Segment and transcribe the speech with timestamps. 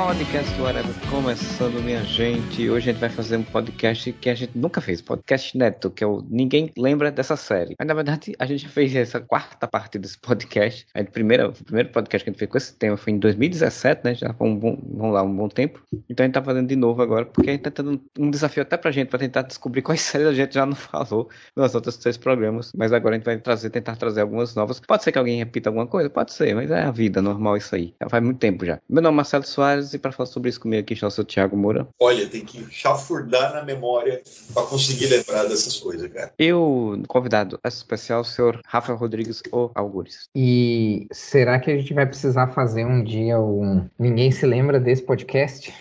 [0.00, 2.70] Podcast Whatever começando, minha gente.
[2.70, 6.02] Hoje a gente vai fazer um podcast que a gente nunca fez, podcast neto, que
[6.02, 7.74] é o Ninguém Lembra dessa série.
[7.78, 10.86] Mas na verdade a gente fez essa quarta parte desse podcast.
[10.94, 14.00] A primeira, o primeiro podcast que a gente fez com esse tema foi em 2017,
[14.02, 14.14] né?
[14.14, 15.82] Já foi um bom, vamos lá, um bom tempo.
[16.08, 18.62] Então a gente tá fazendo de novo agora, porque a gente tá tendo um desafio
[18.62, 21.98] até pra gente, pra tentar descobrir quais séries a gente já não falou nos outros
[21.98, 22.72] três programas.
[22.74, 24.80] Mas agora a gente vai trazer, tentar trazer algumas novas.
[24.80, 26.08] Pode ser que alguém repita alguma coisa?
[26.08, 27.94] Pode ser, mas é a vida normal isso aí.
[28.00, 28.80] Já faz muito tempo já.
[28.88, 31.24] Meu nome é Marcelo Soares e para falar sobre isso comigo aqui está o seu
[31.24, 31.88] Thiago Moura.
[31.98, 34.22] Olha, tem que chafurdar na memória
[34.54, 36.32] para conseguir lembrar dessas coisas, cara.
[36.38, 40.28] E o convidado especial, o senhor Rafael Rodrigues ou Algures.
[40.34, 43.88] E será que a gente vai precisar fazer um dia um.
[43.98, 45.72] Ninguém se lembra desse podcast?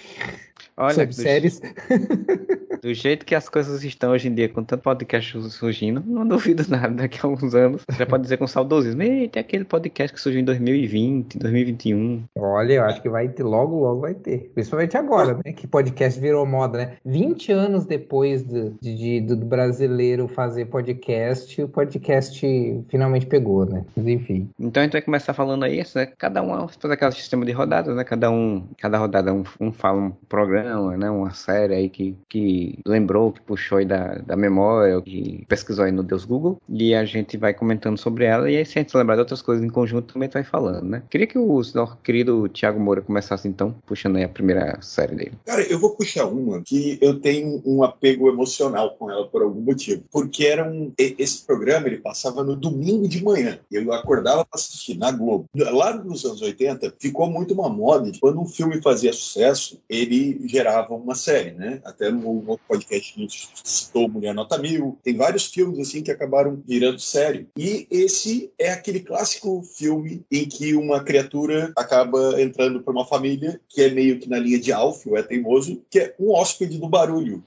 [0.78, 1.62] Olha, sobre séries.
[2.82, 6.64] do jeito que as coisas estão hoje em dia, com tanto podcast surgindo, não duvido
[6.70, 7.84] nada daqui a alguns anos.
[7.98, 12.24] Já pode dizer com saudosismo, tem aquele podcast que surgiu em 2020, 2021.
[12.38, 14.52] Olha, eu acho que vai ter, logo, logo vai ter.
[14.54, 15.54] Principalmente agora, né?
[15.54, 16.94] Que podcast virou moda, né?
[17.06, 23.86] 20 anos depois do, de, do brasileiro fazer podcast, o podcast finalmente pegou, né?
[23.96, 24.50] Mas enfim.
[24.60, 26.08] Então a gente vai começar falando aí, né?
[26.18, 28.04] Cada um fazer aquele sistema de rodadas, né?
[28.04, 32.69] Cada um, cada rodada um, um fala um programa né, uma série aí que, que
[32.86, 37.06] lembrou, que puxou aí da, da memória, que pesquisou aí no Deus Google, e a
[37.06, 39.70] gente vai comentando sobre ela, e aí se a gente lembrar de outras coisas em
[39.70, 41.04] conjunto, também vai falando, né?
[41.10, 45.34] Queria que o nosso querido Tiago Moura começasse então, puxando aí a primeira série dele.
[45.46, 49.62] Cara, eu vou puxar uma que eu tenho um apego emocional com ela por algum
[49.62, 50.92] motivo, porque era um...
[50.98, 55.46] Esse programa, ele passava no domingo de manhã, eu acordava para assistir na Globo.
[55.56, 60.40] Lá nos anos 80, ficou muito uma moda de quando um filme fazia sucesso, ele
[60.48, 61.82] gerava uma série, né?
[61.84, 64.98] Até no outro podcast a gente citou Mulher Nota Mil.
[65.04, 67.48] Tem vários filmes assim que acabaram virando série.
[67.58, 73.60] E esse é aquele clássico filme em que uma criatura acaba entrando para uma família
[73.68, 76.78] que é meio que na linha de Alf, ou é teimoso, que é um hóspede
[76.78, 77.44] do barulho.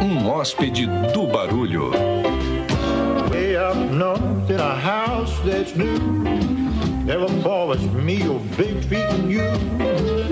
[0.00, 1.92] Um hóspede do barulho.
[3.30, 5.98] Way up north in a house that's new.
[7.04, 10.23] Never promised me your big treating you.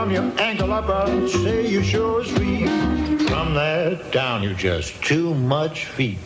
[0.00, 2.66] From your ankle up, I'd say you sure sweet.
[3.28, 6.16] From there down, you just too much feet.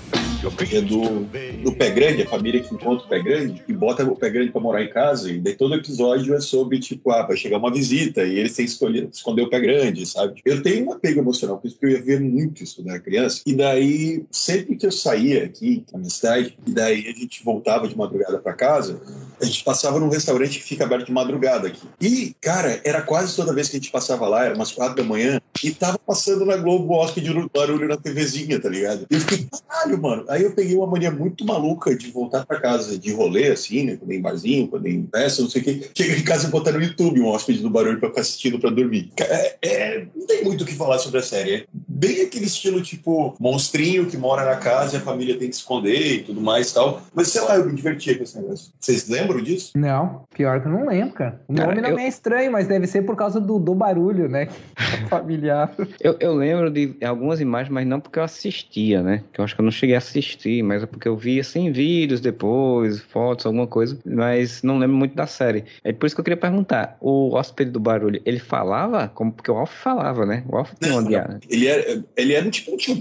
[0.45, 1.25] É do,
[1.63, 4.53] do Pé Grande, a família que encontra o Pé Grande e bota o Pé Grande
[4.53, 5.31] pra morar em casa.
[5.33, 8.67] E daí todo episódio é sobre, tipo, ah, vai chegar uma visita e eles têm
[8.67, 10.43] que escolher, esconder o Pé Grande, sabe?
[10.45, 13.01] Eu tenho um apego emocional com isso, porque eu ia ver muito isso quando era
[13.01, 13.41] criança.
[13.47, 17.89] E daí, sempre que eu saía aqui, na minha cidade, e daí a gente voltava
[17.89, 19.01] de madrugada para casa,
[19.41, 21.87] a gente passava num restaurante que fica aberto de madrugada aqui.
[22.01, 25.05] E, cara, era quase toda vez que a gente passava lá, era umas quatro da
[25.05, 29.07] manhã, e tava passando na Globo o hóspede barulho na TVzinha, tá ligado?
[29.11, 30.25] E eu fiquei, caralho, mano.
[30.29, 33.97] Aí eu peguei uma mania muito maluca de voltar para casa de rolê, assim, né?
[33.97, 35.91] Quando em barzinho, quando em festa, não sei o quê.
[35.95, 38.71] Cheguei em casa e botar no YouTube um hóspede do barulho pra ficar assistindo pra
[38.71, 39.11] dormir.
[39.19, 41.55] É, é, não tem muito o que falar sobre a série.
[41.55, 45.55] É bem aquele estilo, tipo, monstrinho que mora na casa e a família tem que
[45.55, 47.03] esconder e tudo mais e tal.
[47.15, 48.73] Mas sei lá, eu me divertia com esse negócio.
[48.79, 49.73] Vocês lembram disso?
[49.77, 51.41] Não, pior que eu não lembro, cara.
[51.49, 51.99] O cara, nome não eu...
[51.99, 54.49] é estranho, mas deve ser por causa do, do barulho, né?
[55.09, 55.54] Familiar.
[56.01, 59.23] Eu, eu lembro de algumas imagens, mas não porque eu assistia, né?
[59.33, 61.73] Que eu acho que eu não cheguei a assistir, mas é porque eu vi assim
[61.73, 65.65] vídeos depois, fotos, alguma coisa, mas não lembro muito da série.
[65.83, 69.09] É por isso que eu queria perguntar: o hóspede do barulho, ele falava?
[69.09, 70.45] Como porque o Alf falava, né?
[70.49, 71.41] O Alf tem uma diária.
[71.49, 72.99] Ele era, ele era tipo um tio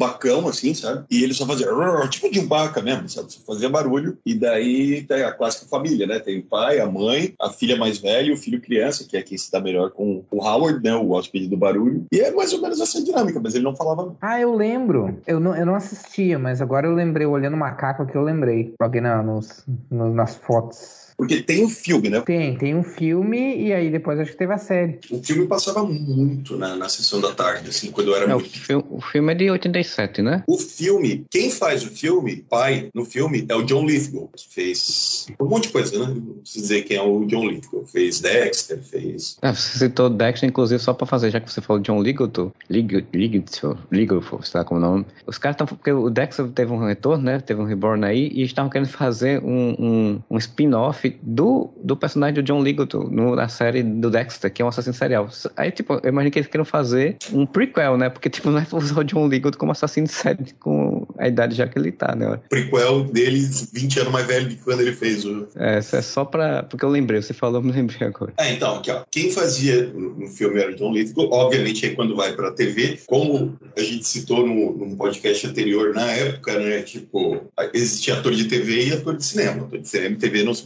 [0.47, 1.05] assim, sabe?
[1.09, 1.67] E ele só fazia
[2.09, 3.31] tipo de baca mesmo, sabe?
[3.31, 4.17] Só fazia barulho.
[4.25, 6.19] E daí tem a clássica família, né?
[6.19, 9.21] Tem o pai, a mãe, a filha mais velha e o filho criança, que é
[9.21, 10.95] quem se dá melhor com o Howard, né?
[10.95, 12.05] O hóspede do barulho.
[12.11, 14.15] E é mais ou menos essa dinâmica, mas ele não falava.
[14.21, 15.19] Ah, eu lembro.
[15.25, 18.73] Eu não, eu não assistia, mas agora eu lembrei, olhando o macaco que eu lembrei.
[18.79, 21.02] Alguém na, nos, nas fotos.
[21.23, 22.21] Porque tem um filme, né?
[22.21, 24.99] Tem, tem um filme e aí depois acho que teve a série.
[25.09, 28.47] O filme passava muito na, na sessão da tarde, assim, quando eu era é, muito...
[28.47, 30.43] o, filme, o filme é de 87, né?
[30.47, 35.27] O filme, quem faz o filme, pai, no filme, é o John Lithgow, que fez
[35.39, 36.13] um monte de coisa, né?
[36.13, 37.85] Não preciso dizer quem é o John Lithgow.
[37.85, 39.37] Fez Dexter, fez...
[39.41, 43.77] É, você citou Dexter, inclusive, só pra fazer, já que você falou John Lithgow, Lithgow,
[43.91, 45.05] Lithgow, sei lá como é o nome.
[45.25, 45.67] Os caras estão...
[45.67, 47.39] Porque o Dexter teve um retorno, né?
[47.39, 52.35] Teve um reborn aí e estavam querendo fazer um, um, um spin-off do, do personagem
[52.35, 55.29] do John Ligoto no, na série do Dexter, que é um assassino serial.
[55.55, 58.09] Aí, tipo, eu imagino que eles queriam fazer um prequel, né?
[58.09, 61.55] Porque, tipo, não é usar o John Ligoto como assassino de série com a idade
[61.55, 62.39] já que ele tá, né?
[62.49, 65.47] Prequel dele, 20 anos mais velho de quando ele fez o.
[65.55, 66.63] É, isso é só pra.
[66.63, 68.33] Porque eu lembrei, você falou, eu me lembrei agora.
[68.37, 69.03] É, então, aqui, ó.
[69.09, 73.57] Quem fazia no filme era o John Lithgow, obviamente, aí quando vai pra TV, como
[73.75, 76.81] a gente citou no, num podcast anterior, na época, né?
[76.81, 77.41] Tipo,
[77.73, 79.63] existia ator de TV e ator de cinema.
[79.63, 80.63] Ator de cinema e TV não se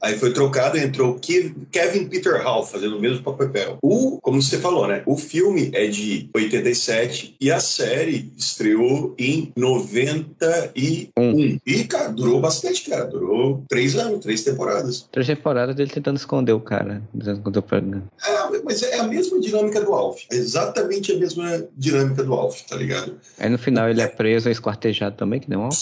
[0.00, 3.78] Aí foi trocado e entrou Kevin Peter Hall fazendo o mesmo papel.
[3.82, 5.02] O, como você falou, né?
[5.06, 11.10] O filme é de 87 e a série estreou em 91.
[11.16, 11.58] Um.
[11.66, 13.04] E, cara, durou bastante, cara.
[13.04, 15.08] Durou três anos, três temporadas.
[15.10, 18.02] Três temporadas dele tentando esconder o cara, dizendo que eu tô perdendo.
[18.24, 20.22] É, mas é a mesma dinâmica do Alf.
[20.30, 23.18] É exatamente a mesma dinâmica do Alf, tá ligado?
[23.38, 25.76] Aí no final ele é preso, é esquartejado também, que nem um Alf?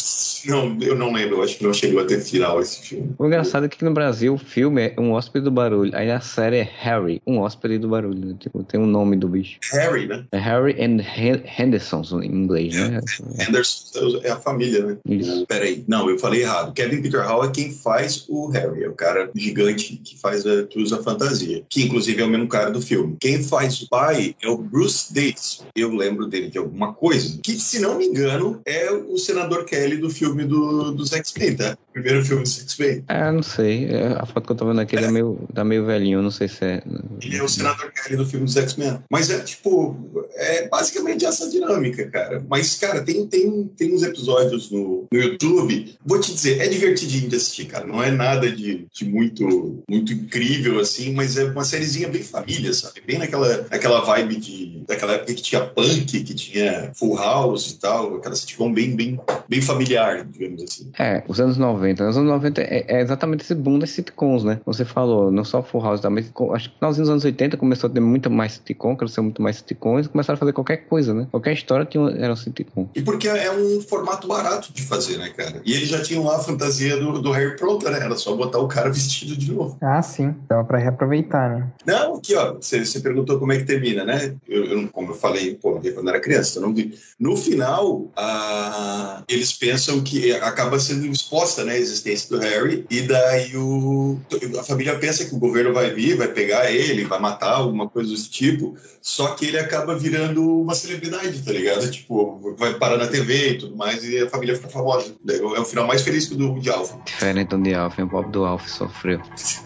[0.46, 1.36] Não, eu não lembro.
[1.36, 3.14] Eu acho que não chegou a ter final esse filme.
[3.18, 5.90] O engraçado é que no Brasil o filme é Um Hóspede do Barulho.
[5.94, 8.34] Aí a série é Harry, Um Hóspede do Barulho.
[8.34, 9.58] Tipo, tem o um nome do bicho.
[9.72, 10.24] Harry, né?
[10.32, 10.98] É Harry and
[11.58, 13.00] Henderson em inglês, né?
[13.38, 14.96] Henderson é a família, né?
[15.08, 15.46] Isso.
[15.46, 15.84] Peraí.
[15.86, 16.72] Não, eu falei errado.
[16.72, 18.84] Kevin Peter Hall é quem faz o Harry.
[18.84, 21.62] É o cara gigante que faz a, que usa a fantasia.
[21.68, 23.16] Que inclusive é o mesmo cara do filme.
[23.20, 25.64] Quem faz o pai é o Bruce Davis.
[25.74, 27.38] Eu lembro dele de alguma coisa.
[27.42, 31.78] Que, se não me engano, é o senador Kelly do filme do, dos X-Men, tá?
[31.96, 33.04] Primeiro filme dos X-Men.
[33.08, 33.88] Ah, não sei.
[34.18, 35.04] A foto que eu tô vendo aqui é.
[35.04, 36.82] é meio, tá meio velhinho, não sei se é.
[37.22, 38.98] Ele é o senador Kelly do filme dos X-Men.
[39.10, 39.96] Mas é tipo,
[40.34, 42.44] é basicamente essa dinâmica, cara.
[42.50, 45.96] Mas, cara, tem, tem, tem uns episódios no, no YouTube.
[46.04, 47.86] Vou te dizer, é divertidinho de assistir, cara.
[47.86, 52.74] Não é nada de, de muito, muito incrível, assim, mas é uma sériezinha bem família,
[52.74, 53.00] sabe?
[53.06, 54.75] Bem naquela, naquela vibe de.
[54.86, 58.16] Daquela época que tinha punk, que tinha full house e tal.
[58.16, 60.90] Aquela sitcom bem, bem, bem familiar, digamos assim.
[60.98, 62.08] É, os anos 90.
[62.08, 64.60] Os anos 90 é, é exatamente esse boom das sitcoms, né?
[64.64, 67.88] Você falou, não só full house, mas acho que no finalzinho dos anos 80 começou
[67.88, 71.12] a ter muito mais sitcom, cresceu muito mais sitcoms e começaram a fazer qualquer coisa,
[71.12, 71.26] né?
[71.30, 72.88] Qualquer história tinha, era um sitcom.
[72.94, 75.60] E porque é um formato barato de fazer, né, cara?
[75.64, 77.98] E eles já tinham lá a fantasia do, do Harry pronta, né?
[78.00, 79.76] Era só botar o cara vestido de novo.
[79.80, 80.34] Ah, sim.
[80.48, 81.66] Dava pra reaproveitar, né?
[81.86, 84.34] Não, aqui, ó, você, você perguntou como é que termina, né?
[84.48, 86.98] Eu, eu como eu falei, pô, quando era criança, eu não vi.
[87.18, 89.22] No final, a...
[89.28, 94.18] eles pensam que acaba sendo exposta, né, a existência do Harry, e daí o...
[94.58, 98.10] a família pensa que o governo vai vir, vai pegar ele, vai matar, alguma coisa
[98.10, 101.88] desse tipo, só que ele acaba virando uma celebridade, tá ligado?
[101.88, 105.14] Tipo, vai parar na TV e tudo mais, e a família fica famosa.
[105.28, 106.98] É o final mais feliz que o do de Alpha.
[107.04, 109.20] Diferente do de Alpha, o pobre do Alpha sofreu.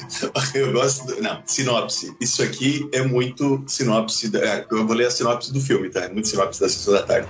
[0.55, 1.07] eu gosto.
[1.07, 1.23] Do...
[1.23, 2.15] Não, sinopse.
[2.21, 4.29] Isso aqui é muito sinopse.
[4.29, 4.67] Da...
[4.71, 6.01] Eu vou ler a sinopse do filme, tá?
[6.01, 7.29] É muito sinopse da sessão da tarde.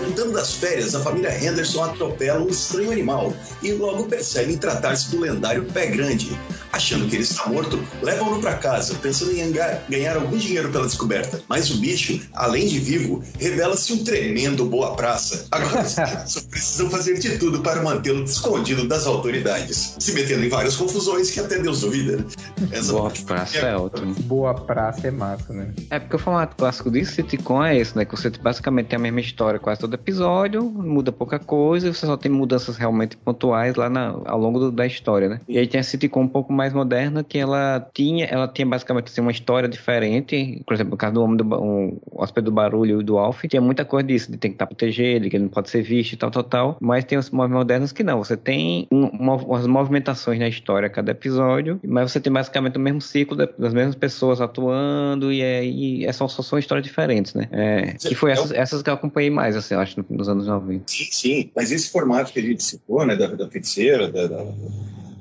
[0.00, 3.32] Voltando das férias, a família Henderson atropela um estranho animal
[3.62, 6.38] e logo percebem tratar-se do lendário Pé Grande.
[6.72, 9.52] Achando que ele está morto, levam-no para casa, pensando em
[9.88, 11.40] ganhar algum dinheiro pela descoberta.
[11.48, 15.46] Mas o bicho, além de vivo, revela-se um tremendo boa praça.
[15.50, 15.84] Agora
[16.26, 21.30] só precisam fazer de tudo para mantê-lo escondido das autoridades, se metendo em várias confusões
[21.30, 22.24] que até Deus duvida.
[22.70, 24.14] Essa boa praça é, é ótimo.
[24.20, 25.72] Boa praça é massa, né?
[25.90, 28.04] É porque o formato clássico de sitcom é esse, né?
[28.04, 32.06] Que você basicamente tem a mesma história quase todo episódio, muda pouca coisa, e você
[32.06, 35.40] só tem mudanças realmente pontuais lá na, ao longo do, da história, né?
[35.48, 39.06] E aí tem a sitcom um pouco mais moderna que ela tinha, ela tinha basicamente
[39.08, 40.62] assim, uma história diferente.
[40.66, 43.44] Por exemplo, no caso do Homem do um, o Hóspede do Barulho e do Alf,
[43.44, 45.82] tinha muita coisa disso, de tem que estar protegido, de que ele não pode ser
[45.82, 46.76] visto e tal, tal, tal.
[46.80, 48.18] Mas tem os modernos que não.
[48.18, 52.76] Você tem um, uma, umas movimentações na história a cada episódio, mas você tem basicamente
[52.76, 57.34] o mesmo ciclo das mesmas pessoas atuando, e aí é só, só são histórias diferentes,
[57.34, 57.48] né?
[57.52, 60.84] É, que foi essas, essas que eu acompanhei mais, assim, eu acho, nos anos 90.
[60.86, 61.50] Sim, sim.
[61.54, 64.44] Mas esse formato que a gente citou, né, da, da feiticeira, da, da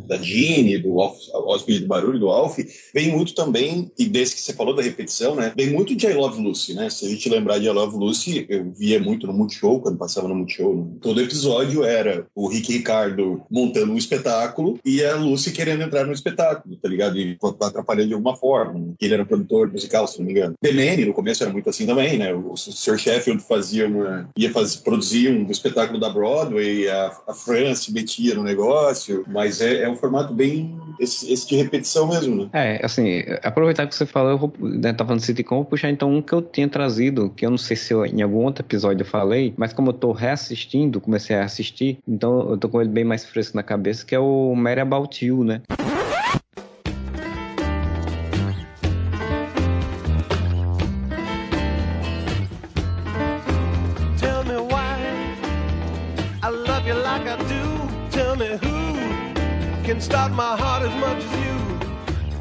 [0.08, 2.58] da Gene, do Hóspede do Barulho, do Alf,
[2.94, 5.54] vem muito também, e desse que você falou da repetição, né?
[5.56, 6.90] Vem muito de I Love Lucy, né?
[6.90, 10.28] Se a gente lembrar de I Love Lucy, eu via muito no Multishow, quando passava
[10.28, 10.98] no Multishow.
[11.02, 16.14] Todo episódio era o Rick Ricardo montando um espetáculo e a Lucy querendo entrar no
[16.14, 17.18] espetáculo, tá ligado?
[17.18, 18.94] E atrapalhando de alguma forma.
[19.02, 20.56] Ele era produtor musical, se não me engano.
[20.62, 22.34] The no começo, era muito assim também, né?
[22.34, 22.98] O Sr.
[22.98, 24.30] Sheffield fazia uma...
[24.38, 29.62] ia fazer, produzir um espetáculo da Broadway, a, a Fran se metia no negócio, mas
[29.62, 32.50] é, é um formato bem esse, esse, de repetição mesmo, né?
[32.54, 35.90] É, assim, aproveitar que você falou, eu vou, né, tá falando de sitcom, vou puxar
[35.90, 38.64] então um que eu tinha trazido, que eu não sei se eu, em algum outro
[38.64, 42.82] episódio eu falei, mas como eu tô reassistindo, comecei a assistir, então eu tô com
[42.82, 45.62] ele bem mais fresco na cabeça, que é o Mary About You, né?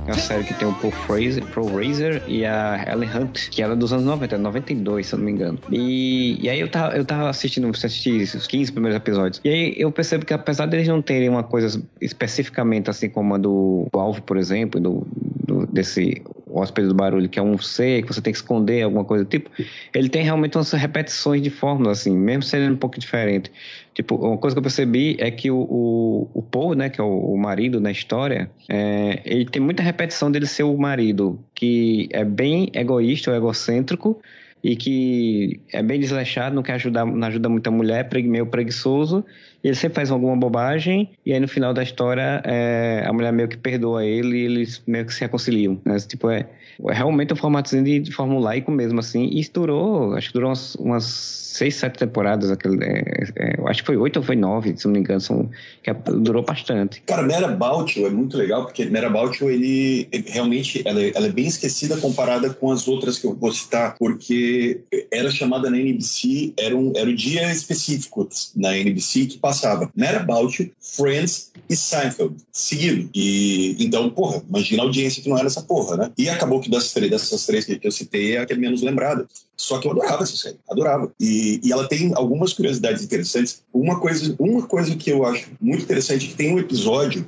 [0.06, 3.62] É uma série que tem o Paul Fraser, Paul Fraser e a Ellen Hunt, que
[3.62, 5.58] era dos anos 90, 92, se eu não me engano.
[5.70, 9.40] E, e aí eu tava, eu tava assistindo, assisti os 15 primeiros episódios.
[9.42, 13.38] E aí eu percebo que apesar deles não terem uma coisa especificamente assim como a
[13.38, 15.06] do Alvo, por exemplo, do,
[15.46, 16.22] do desse
[16.56, 19.28] hóspede do barulho, que é um ser que você tem que esconder, alguma coisa do
[19.28, 19.50] tipo,
[19.94, 23.50] ele tem realmente umas repetições de fórmula, assim, mesmo sendo um pouco diferente.
[23.94, 27.04] Tipo, uma coisa que eu percebi é que o, o, o Paul, né, que é
[27.04, 32.08] o, o marido na história, é, ele tem muita repetição dele ser o marido que
[32.12, 34.20] é bem egoísta ou egocêntrico,
[34.64, 39.22] e que é bem desleixado, não quer ajudar, não ajuda muito a mulher, meio preguiçoso,
[39.62, 43.30] e ele sempre faz alguma bobagem, e aí no final da história é, a mulher
[43.30, 45.78] meio que perdoa ele e eles meio que se reconciliam.
[45.84, 45.98] Né?
[45.98, 46.48] Tipo, é,
[46.88, 50.74] é realmente um formatozinho de, de formulaico mesmo, assim, e durou, acho que durou umas,
[50.76, 54.86] umas seis, sete temporadas, aquele, é, é, acho que foi oito ou foi nove, se
[54.86, 55.48] não me engano, são,
[55.84, 57.00] que é, durou bastante.
[57.06, 61.26] Cara, Mera Baltio é muito legal, porque Mera Baltio, ele, ele realmente, ela, é, ela,
[61.28, 64.80] é bem esquecida comparada com as outras que eu vou citar, porque
[65.12, 70.24] era chamada na NBC, era, um, era o dia específico na NBC que passava Mera
[70.24, 73.08] Baltio, Friends e Seinfeld, seguido.
[73.14, 76.10] E, então, porra, imagina a audiência que não era essa porra, né?
[76.18, 78.82] E acabou que das três, dessas três que eu citei, é a que é menos
[78.82, 79.24] lembrada.
[79.56, 81.12] Só que eu adorava essa série, adorava.
[81.18, 83.62] E, e, ela tem algumas curiosidades interessantes.
[83.72, 87.24] Uma coisa, uma coisa que eu acho muito interessante é que tem um episódio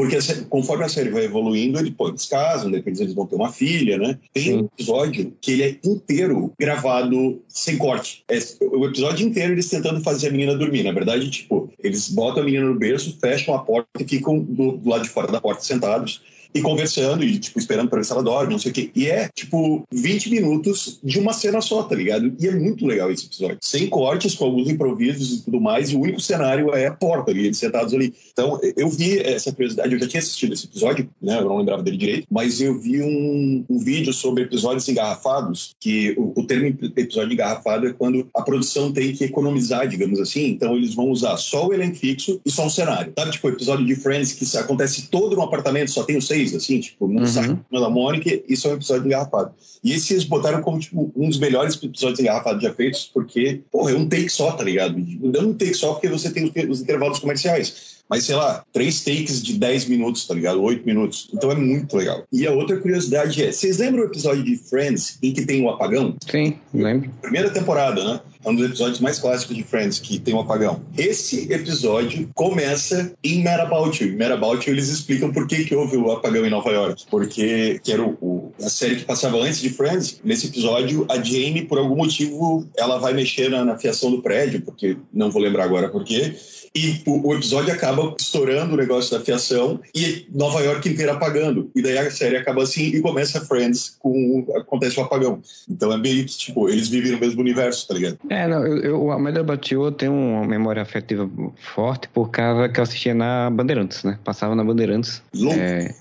[0.00, 0.16] porque
[0.48, 3.98] conforme a série vai evoluindo, ele, pô, eles casam, depois eles vão ter uma filha,
[3.98, 4.18] né?
[4.32, 4.56] Tem Sim.
[4.56, 8.24] um episódio que ele é inteiro gravado sem corte.
[8.26, 10.84] É, o episódio inteiro eles tentando fazer a menina dormir.
[10.84, 14.78] Na verdade, tipo, eles botam a menina no berço, fecham a porta e ficam do,
[14.78, 16.22] do lado de fora da porta sentados
[16.54, 18.90] e conversando e, tipo, esperando pra ver se ela dorme, não sei o quê.
[18.94, 22.32] E é, tipo, 20 minutos de uma cena só, tá ligado?
[22.38, 23.58] E é muito legal esse episódio.
[23.60, 27.30] Sem cortes, com alguns improvisos e tudo mais, e o único cenário é a porta
[27.30, 28.14] ali, eles sentados ali.
[28.32, 31.38] Então, eu vi essa curiosidade, eu já tinha assistido esse episódio, né?
[31.38, 36.14] Eu não lembrava dele direito, mas eu vi um, um vídeo sobre episódios engarrafados, que
[36.16, 36.66] o, o termo
[36.96, 41.36] episódio engarrafado é quando a produção tem que economizar, digamos assim, então eles vão usar
[41.36, 43.12] só o elenco fixo e só um cenário.
[43.16, 46.39] Sabe, tipo, o episódio de Friends que acontece todo no apartamento, só tem os seis
[46.42, 47.26] assim, tipo, num uhum.
[47.26, 49.52] saco da Mônica, isso é um episódio engarrafado.
[49.82, 53.92] E esse eles botaram como, tipo, um dos melhores episódios engarrafados já feitos, porque, porra,
[53.92, 54.96] é um take só, tá ligado?
[54.98, 59.04] Não é um take só porque você tem os intervalos comerciais mas sei lá, três
[59.04, 60.60] takes de 10 minutos, tá ligado?
[60.60, 61.30] 8 minutos.
[61.32, 62.24] Então é muito legal.
[62.32, 65.66] E a outra curiosidade é: vocês lembram o episódio de Friends em que tem o
[65.66, 66.16] um apagão?
[66.28, 67.08] Sim, lembro.
[67.22, 68.20] Primeira temporada, né?
[68.42, 70.82] É um dos episódios mais clássicos de Friends, que tem um apagão.
[70.96, 74.02] Esse episódio começa em Merabout.
[74.02, 77.04] Em Merabout eles explicam por que, que houve o apagão em Nova York.
[77.10, 81.16] Porque, que era o, o, a série que passava antes de Friends, nesse episódio, a
[81.16, 85.42] Jamie, por algum motivo, ela vai mexer na, na fiação do prédio, porque não vou
[85.42, 86.34] lembrar agora por quê
[86.74, 91.68] e o, o, episódio acaba estourando o negócio da fiação e Nova York inteira apagando.
[91.74, 95.40] E daí a série acaba assim e começa Friends com acontece o apagão.
[95.68, 98.18] Então é meio que, tipo, eles vivem no mesmo universo, tá ligado?
[98.28, 101.28] É, não, eu, eu, a Amélia Batiu tem uma memória afetiva
[101.74, 104.18] forte por causa que eu assistia na Bandeirantes, né?
[104.22, 105.22] Passava na Bandeirantes.
[105.34, 105.58] Louco.
[105.58, 105.92] É,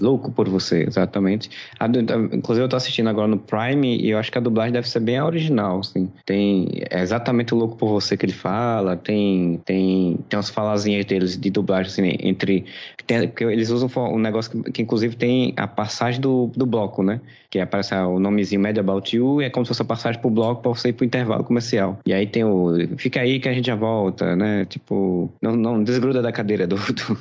[0.00, 1.50] louco por você, exatamente.
[1.78, 1.86] A,
[2.32, 5.00] inclusive eu tô assistindo agora no Prime e eu acho que a dublagem deve ser
[5.00, 6.10] bem a original, assim.
[6.26, 11.04] Tem é exatamente o louco por você que ele fala, tem tem tem, umas falazinhas
[11.04, 12.64] deles de dublagem, assim, entre.
[13.06, 17.02] Tem, porque eles usam um negócio que, que, inclusive, tem a passagem do, do bloco,
[17.02, 17.20] né?
[17.48, 20.30] Que aparece o nomezinho Media About You e é como se fosse a passagem pro
[20.30, 21.98] bloco pra você ir pro intervalo comercial.
[22.06, 22.74] E aí tem o.
[22.96, 24.64] Fica aí que a gente já volta, né?
[24.66, 26.76] Tipo, não, não desgruda da cadeira do.
[26.76, 27.18] do...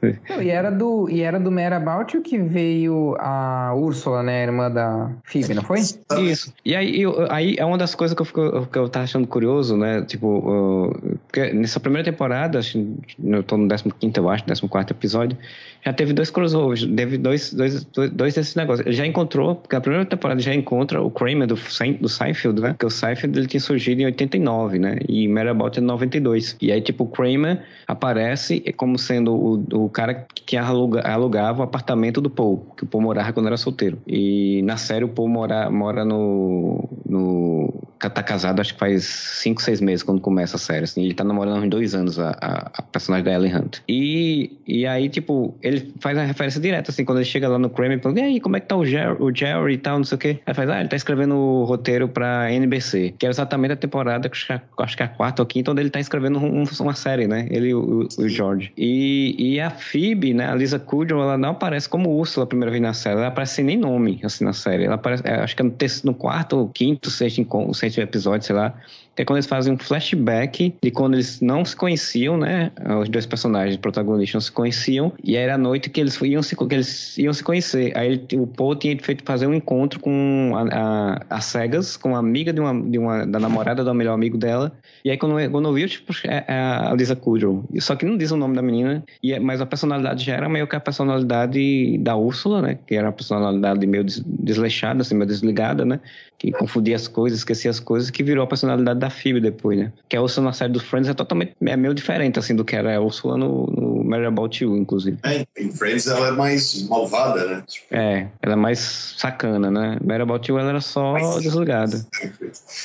[0.28, 4.42] não, e era do, e era do Mad About You que veio a Úrsula, né?
[4.42, 5.80] Irmã da Phoebe, não foi?
[6.20, 6.52] Isso.
[6.64, 9.26] E aí, eu, aí é uma das coisas que eu, fico, que eu tava achando
[9.26, 10.02] curioso, né?
[10.02, 11.11] Tipo, uh,
[11.52, 12.78] nessa primeira temporada, acho
[13.22, 15.38] eu tô no 15, eu acho, 14 episódio,
[15.84, 18.86] já teve dois crossovers, teve dois, dois, dois desses negócios.
[18.86, 21.56] Ele já encontrou, porque a primeira temporada já encontra o Kramer do,
[22.00, 22.68] do Seinfeld, né?
[22.70, 24.98] Porque o Seinfeld ele tinha surgido em 89, né?
[25.08, 26.56] E Marabot em 92.
[26.60, 31.62] E aí, tipo, o Kramer aparece como sendo o, o cara que aluga, alugava o
[31.64, 33.98] apartamento do Paul, que o Paul morava quando era solteiro.
[34.06, 39.62] E na série o Paul mora, mora no, no tá casado acho que faz 5,
[39.62, 42.30] 6 meses quando começa a série, assim, ele tá namorando há uns dois anos a,
[42.40, 43.78] a, a, personagem da Ellen Hunt.
[43.88, 47.70] E, e aí, tipo, ele faz a referência direta, assim, quando ele chega lá no
[47.70, 50.18] Kramer, e aí, como é que tá o o Jerry e tal, não sei o
[50.18, 50.38] quê.
[50.46, 54.30] Aí faz, ah, ele tá escrevendo o roteiro pra NBC, que é exatamente a temporada,
[54.30, 57.46] acho que é a quarta ou quinta, onde ele tá escrevendo um, uma série, né?
[57.50, 58.72] Ele o, o, George.
[58.76, 62.70] E, e a Phoebe, né, a Lisa Kudrow, ela não aparece como Úrsula a primeira
[62.70, 64.84] vez na série, ela aparece sem nem nome, assim, na série.
[64.84, 68.56] Ela aparece, é, acho que é no, terceiro, no quarto, quinto, sexto, sexto episódio, sei
[68.56, 68.74] lá,
[69.14, 72.70] que é quando eles fazem um flashback de quando eles não se conheciam, né?
[73.00, 76.56] Os dois personagens protagonistas não se conheciam, e era a noite que eles iam se,
[76.56, 77.96] que eles iam se conhecer.
[77.96, 82.10] Aí ele, o Paul tinha feito fazer um encontro com a, a, a cegas, com
[82.10, 84.72] uma amiga de uma, de uma da namorada do melhor amigo dela.
[85.04, 87.64] E aí quando, quando eu vi, tipo, é, é a Lisa Kudrow.
[87.80, 90.48] Só que não diz o nome da menina, e é, mas a personalidade já era
[90.48, 92.78] meio que a personalidade da Úrsula, né?
[92.86, 96.00] Que era uma personalidade meio desleixada, assim, meio desligada, né?
[96.38, 99.92] Que confundia as coisas, esquecia as coisas, que virou a personalidade da Phoebe depois, né?
[100.08, 102.76] Que a Úrsula na série dos Friends é totalmente, é meio diferente, assim, do que
[102.76, 105.18] era a Úrsula no, no Mary About You, inclusive.
[105.24, 107.64] É, em Friends ela é mais malvada, né?
[107.66, 107.86] Tipo...
[107.90, 109.98] É, ela é mais sacana, né?
[110.04, 111.42] Mary About You ela era só mas...
[111.42, 112.06] desligada.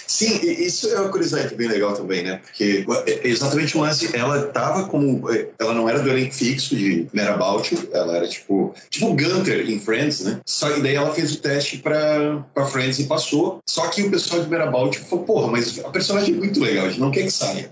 [0.07, 2.41] Sim, isso é uma curiosidade bem legal também, né?
[2.43, 6.75] Porque é, exatamente o lance, ela tava como, é, ela não era do elenco fixo
[6.75, 10.39] de Mary About You, ela era tipo, tipo Gunter em Friends, né?
[10.45, 14.09] Só que daí ela fez o teste pra, pra Friends e passou, só que o
[14.09, 17.11] pessoal de Mary About You falou, porra, mas a personagem muito legal, a gente não
[17.11, 17.69] quer que saia.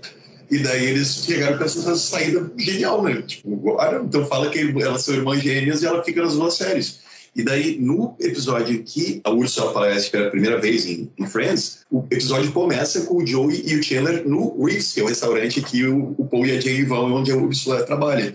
[0.50, 3.22] E daí eles chegaram com essa saída genial, né?
[3.22, 7.00] Tipo, ah, então fala que elas são irmãs gêmeas e ela fica nas duas séries.
[7.34, 12.04] E daí, no episódio que a Ursula aparece pela primeira vez em, em, Friends, o
[12.10, 15.84] episódio começa com o Joey e o Chandler no Reefs, que é o restaurante que
[15.84, 18.32] o, o Paul e a Jane vão, onde a Ursula trabalha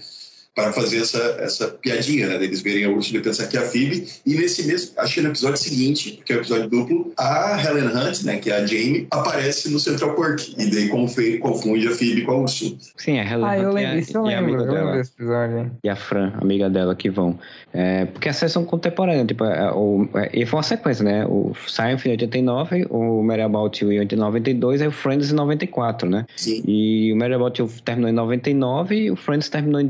[0.54, 2.44] para fazer essa, essa piadinha, né?
[2.44, 4.06] Eles verem a Ursula e pensar que é a Phoebe.
[4.26, 7.88] E nesse mesmo, acho que no episódio seguinte, que é o episódio duplo, a Helen
[7.88, 8.38] Hunt, né?
[8.38, 10.50] Que é a Jamie, aparece no Central Park.
[10.58, 12.76] E daí confunde a Phoebe com a Ursula.
[12.98, 14.74] Sim, a Helen ah, Hunt eu lembro, e a, isso eu e a lembro, amiga
[14.74, 14.98] dela.
[14.98, 15.72] desse episódio.
[15.84, 17.40] E a Fran, amiga dela, que vão.
[17.74, 19.28] É, porque as séries são contemporâneas.
[19.28, 21.26] Tipo, é, o, é, e foi uma sequência, né?
[21.26, 26.10] O Seinfeld em 89, o Mary About You em 92, aí o Friends em 94,
[26.10, 26.26] né?
[26.36, 26.62] Sim.
[26.68, 29.88] E o Mary About You terminou em 99 e o Friends terminou em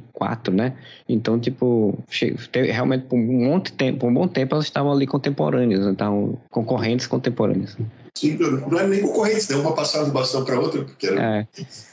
[0.00, 0.72] 2004, né?
[1.08, 1.98] Então, tipo,
[2.54, 6.38] realmente por um monte de tempo, por um bom tempo elas estavam ali contemporâneas, então
[6.50, 7.76] concorrentes contemporâneas.
[8.16, 9.56] Sim, não era nem concorrentes, né?
[9.56, 11.20] Uma passava do bastão para outra, porque era...
[11.20, 11.46] É.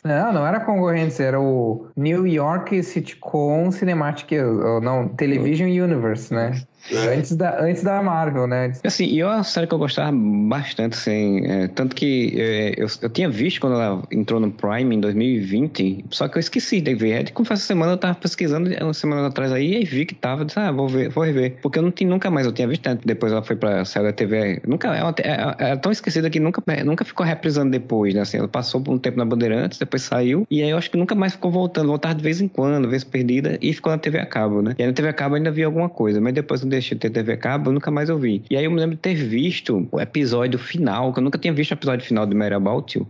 [0.06, 6.62] Não, não era concorrentes, era o New York Sitcom Cinematic, ou não, Television Universe, né?
[6.90, 7.16] É.
[7.16, 8.74] Antes, da, antes da Marvel, né?
[8.84, 12.88] Assim, e é uma série que eu gostava bastante, assim, é, tanto que é, eu,
[13.02, 16.96] eu tinha visto quando ela entrou no Prime em 2020, só que eu esqueci de
[16.96, 17.12] ver.
[17.12, 20.16] É, de confesso, essa semana eu tava pesquisando, uma semana atrás aí, e vi que
[20.16, 21.58] tava, disse, ah, vou ver, vou rever.
[21.62, 24.06] Porque eu não tinha nunca mais, eu tinha visto tanto, depois ela foi pra série
[24.06, 25.14] da TV, nunca, ela,
[25.60, 28.98] é, tão esquecida que nunca, nunca ficou reprisando depois, né, assim, ela passou por um
[28.98, 32.16] tempo na Bandeirantes, depois saiu, e aí eu acho que nunca mais ficou voltando, voltava
[32.16, 34.76] de vez em quando, vez perdida, e ficou na TV a cabo, né.
[34.78, 37.10] E aí na TV a cabo ainda vi alguma coisa, mas depois deixei de ter
[37.10, 38.44] TV cabo, eu nunca mais ouvi.
[38.50, 41.54] E aí eu me lembro de ter visto o episódio final, que eu nunca tinha
[41.54, 43.08] visto o episódio final de Mary About You,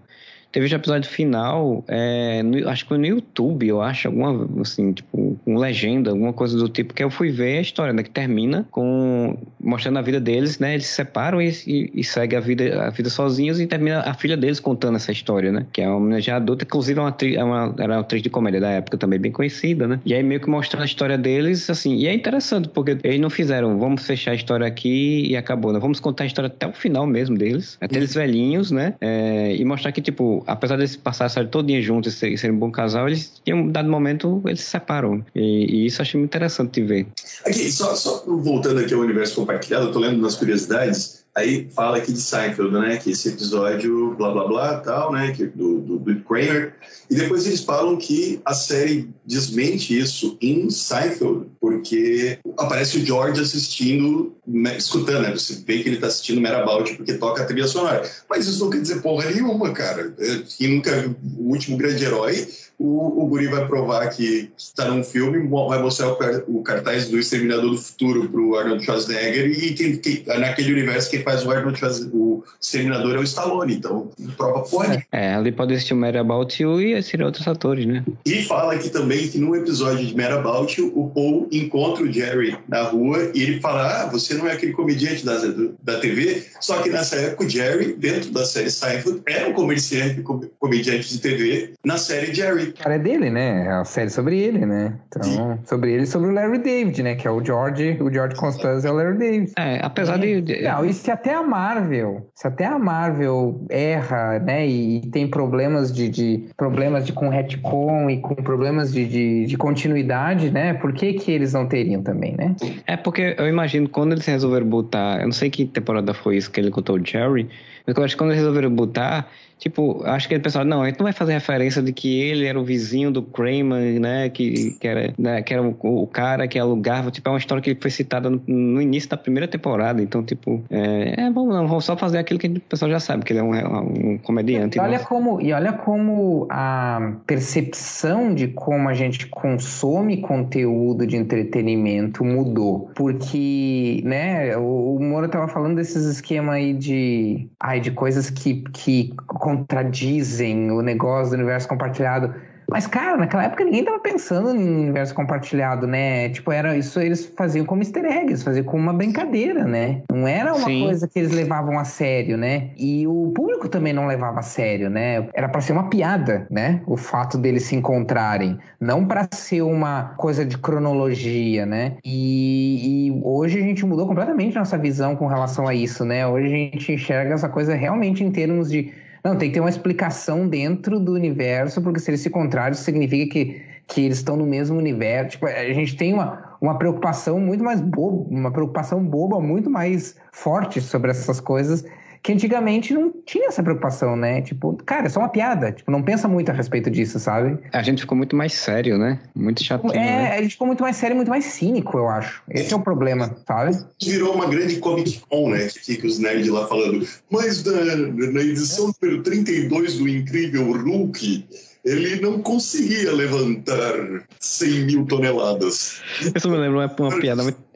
[0.52, 4.92] Teve o episódio final, é, no, acho que foi no YouTube, eu acho, alguma, assim,
[4.92, 8.10] tipo, com legenda, alguma coisa do tipo, que eu fui ver a história, né, que
[8.10, 12.42] termina com, mostrando a vida deles, né, eles se separam e, e, e seguem a
[12.42, 15.88] vida, a vida sozinhos e termina a filha deles contando essa história, né, que é
[15.88, 18.60] uma menina já adulta, inclusive é uma atriz, é uma, era uma atriz de comédia
[18.60, 21.96] da época também, bem conhecida, né, e aí meio que mostrando a história deles, assim,
[21.96, 25.80] e é interessante, porque eles não fizeram, vamos fechar a história aqui e acabou, né,
[25.80, 29.64] vamos contar a história até o final mesmo deles, até eles velhinhos, né, é, e
[29.64, 33.08] mostrar que, tipo, apesar de passar a série todinha juntos e serem um bom casal,
[33.08, 35.23] eles, em um dado momento, eles se separam.
[35.36, 37.08] E, e isso eu achei muito interessante de ver.
[37.45, 41.98] Aqui, só, só voltando aqui ao universo compartilhado, eu tô lendo nas curiosidades, Aí fala
[41.98, 42.98] aqui de Seinfeld, né?
[42.98, 45.32] Que esse episódio, blá blá blá, tal, né?
[45.32, 46.76] Que, do, do, do Kramer.
[47.10, 53.39] E depois eles falam que a série desmente isso em Seinfeld, porque aparece o George
[53.39, 54.36] assistindo,
[54.78, 55.32] escutando, né?
[55.32, 58.10] Você vê que ele tá assistindo Merabout porque toca a trilha sonora.
[58.30, 60.13] Mas isso não quer dizer porra nenhuma, cara.
[60.58, 61.15] Quem nunca.
[61.38, 62.48] O último grande herói
[62.82, 66.17] o, o Guri vai provar que está num filme, vai mostrar o,
[66.48, 71.22] o, cartaz do Exterminador do Futuro pro Arnold Schwarzenegger e quem, quem, naquele universo quem
[71.22, 75.06] faz o Arnold Schwarzenegger, o Exterminador é o Stallone, então prova pode.
[75.12, 78.04] É, ali pode assistir o Mad About You e assistir outros atores, né?
[78.26, 82.12] E fala aqui também que num episódio de Mad About You, o Paul encontra o
[82.12, 85.38] Jerry na rua e ele fala, ah, você não é aquele comediante da,
[85.84, 90.24] da TV, só que nessa época o Jerry, dentro da série Seinfeld, era um comerciante,
[90.60, 93.65] comediante de TV na série Jerry cara é dele, né?
[93.65, 94.93] É a série sobre ele, né?
[95.07, 97.15] Então, sobre ele e sobre o Larry David, né?
[97.15, 99.51] Que é o George, o George Constance é o Larry David.
[99.57, 100.41] É, apesar de.
[100.62, 104.67] Não, e se até a Marvel, se até a Marvel erra, né?
[104.67, 109.57] E, tem problemas de, de problemas de com retcon e com problemas de, de, de,
[109.57, 110.73] continuidade, né?
[110.73, 112.55] Por que, que eles não teriam também, né?
[112.88, 115.19] É porque eu imagino quando eles resolveram botar.
[115.19, 117.49] Eu não sei que temporada foi isso que ele contou o Jerry,
[117.86, 119.27] mas eu acho que quando eles resolveram botar
[119.62, 122.47] Tipo, acho que o pessoal, não, a gente não vai fazer referência de que ele
[122.47, 124.28] era o vizinho do Kramer, né?
[124.28, 127.12] Que, que era, né, que era o, o, cara que alugava.
[127.12, 130.02] Tipo, é uma história que foi citada no, no início da primeira temporada.
[130.02, 133.24] Então, tipo, é, é bom, não, vamos só fazer aquilo que o pessoal já sabe,
[133.24, 134.80] que ele é um, um comediante.
[134.80, 141.17] E olha, como, e olha como a percepção de como a gente consome conteúdo de
[141.17, 142.89] entretenimento mudou.
[142.95, 148.63] Porque, né, o, o Moro tava falando desses esquemas aí de, ai, de coisas que,
[148.74, 149.13] que
[149.58, 152.34] contradizem o negócio do universo compartilhado.
[152.72, 156.30] Mas, cara, naquela época ninguém tava pensando no universo compartilhado, né?
[156.30, 160.02] Tipo, era isso eles faziam como easter eggs, faziam como uma brincadeira, né?
[160.10, 160.84] Não era uma Sim.
[160.84, 162.70] coisa que eles levavam a sério, né?
[162.78, 165.28] E o público também não levava a sério, né?
[165.34, 166.82] Era para ser uma piada, né?
[166.88, 171.98] O fato deles se encontrarem, não para ser uma coisa de cronologia, né?
[172.06, 176.26] E, e hoje a gente mudou completamente nossa visão com relação a isso, né?
[176.26, 179.69] Hoje a gente enxerga essa coisa realmente em termos de não, tem que ter uma
[179.69, 184.36] explicação dentro do universo, porque se eles se encontrarem, isso significa que, que eles estão
[184.36, 185.31] no mesmo universo.
[185.31, 190.15] Tipo, a gente tem uma, uma preocupação muito mais boba, uma preocupação boba muito mais
[190.31, 191.86] forte sobre essas coisas
[192.23, 194.41] que antigamente não tinha essa preocupação, né?
[194.41, 195.71] Tipo, cara, é só uma piada.
[195.71, 197.57] Tipo, não pensa muito a respeito disso, sabe?
[197.73, 199.19] A gente ficou muito mais sério, né?
[199.36, 199.91] Muito chato.
[199.91, 200.38] É, né?
[200.38, 202.43] a gente ficou muito mais sério e muito mais cínico, eu acho.
[202.49, 203.77] Esse é o problema, sabe?
[204.01, 205.67] Virou uma grande Comic Con, né?
[205.67, 207.07] Que fica os nerds lá falando.
[207.31, 211.45] Mas na, na edição número 32 do Incrível Hulk
[211.84, 215.99] ele não conseguia levantar 100 mil toneladas.
[216.36, 217.70] Isso me lembra uma, uma piada muito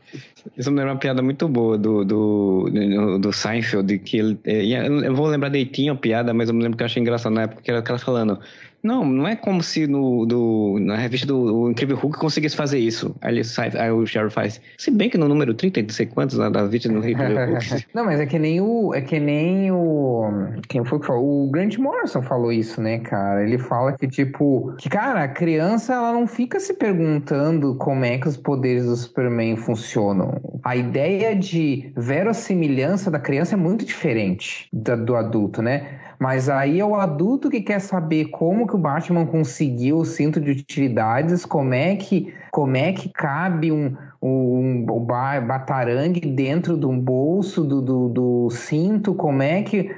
[0.58, 4.88] isso me lembra uma piada muito boa do, do, do, do Seinfeld, que ele, é,
[4.88, 7.44] eu vou lembrar direitinho a piada, mas eu me lembro que eu achei engraçado na
[7.44, 8.40] época, que era aquela falando,
[8.86, 13.16] não, não é como se no, do, na revista do Incrível Hulk conseguisse fazer isso.
[13.22, 14.62] Aí, ele sai, aí o Sheriff faz.
[14.78, 17.86] Se bem que no número 30, não sei quantos, da revista do Incrível Hulk.
[17.94, 18.94] não, mas é que nem o.
[18.94, 20.30] É que nem o.
[20.70, 21.48] Quem foi que falou?
[21.48, 23.44] O Grant Morrison falou isso, né, cara?
[23.44, 28.18] Ele fala que, tipo, que, cara, a criança ela não fica se perguntando como é
[28.18, 30.40] que os poderes do Superman funcionam.
[30.64, 36.05] A ideia de verossimilhança da criança é muito diferente da, do adulto, né?
[36.20, 40.40] Mas aí é o adulto que quer saber como que o Batman conseguiu o cinto
[40.40, 46.86] de utilidades, como é que, como é que cabe um, um, um batarangue dentro de
[46.86, 49.92] um bolso do, do, do cinto, como é que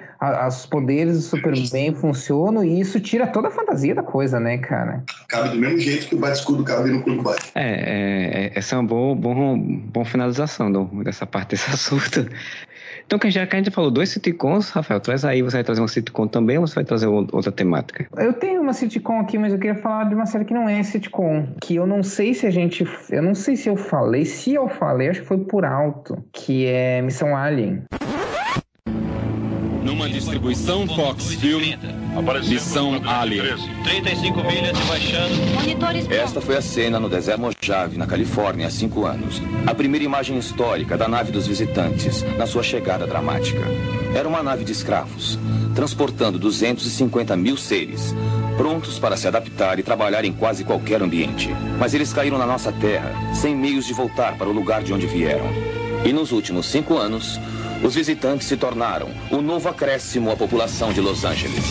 [0.48, 5.04] os poderes do Superman funcionam, e isso tira toda a fantasia da coisa, né, cara?
[5.28, 7.52] Cabe do mesmo jeito que o bate-escudo cabe no cu Batman.
[7.54, 12.28] É, é, é, essa é uma boa, boa, boa finalização do, dessa parte desse assunto.
[13.08, 15.88] Então, já que a gente falou dois sitcoms, Rafael, traz aí, você vai trazer uma
[15.88, 18.06] sitcom também ou você vai trazer outra temática?
[18.18, 20.84] Eu tenho uma sitcom aqui, mas eu queria falar de uma série que não é
[20.84, 24.54] sitcom, que eu não sei se a gente, eu não sei se eu falei, se
[24.54, 27.84] eu falei, acho que foi por alto, que é Missão Alien.
[29.86, 31.64] Numa distribuição Fox Film,
[32.48, 33.58] Missão Alien.
[33.84, 36.14] 35 milhas e baixando.
[36.14, 39.42] Esta foi a cena no deserto Mojave, na Califórnia, há cinco anos.
[39.68, 43.62] A primeira imagem histórica da nave dos visitantes, na sua chegada dramática.
[44.16, 45.38] Era uma nave de escravos,
[45.76, 48.16] transportando 250 mil seres,
[48.58, 51.50] prontos para se adaptar e trabalhar em quase qualquer ambiente.
[51.78, 55.06] Mas eles caíram na nossa terra, sem meios de voltar para o lugar de onde
[55.06, 55.77] vieram.
[56.06, 57.40] E nos últimos cinco anos,
[57.84, 61.64] os visitantes se tornaram o novo acréscimo à população de Los Angeles.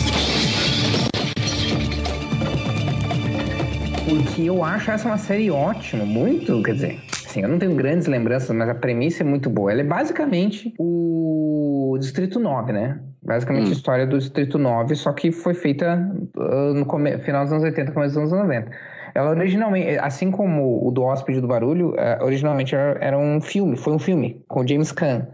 [4.07, 8.07] Porque eu acho essa uma série ótima, muito, quer dizer, assim, eu não tenho grandes
[8.07, 9.71] lembranças, mas a premissa é muito boa.
[9.71, 12.99] Ela é basicamente o Distrito 9, né?
[13.23, 13.69] Basicamente hum.
[13.69, 16.85] a história do Distrito 9, só que foi feita uh, no
[17.19, 18.71] final dos anos 80, começo dos anos 90.
[19.17, 23.75] Ela originalmente, assim como o do Hóspede do Barulho, uh, originalmente era, era, um filme,
[23.75, 25.27] foi um filme com James Caan.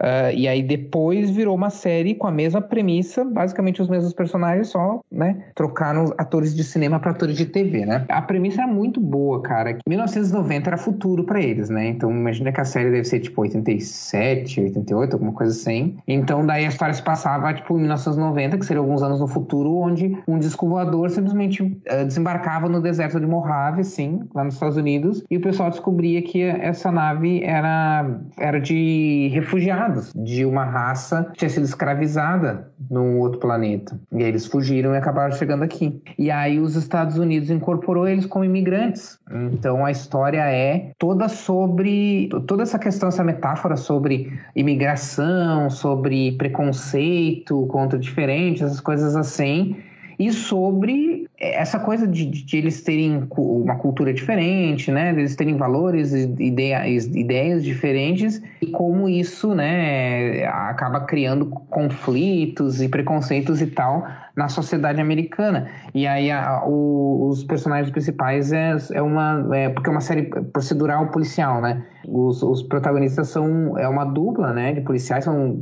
[0.00, 4.68] Uh, e aí depois virou uma série com a mesma premissa, basicamente os mesmos personagens,
[4.68, 5.44] só, né?
[5.54, 8.04] Trocaram atores de cinema para atores de TV, né?
[8.08, 9.78] A premissa era muito boa, cara.
[9.86, 11.88] 1990 era futuro para eles, né?
[11.88, 15.96] Então imagina que a série deve ser tipo 87, 88, alguma coisa assim.
[16.06, 19.76] Então daí a história se passava tipo em 1990, que seria alguns anos no futuro,
[19.76, 24.76] onde um disco voador simplesmente uh, desembarcava no deserto de Mojave, sim, lá nos Estados
[24.76, 31.28] Unidos, e o pessoal descobria que essa nave era, era de refugiados de uma raça
[31.32, 33.98] que tinha sido escravizada num outro planeta.
[34.12, 36.02] E aí eles fugiram e acabaram chegando aqui.
[36.18, 39.18] E aí os Estados Unidos incorporou eles como imigrantes.
[39.52, 47.66] Então a história é toda sobre toda essa questão, essa metáfora sobre imigração, sobre preconceito
[47.66, 49.76] contra diferentes, essas coisas assim
[50.18, 55.10] e sobre essa coisa de, de, eles terem uma cultura diferente, né?
[55.10, 63.60] Eles terem valores, ideias, ideias diferentes e como isso, né, acaba criando conflitos e preconceitos
[63.60, 65.68] e tal na sociedade americana.
[65.94, 69.46] E aí a, o, os personagens principais é, é uma.
[69.54, 71.84] É, porque é uma série procedural policial, né?
[72.08, 74.72] Os, os protagonistas são é uma dupla, né?
[74.72, 75.54] De policiais, são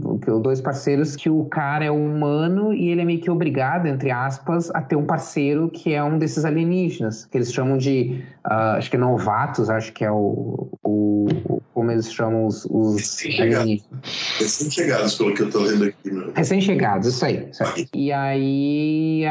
[0.42, 4.70] dois parceiros que o cara é humano e ele é meio que obrigado, entre aspas,
[4.70, 8.22] a ter um parceiro que é um desses alienígenas, que eles chamam de.
[8.46, 13.20] Uh, acho que é novatos, acho que é o, o, como eles chamam os, os.
[14.38, 16.10] Recém-chegados, pelo que eu tô lendo aqui.
[16.34, 17.86] Recém-chegados, isso aí, isso aí.
[17.94, 18.59] E aí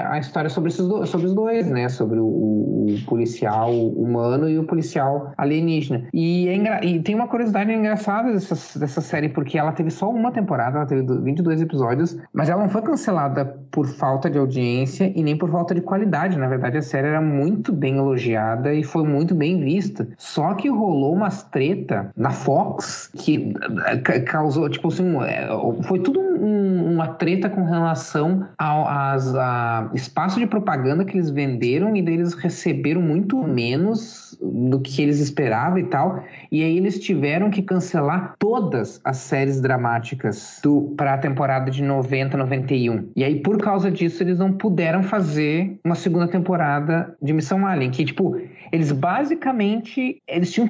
[0.07, 1.89] a história sobre, esses dois, sobre os dois, né?
[1.89, 6.07] Sobre o, o, policial humano e o policial alienígena.
[6.13, 10.31] E, é e tem uma curiosidade engraçada dessa, dessa série, porque ela teve só uma
[10.31, 15.23] temporada, ela teve 22 episódios, mas ela não foi cancelada por falta de audiência e
[15.23, 16.37] nem por falta de qualidade.
[16.37, 20.07] Na verdade, a série era muito bem elogiada e foi muito bem vista.
[20.17, 23.53] Só que rolou umas treta na Fox que
[23.85, 25.47] eh, causou, tipo assim, é,
[25.83, 28.87] foi tudo um, uma treta com relação ao,
[29.19, 34.79] as, a espaço de propaganda que eles venderam e daí eles receberam muito menos do
[34.79, 36.23] que eles esperavam e tal.
[36.51, 40.61] E aí eles tiveram que cancelar todas as séries dramáticas
[40.95, 43.09] para a temporada de 90, 91.
[43.15, 47.91] E aí, por causa disso, eles não puderam fazer uma segunda temporada de Missão Alien.
[47.91, 48.39] Que, tipo,
[48.71, 50.69] eles basicamente eles tinham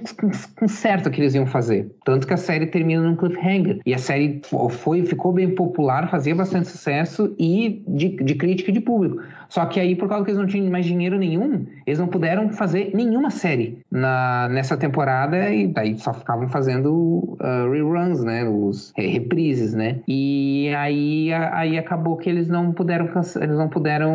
[0.62, 1.92] um certo que eles iam fazer.
[2.04, 3.80] Tanto que a série termina num cliffhanger.
[3.86, 8.74] E a série foi, ficou bem popular, fazia bastante sucesso e de, de crítica e
[8.74, 9.22] de público.
[9.50, 12.50] Só que aí, por causa que eles não tinham mais dinheiro nenhum, eles não puderam
[12.50, 18.48] fazer nenhuma série na, nessa temporada e daí só ficavam fazendo uh, reruns, né?
[18.48, 19.98] Os reprises, né?
[20.08, 23.10] E aí, aí acabou que eles não puderam
[23.42, 24.14] eles não puderam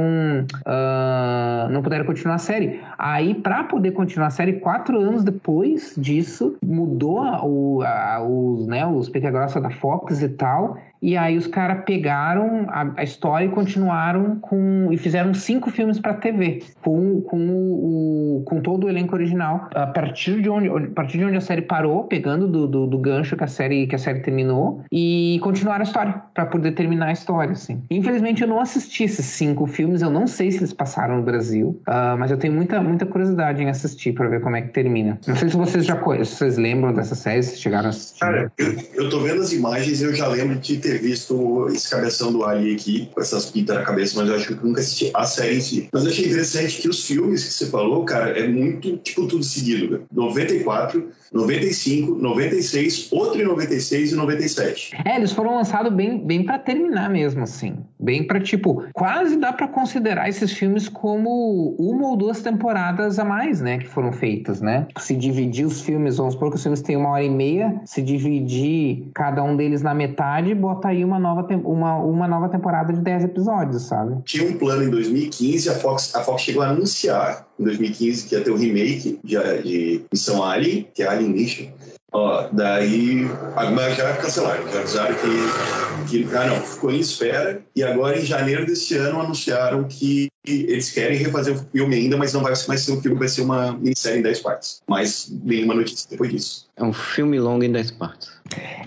[0.66, 2.80] uh, não puderam continuar a série.
[2.96, 8.86] Aí, para poder continuar a série, quatro anos depois disso, mudou o, a, os, né,
[8.86, 13.44] os Peca Grossa da Fox e tal, e aí os caras pegaram a, a, história
[13.44, 14.88] e continuaram com.
[14.90, 19.68] e fizeram cinco filmes para TV, com, com, o, com todo o elenco original.
[19.74, 22.98] A partir de onde, a partir de onde a série parou, pegando do, do, do
[22.98, 27.06] gancho que a série, que a série terminou, e continuaram a história, para poder terminar
[27.06, 27.82] a história, assim.
[27.90, 31.80] Infelizmente eu não assisti esses cinco filmes, eu não sei se eles passaram no Brasil,
[31.88, 35.18] uh, mas eu tenho muita, muita curiosidade em assistir para ver como é que termina.
[35.26, 38.20] Não sei se vocês já se vocês lembram dessa série, se chegaram a assistir.
[38.20, 38.52] Cara,
[38.94, 42.74] eu, tô vendo as imagens eu já lembro de ter visto esse cabeção do Ali
[42.74, 45.60] aqui, com essas pintas na cabeça, mas eu acho que nunca assisti a série em
[45.60, 45.88] si.
[45.92, 49.44] Mas eu achei interessante que os filmes que você falou, cara, é muito, tipo, tudo
[49.44, 54.96] seguido, 94, 95, 96, outro em 96 e 97.
[55.04, 57.76] É, eles foram lançados bem, bem para terminar mesmo, assim.
[57.98, 63.24] Bem para tipo, quase dá para considerar esses filmes como uma ou duas temporadas a
[63.24, 64.86] mais, né, que foram feitas, né?
[64.98, 68.00] Se dividir os filmes, vamos supor que os filmes têm uma hora e meia, se
[68.00, 73.00] dividir cada um deles na metade, bota aí uma nova, uma, uma nova temporada de
[73.00, 74.22] 10 episódios, sabe?
[74.24, 78.34] Tinha um plano em 2015, a Fox, a Fox chegou a anunciar em 2015 que
[78.34, 81.66] ia ter o um remake de, de Missão Alien, que é Alien Mission.
[82.12, 83.26] Ó, daí,
[83.74, 88.24] mas já cancelaram, já avisaram que, que, ah não, ficou em espera, e agora em
[88.24, 92.80] janeiro desse ano anunciaram que eles querem refazer o filme ainda, mas não vai mais
[92.82, 94.82] ser um filme, vai ser uma minissérie em 10 partes.
[94.86, 96.68] Mas nenhuma notícia depois disso.
[96.76, 98.28] É um filme longo em 10 partes.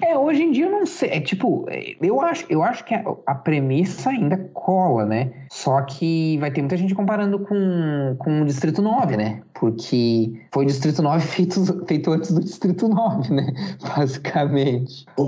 [0.02, 1.10] É, hoje em dia eu não sei.
[1.10, 1.66] É tipo,
[2.02, 5.32] eu acho, eu acho que a, a, premissa ainda cola, né?
[5.52, 9.42] Só que vai ter muita gente comparando com, com o Distrito 9, né?
[9.54, 13.48] Porque foi o Distrito 9 feito, feito antes do Distrito 9, né?
[13.98, 15.06] Basicamente.
[15.16, 15.28] Ou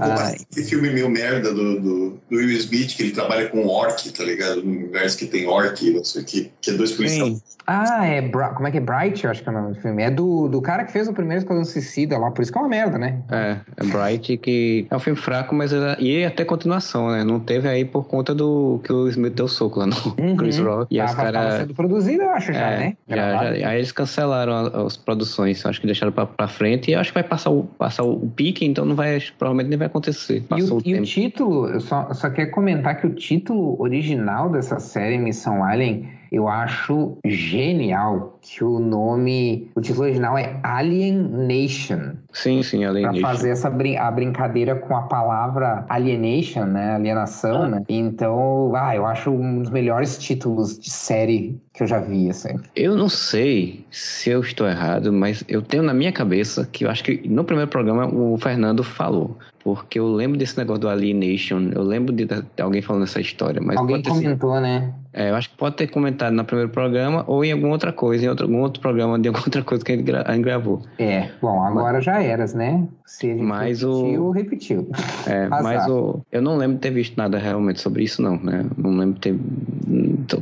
[0.52, 4.24] esse filme meio merda do, do, do Will Smith, que ele trabalha com orc, tá
[4.24, 4.64] ligado?
[4.64, 7.42] No universo que tem orc, não sei que, que é dois policiais.
[7.72, 8.28] Ah, é.
[8.28, 8.82] Como é que é?
[8.82, 10.02] Bright, eu acho que é o nome do filme.
[10.02, 12.62] É do, do cara que fez o primeiro Esquadrão Suicida lá, por isso que é
[12.62, 13.20] uma merda, né?
[13.30, 15.72] É, é Bright, que é um filme fraco, mas.
[15.72, 17.24] Era, e até continuação, né?
[17.24, 20.36] Não teve aí por conta do que o Smith deu soco lá no uhum.
[20.36, 20.88] Chris Rock.
[20.90, 21.60] E tava, os caras.
[21.60, 22.98] sendo produzido, eu acho, já, é, né?
[23.08, 26.90] Já, já, aí eles cancelaram as produções, acho que deixaram pra, pra frente.
[26.90, 29.22] E eu acho que vai passar o, passar o pique, então não vai.
[29.38, 30.42] Provavelmente nem vai acontecer.
[30.50, 33.80] Passou e o, o, e o título, eu só, só quero comentar que o título
[33.80, 40.60] original dessa série, Missão Alien eu acho genial que o nome, o título original é
[40.64, 42.14] Alien Nation.
[42.32, 46.94] Sim, sim, Alien Pra fazer essa brin a brincadeira com a palavra alienation, né?
[46.94, 47.68] Alienação, ah.
[47.68, 47.84] né?
[47.90, 52.60] Então, ah, eu acho um dos melhores títulos de série que eu já vi, assim.
[52.76, 56.92] Eu não sei se eu estou errado, mas eu tenho na minha cabeça que eu
[56.92, 59.36] acho que no primeiro programa o Fernando falou.
[59.64, 63.62] Porque eu lembro desse negócio do Alienation, eu lembro de, de alguém falando essa história.
[63.62, 64.62] Mas alguém comentou, ser...
[64.62, 64.94] né?
[65.14, 68.26] É, eu acho que pode ter comentado no primeiro programa ou em alguma outra coisa,
[68.26, 70.44] em outro, algum outro programa de alguma outra coisa que a gente, gra a gente
[70.44, 70.82] gravou.
[70.98, 72.88] É, bom, agora mas, já eras, né?
[73.06, 74.32] Se a gente mas repetiu, o...
[74.32, 74.92] repetiu.
[75.28, 76.22] É, mas o...
[76.32, 78.66] eu não lembro de ter visto nada realmente sobre isso, não, né?
[78.78, 79.40] Não lembro de ter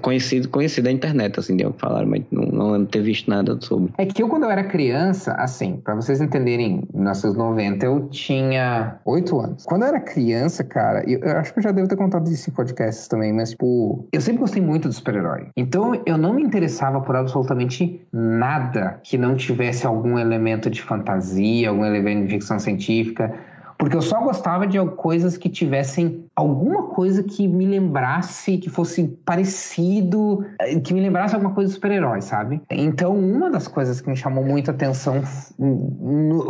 [0.02, 3.30] conhecido, conhecido a internet, assim, de algo falar, mas não, não lembro de ter visto
[3.30, 3.94] nada sobre.
[3.98, 8.08] É que eu, quando eu era criança, assim, para vocês entenderem, nos anos 90, eu
[8.10, 9.66] tinha oito anos.
[9.66, 12.50] Quando eu era criança, cara, eu, eu acho que eu já devo ter contado isso
[12.50, 15.48] em podcasts também, mas, tipo, eu sempre gostei muito do super-herói.
[15.56, 21.70] Então, eu não me interessava por absolutamente nada que não tivesse algum elemento de fantasia,
[21.70, 23.34] algum elemento de ficção científica
[23.78, 29.08] porque eu só gostava de coisas que tivessem alguma coisa que me lembrasse, que fosse
[29.24, 32.62] parecido, eh, que me lembrasse alguma coisa de super-herói, sabe?
[32.72, 35.22] Então, uma das coisas que me chamou muita atenção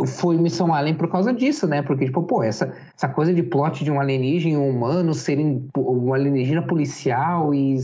[0.06, 1.82] foi Missão Alien por causa disso, né?
[1.82, 6.62] Porque, tipo, pô, essa, essa coisa de plot de um alienígena humano serem um alienígena
[6.62, 7.78] policial e,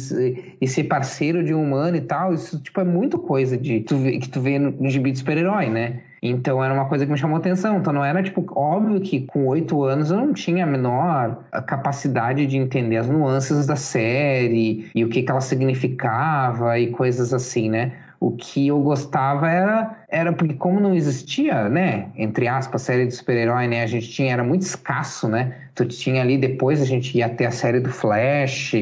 [0.61, 4.29] e ser parceiro de um humano e tal, isso, tipo, é muito coisa de que
[4.29, 6.01] tu vê no gibi de super-herói, né?
[6.27, 7.77] Então era uma coisa que me chamou atenção.
[7.77, 12.47] Então não era tipo, óbvio que com oito anos eu não tinha a menor capacidade
[12.47, 17.69] de entender as nuances da série e o que, que ela significava e coisas assim,
[17.69, 17.93] né?
[18.19, 23.15] O que eu gostava era, era porque como não existia, né, entre aspas, série de
[23.15, 27.19] super-herói, né, a gente tinha, era muito escasso, né, tu tinha ali, depois a gente
[27.19, 28.77] ia ter a série do Flash,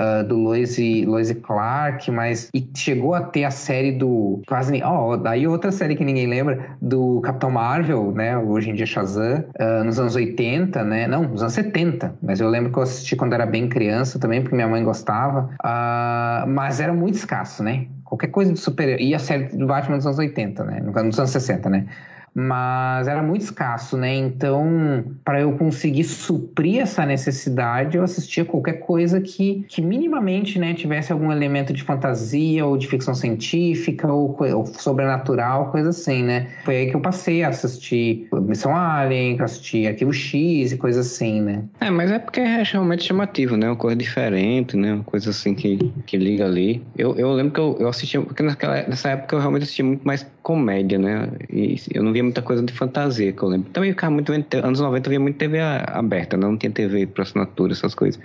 [0.00, 5.10] uh, do Lois Lois Clark, mas e chegou a ter a série do quase ó,
[5.10, 9.44] oh, daí outra série que ninguém lembra do Capitão Marvel, né, hoje em dia Shazam,
[9.60, 13.16] uh, nos anos 80, né, não, nos anos 70, mas eu lembro que eu assisti
[13.16, 17.86] quando era bem criança também, porque minha mãe gostava, uh, mas era muito escasso, né,
[18.04, 21.30] qualquer coisa de super e a série do Batman dos anos 80, né, nos anos
[21.30, 21.86] 60, né,
[22.34, 24.14] mas era muito escasso, né?
[24.14, 30.74] Então, para eu conseguir suprir essa necessidade, eu assistia qualquer coisa que, que minimamente né,
[30.74, 36.48] tivesse algum elemento de fantasia ou de ficção científica ou, ou sobrenatural, coisa assim, né?
[36.64, 40.76] Foi aí que eu passei a assistir Missão Alien, que eu assisti Arquivo X e
[40.76, 41.64] coisa assim, né?
[41.80, 43.68] É, mas é porque é realmente chamativo, né?
[43.68, 44.94] Uma coisa diferente, né?
[44.94, 46.82] Uma coisa assim que, que liga ali.
[46.96, 50.06] Eu, eu lembro que eu, eu assistia, porque naquela, nessa época eu realmente assistia muito
[50.06, 51.28] mais comédia, né?
[51.50, 53.70] E eu não via muita coisa de fantasia, que eu lembro.
[53.70, 56.46] Também ficava muito anos 90 eu via muito TV aberta, né?
[56.46, 58.20] não tinha TV por assinatura, essas coisas.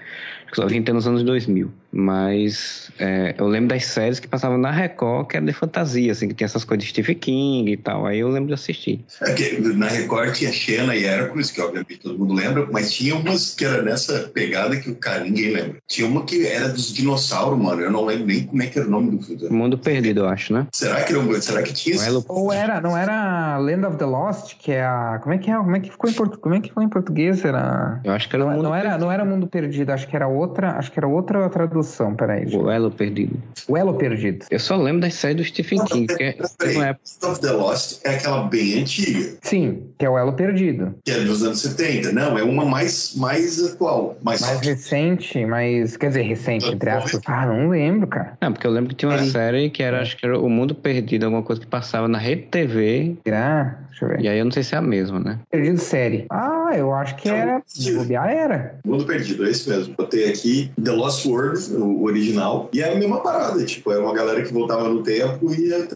[0.53, 1.71] Só vim ter nos anos 2000.
[1.97, 6.27] Mas é, eu lembro das séries que passavam na Record, que era de fantasia, assim,
[6.27, 8.05] que tinha essas coisas de Stephen King e tal.
[8.05, 9.03] Aí eu lembro de assistir.
[9.21, 13.15] É que na Record tinha Xena e Hércules, que obviamente todo mundo lembra, mas tinha
[13.15, 15.77] umas que era nessa pegada que o cara ninguém lembra.
[15.87, 17.81] Tinha uma que era dos dinossauros, mano.
[17.81, 19.49] Eu não lembro nem como é que era o nome do filme.
[19.49, 20.67] Mundo Perdido, eu acho, né?
[20.73, 22.25] Será que, era, será que tinha isso?
[22.27, 25.19] Ou era, não era Land of the Lost, que é a.
[25.23, 25.55] Como é que é?
[25.55, 26.37] Como é que ficou em, portu...
[26.39, 27.45] como é que ficou em português?
[27.45, 28.01] Era.
[28.03, 30.27] Eu acho que era não, Mundo não era, não era Mundo Perdido, acho que era
[30.45, 30.77] outra.
[30.77, 32.45] Acho que era outra tradução, peraí.
[32.55, 33.41] O Elo Perdido.
[33.67, 34.45] O Elo Perdido.
[34.49, 36.07] Eu só lembro das séries do Stephen King.
[36.15, 36.97] Que é, é...
[37.27, 39.37] of the Lost é aquela bem antiga.
[39.41, 40.95] Sim, que é o Elo Perdido.
[41.03, 42.11] Que é dos anos 70.
[42.11, 44.17] Não, é uma mais, mais atual.
[44.23, 45.97] Mais, mais recente, mais.
[45.97, 47.21] Quer dizer, recente, entre aspas.
[47.25, 48.37] Ah, não lembro, cara.
[48.41, 49.25] Não, porque eu lembro que tinha uma é.
[49.25, 52.43] série que era, acho que era O Mundo Perdido, alguma coisa que passava na Rede
[52.43, 53.15] TV.
[53.31, 54.21] Ah, deixa eu ver.
[54.21, 55.39] E aí eu não sei se é a mesma, né?
[55.49, 56.25] Perdido série.
[56.29, 57.61] Ah, eu acho que era.
[57.95, 58.79] Bobear era.
[58.85, 59.95] Mundo Perdido, é isso mesmo.
[59.95, 63.63] Botei aqui The Lost World, o original, e é a mesma parada.
[63.65, 65.87] Tipo, é uma galera que voltava no tempo e ia.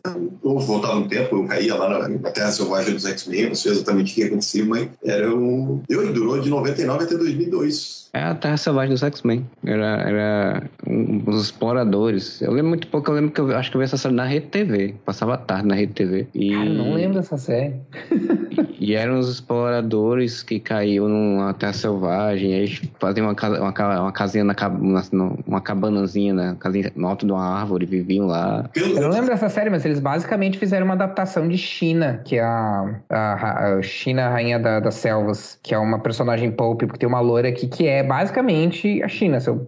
[0.44, 4.12] Ou voltava no tempo, eu caía lá na Terra Selvagem dos X-Men, não sei exatamente
[4.12, 5.82] o que acontecia, mas era um.
[5.90, 8.10] Eu durou de 99 até 2002.
[8.14, 9.46] É a Terra Selvagem dos X-Men.
[9.64, 12.42] Era, era um, uns exploradores.
[12.42, 14.26] Eu lembro muito pouco, eu lembro que eu acho que eu vi essa série na
[14.26, 14.96] Rede TV.
[15.06, 16.28] Passava tarde na Rede TV.
[16.34, 16.52] E...
[16.52, 17.76] Cara, não lembro dessa série.
[18.80, 22.54] e, e eram os exploradores que caíam numa Terra Selvagem.
[22.54, 24.56] Aí faziam uma, casa, uma, uma casinha na,
[25.12, 26.58] na uma cabanazinha, né?
[26.60, 28.68] Casinha no alto de uma árvore, viviam lá.
[28.76, 32.44] Eu não lembro dessa série, mas eles basicamente fizeram uma adaptação de China, que é
[32.44, 36.98] a, a, a China, a Rainha da, das Selvas, que é uma personagem pulp, porque
[36.98, 39.40] tem uma loira aqui que é é basicamente a China.
[39.40, 39.68] Se eu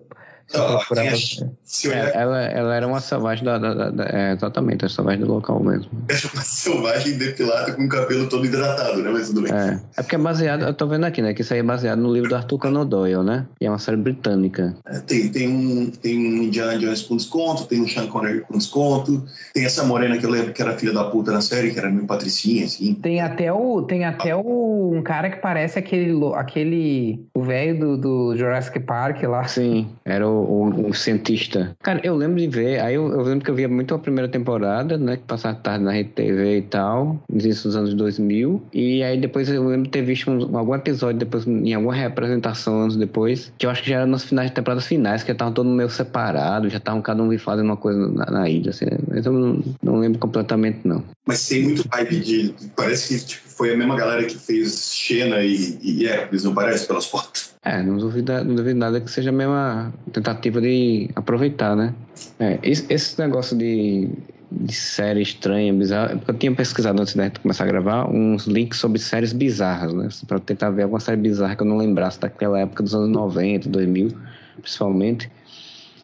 [0.53, 5.33] é, ela, ela era uma selvagem da, da, da, da é, exatamente, a selvagem do
[5.33, 5.89] local mesmo.
[6.09, 9.09] Era uma selvagem depilada com o cabelo todo hidratado, né?
[9.11, 9.53] Mas tudo bem.
[9.53, 11.33] É, é porque é baseado, eu tô vendo aqui, né?
[11.33, 13.45] Que isso aí é baseado no livro do Arthur Conan Doyle, né?
[13.59, 14.75] E é uma série britânica.
[14.85, 18.57] É, tem, tem, um, tem um Indiana Jones com desconto, tem um Sean Connery com
[18.57, 21.79] desconto, tem essa morena que eu lembro que era filha da puta na série, que
[21.79, 22.93] era meio patricinha, assim.
[22.95, 27.97] Tem até o, tem até o, um cara que parece aquele, aquele, o velho do,
[27.97, 29.47] do Jurassic Park lá.
[29.47, 31.75] Sim, era o o, o, cientista.
[31.81, 34.27] Cara, eu lembro de ver, aí eu, eu, lembro que eu via muito a primeira
[34.27, 35.17] temporada, né?
[35.17, 38.61] Que passava tarde na Rede TV e tal, isso nos anos 2000.
[38.73, 42.81] E aí depois eu lembro de ter visto um, algum episódio, depois em alguma representação
[42.81, 45.53] anos depois, que eu acho que já era nos finais de temporadas finais, que estavam
[45.53, 48.85] todos meio separados, já estavam cada um fazendo uma coisa na, na ilha, assim.
[49.07, 51.03] Mas eu não, não lembro completamente, não.
[51.25, 52.53] Mas tem muito hype de.
[52.75, 56.87] Parece que tipo, foi a mesma galera que fez Xena e, e Hércules, não parece,
[56.87, 57.51] pelas fotos?
[57.63, 61.93] É, não duvido, não duvido nada que seja a mesma tentativa de aproveitar, né?
[62.39, 64.09] É, esse, negócio de,
[64.51, 66.19] de série estranha, bizarra.
[66.27, 70.09] Eu tinha pesquisado antes de começar a gravar uns links sobre séries bizarras, né?
[70.27, 73.69] Pra tentar ver alguma série bizarra que eu não lembrasse daquela época dos anos 90,
[73.69, 74.11] 2000,
[74.59, 75.29] principalmente.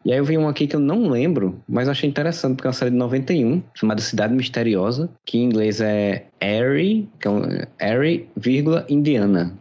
[0.08, 2.70] E aí eu vi um aqui que eu não lembro, mas achei interessante, porque é
[2.70, 7.42] uma série de 91, chamada Cidade Misteriosa, que em inglês é Erie, que é um,
[7.78, 9.52] Erie, vírgula, Indiana,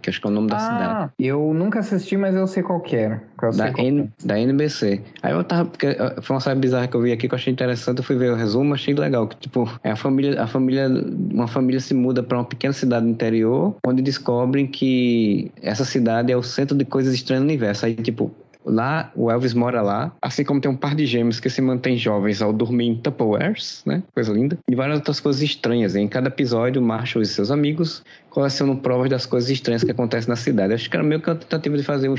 [0.00, 1.10] que acho que é o nome da ah, cidade.
[1.18, 3.22] Eu nunca assisti, mas eu sei qual que era.
[3.54, 5.02] Da, N, da NBC.
[5.22, 7.52] Aí eu tava, porque foi uma série bizarra que eu vi aqui que eu achei
[7.52, 10.88] interessante, eu fui ver o resumo, achei legal, que tipo, é a família, a família,
[11.30, 16.32] uma família se muda para uma pequena cidade no interior, onde descobrem que essa cidade
[16.32, 17.84] é o centro de coisas estranhas no universo.
[17.84, 18.30] Aí, tipo,
[18.64, 21.96] Lá, o Elvis mora lá, assim como tem um par de gêmeos que se mantém
[21.96, 24.02] jovens ao dormir em Tupperwares, né?
[24.14, 24.58] Coisa linda.
[24.68, 25.96] E várias outras coisas estranhas.
[25.96, 30.36] Em cada episódio, Marshall e seus amigos colecionam provas das coisas estranhas que acontecem na
[30.36, 30.72] cidade.
[30.72, 32.14] Acho que era meio que uma tentativa de fazer um,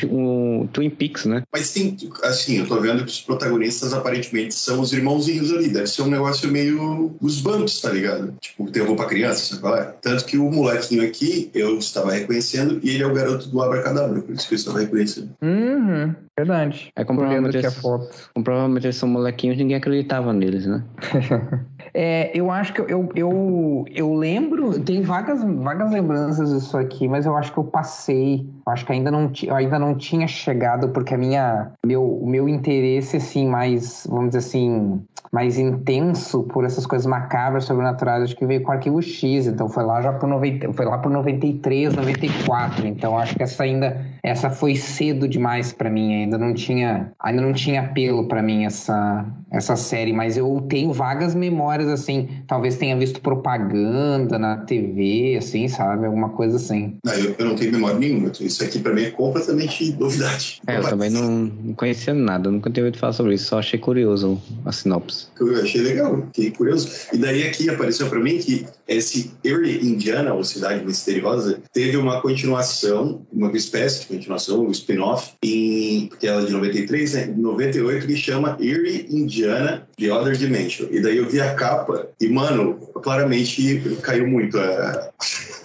[0.61, 1.43] um, Twin Peaks, né?
[1.51, 5.69] Mas tem, assim, eu tô vendo que os protagonistas aparentemente são os irmãozinhos ali.
[5.69, 8.33] Deve ser um negócio meio os bumps, tá ligado?
[8.39, 9.85] Tipo, tem roupa criança, sabe qual é?
[10.01, 14.21] Tanto que o molequinho aqui, eu estava reconhecendo, e ele é o garoto do Abracadabra,
[14.21, 15.29] por isso que eu estava reconhecendo.
[15.41, 16.13] Uhum.
[16.37, 16.91] Verdade.
[16.95, 18.09] É, provavelmente, eles, foto.
[18.43, 20.83] provavelmente eles são molequinhos ninguém acreditava neles, né?
[21.93, 27.25] é, eu acho que eu, eu, eu lembro, tem vagas, vagas lembranças disso aqui, mas
[27.25, 28.47] eu acho que eu passei.
[28.65, 33.17] Acho que ainda não, ainda não tinha chegado, porque a minha, meu, o meu interesse,
[33.17, 35.01] assim, mais, vamos dizer assim,
[35.31, 39.69] mais intenso por essas coisas macabras, sobrenaturais, acho que veio com o Arquivo X, então
[39.69, 44.05] foi lá já por 90, foi lá por 93, 94, então acho que essa ainda,
[44.21, 48.65] essa foi cedo demais para mim, ainda não tinha, ainda não tinha apelo para mim
[48.65, 55.37] essa, essa série, mas eu tenho vagas memórias, assim, talvez tenha visto propaganda na TV,
[55.37, 56.97] assim, sabe, alguma coisa assim.
[57.05, 60.61] Não, eu, eu não tenho memória nenhuma, isso aqui para mim é completamente novidade.
[60.67, 63.79] É, eu também não, não conhecia nada, nunca tinha ouvido falar sobre isso, só achei
[63.79, 65.27] curioso a sinopse.
[65.39, 66.89] Eu achei legal, fiquei curioso.
[67.13, 72.21] E daí aqui apareceu para mim que esse Erie, Indiana, ou Cidade Misteriosa, teve uma
[72.21, 77.33] continuação, uma espécie de continuação, um spin-off, em, porque ela é de 93, né?
[77.37, 80.87] 98, que chama Erie, Indiana, The Other Dimension.
[80.91, 84.57] E daí eu vi a capa e, mano, claramente caiu muito.
[84.59, 85.09] A...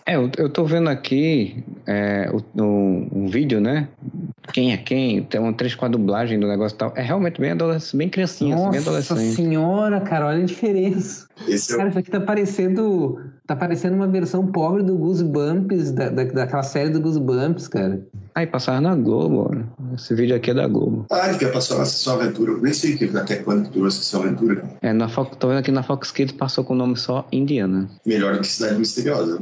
[0.09, 3.89] É, eu, eu tô vendo aqui é, um vídeo, né?
[4.53, 6.93] Quem é quem, tem um trecho com a dublagem do negócio e tal.
[6.97, 9.19] É realmente bem adolescente, bem criancinha, Nossa bem adolescente.
[9.19, 11.27] Nossa senhora, cara, olha a diferença.
[11.47, 13.21] Esse é cara, isso aqui tá parecendo.
[13.47, 18.05] Tá parecendo uma versão pobre do Goosebumps, da, da, daquela série do Goosebumps, cara.
[18.35, 19.65] Aí passava na Globo, né?
[19.95, 21.07] Esse vídeo aqui é da Globo.
[21.11, 22.53] Ah, ele quer passar na Sessão Aventura.
[22.53, 24.65] Eu nem sei que, até quando durou a Sessão Aventura.
[24.83, 27.89] É, na Fox, tô vendo aqui na Fox Kids passou com o nome só Indiana.
[28.05, 29.41] Melhor do que Cidade Misteriosa.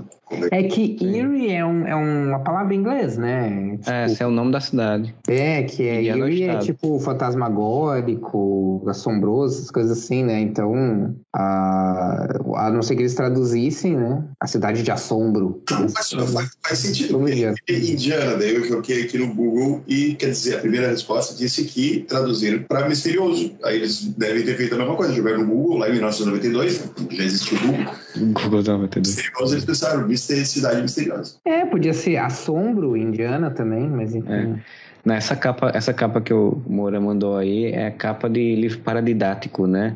[0.50, 3.76] É que Erie é, um, é uma palavra em inglês, né?
[3.78, 4.93] Tipo, é, esse é o nome da cidade.
[5.26, 10.40] É, que é Indiana Erie é tipo fantasmagórico, assombroso, essas coisas assim, né?
[10.40, 12.26] Então, a,
[12.56, 14.24] a não ser que eles traduzissem, né?
[14.40, 15.62] A cidade de assombro.
[15.68, 17.28] Faz, faz, faz sentido.
[17.28, 17.56] Indiana.
[17.68, 22.04] Indiana, daí eu joguei aqui no Google e, quer dizer, a primeira resposta disse que
[22.08, 23.54] traduziram para misterioso.
[23.64, 27.24] Aí eles devem ter feito a mesma coisa, jogaram no Google lá em 1992, já
[27.24, 27.94] existiu o Google.
[28.42, 29.16] Google 92.
[29.16, 31.36] Misterioso, eles pensaram, cidade misteriosa.
[31.44, 34.32] É, podia ser Assombro, Indiana também, mas enfim.
[34.32, 34.83] É.
[35.04, 39.66] Nessa capa, essa capa que o Moura mandou aí é a capa de livro paradidático,
[39.66, 39.94] né?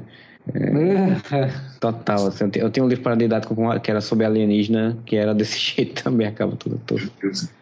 [0.54, 1.50] É,
[1.80, 2.26] total.
[2.26, 6.26] Assim, eu, tenho, um livro paradidático que era sobre alienígena, que era desse jeito também,
[6.26, 6.76] a capa toda.
[6.86, 7.02] toda.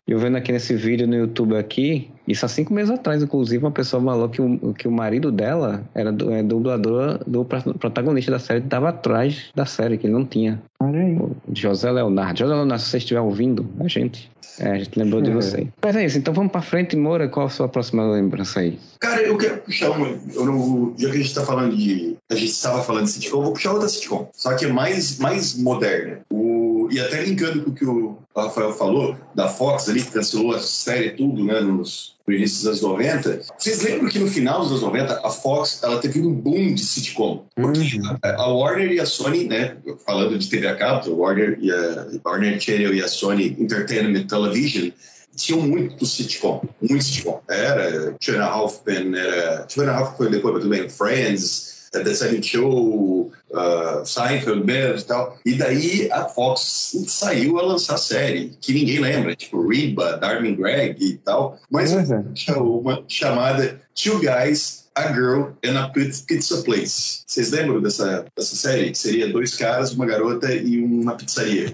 [0.07, 3.70] Eu vendo aqui nesse vídeo no YouTube aqui, isso há cinco meses atrás, inclusive, uma
[3.70, 8.39] pessoa falou que o, que o marido dela era do, é, dublador do protagonista da
[8.39, 10.61] série, estava atrás da série, que ele não tinha.
[10.81, 11.18] Olha aí.
[11.53, 12.39] José Leonardo.
[12.39, 14.31] José Leonardo, se você estiver ouvindo, a gente.
[14.59, 15.24] É, a gente lembrou é.
[15.24, 15.68] de você.
[15.83, 17.29] Mas é isso, então vamos pra frente, Moura.
[17.29, 18.79] Qual a sua próxima lembrança aí?
[19.01, 20.09] Cara, eu quero puxar uma.
[20.35, 22.16] Eu não, já que a gente tá falando de.
[22.31, 24.29] A gente estava falando de sitcom, eu vou puxar outra sitcom.
[24.33, 26.20] Só que é mais, mais moderna.
[26.31, 26.55] O,
[26.91, 30.59] e até linkando com o que o Rafael falou, da Fox ali, que cancelou a
[30.59, 33.43] série tudo, né, nos, no início dos anos 90.
[33.59, 36.84] Vocês lembram que no final dos anos 90 a Fox ela teve um boom de
[36.84, 37.47] sitcom?
[37.55, 38.16] Porque uhum.
[38.22, 41.70] a, a, Warner e a Sony, né, falando de TV a cabo, a Warner e
[41.70, 44.91] a Warner Channel e a Sony Entertainment Television
[45.37, 47.41] tinham muito sitcom, muito sitcom.
[47.49, 53.32] Era a Half Men, era a Half foi depois, mas também Friends, The Seven Show,
[53.51, 55.38] uh, Seinfeld mesmo e tal.
[55.44, 60.97] E daí a Fox saiu a lançar série, que ninguém lembra, tipo Reba, Darwin Greg
[61.01, 61.59] e tal.
[61.70, 62.80] Mas uhum.
[62.80, 67.22] uma chamada Two Guys a Girl and a Pizza Place.
[67.26, 68.90] Vocês lembram dessa, dessa série?
[68.90, 71.70] Que seria dois caras, uma garota e uma pizzaria.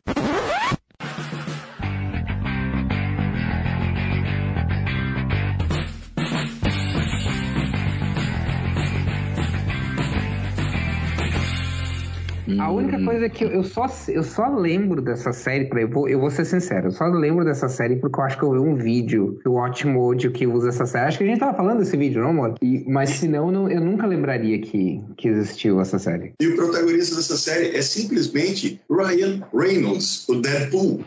[12.61, 13.05] A única hum.
[13.05, 16.45] coisa é que eu só, eu só lembro dessa série, eu vou, eu vou ser
[16.45, 19.53] sincero, eu só lembro dessa série porque eu acho que eu vi um vídeo do
[19.53, 21.07] Watch Mode que usa essa série.
[21.07, 22.55] Acho que a gente tava falando desse vídeo, não, amor?
[22.63, 26.35] E, mas senão não, eu nunca lembraria que, que existiu essa série.
[26.41, 31.05] E o protagonista dessa série é simplesmente Ryan Reynolds, o Deadpool.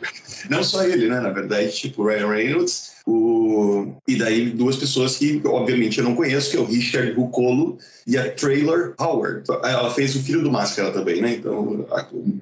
[0.50, 1.20] Não só ele, né?
[1.20, 3.93] Na verdade, tipo, Ryan Reynolds o...
[4.08, 7.78] E daí duas pessoas que, obviamente, eu não conheço, que é o Richard Rucolo
[8.08, 9.43] e a Trailer Howard.
[9.64, 11.36] Ela fez o Filho do Máscara também, né?
[11.36, 11.86] Então,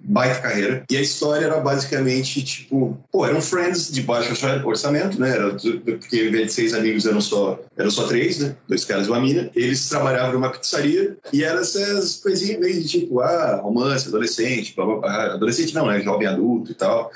[0.04, 0.84] baita carreira.
[0.90, 2.98] E a história era basicamente, tipo...
[3.12, 4.34] Pô, eram friends de baixo
[4.66, 5.32] orçamento, né?
[5.32, 8.56] Era, porque em vez de seis amigos eram só, eram só três, né?
[8.68, 9.50] Dois caras e uma mina.
[9.56, 14.86] Eles trabalhavam numa pizzaria e eram essas coisinhas meio de tipo, ah, romance, adolescente, blá,
[14.86, 15.24] blá, blá.
[15.34, 16.02] adolescente não, né?
[16.02, 17.12] Jovem adulto e tal.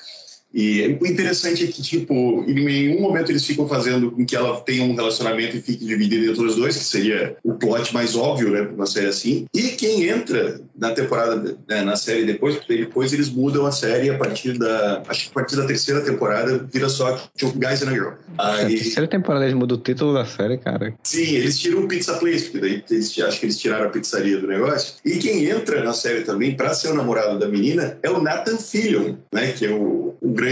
[0.57, 4.59] E o interessante é que, tipo, em nenhum momento eles ficam fazendo com que ela
[4.61, 8.49] tenha um relacionamento e fique dividida entre os dois, que seria o plot mais óbvio,
[8.49, 9.45] né, uma série assim.
[9.53, 14.09] E quem entra na temporada, né, na série depois, porque depois eles mudam a série
[14.09, 17.89] a partir da, acho que a partir da terceira temporada vira só tipo, Guys and
[17.89, 18.13] a Girl.
[18.39, 20.91] Aí, a terceira temporada eles mudam o título da série, cara.
[21.03, 24.39] Sim, eles tiram o Pizza Place, porque daí eles, acho que eles tiraram a pizzaria
[24.39, 24.95] do negócio.
[25.05, 28.57] E quem entra na série também, para ser o namorado da menina, é o Nathan
[28.57, 30.46] Fillion, né, que é o, o grande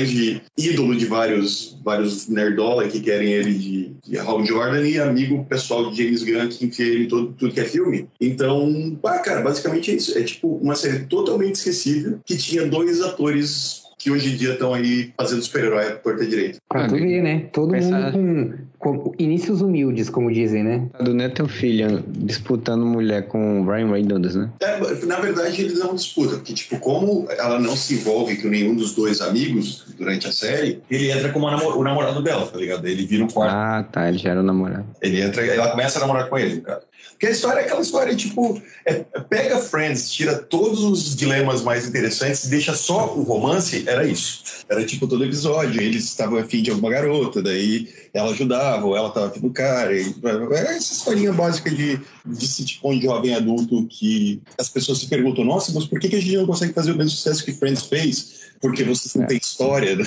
[0.58, 5.90] ídolo de vários, vários nerdola que querem ele de, de Hal Jordan e amigo pessoal
[5.92, 8.08] de James Gunn que enfia ele em todo, tudo que é filme.
[8.20, 10.18] Então, cara, basicamente é isso.
[10.18, 14.74] É tipo uma série totalmente esquecível que tinha dois atores que hoje em dia estão
[14.74, 16.60] aí fazendo super-herói direita.
[16.70, 17.48] Pra tu ver, né?
[17.52, 18.12] Todo Pensar...
[18.12, 20.88] mundo com, com, inícios humildes, como dizem, né?
[21.02, 24.50] Do Neto e o filho disputando mulher com o Ryan Reynolds, né?
[24.60, 28.76] É, na verdade, eles não disputam, porque, tipo, como ela não se envolve com nenhum
[28.76, 32.86] dos dois amigos durante a série, ele entra como namor o namorado dela, tá ligado?
[32.88, 33.56] Ele vira um quarto.
[33.56, 34.86] Ah, tá, ele já era o namorado.
[35.02, 36.82] Ele entra, ela começa a namorar com ele, cara.
[37.16, 38.94] Porque a história é aquela história, tipo, é,
[39.30, 44.44] pega Friends, tira todos os dilemas mais interessantes e deixa só o romance, era isso.
[44.68, 49.08] Era tipo todo episódio, eles estavam afim de alguma garota, daí ela ajudava, ou ela
[49.08, 49.98] estava afim do cara.
[49.98, 55.08] E, era essa historinha básica de, de sitcom de jovem adulto que as pessoas se
[55.08, 57.54] perguntam, nossa, mas por que, que a gente não consegue fazer o mesmo sucesso que
[57.54, 58.52] Friends fez?
[58.60, 59.28] Porque vocês não é.
[59.28, 60.06] têm história, né?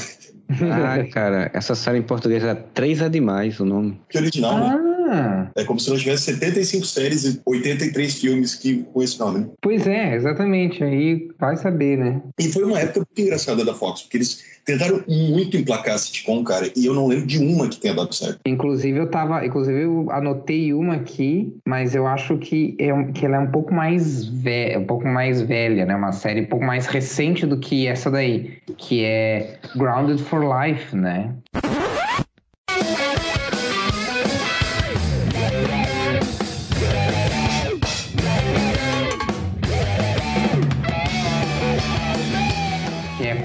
[0.50, 4.00] Ah, cara, essa série em português é 3 é demais o nome.
[4.08, 4.87] Que original, né?
[5.08, 5.44] Ah.
[5.44, 5.50] né?
[5.56, 9.46] É como se nós tivesse 75 séries e 83 filmes que, com esse nome.
[9.60, 10.82] Pois é, exatamente.
[10.82, 12.22] Aí vai saber, né?
[12.38, 16.44] E foi uma época muito engraçada da Fox, porque eles tentaram muito emplacar a sitcom,
[16.44, 18.38] cara, e eu não lembro de uma que tenha dado certo.
[18.46, 19.44] Inclusive, eu tava.
[19.44, 23.72] Inclusive, eu anotei uma aqui, mas eu acho que, é, que ela é um pouco
[23.72, 25.96] mais velha, um pouco mais velha, né?
[25.96, 30.94] Uma série um pouco mais recente do que essa daí, que é Grounded for Life,
[30.94, 31.34] né?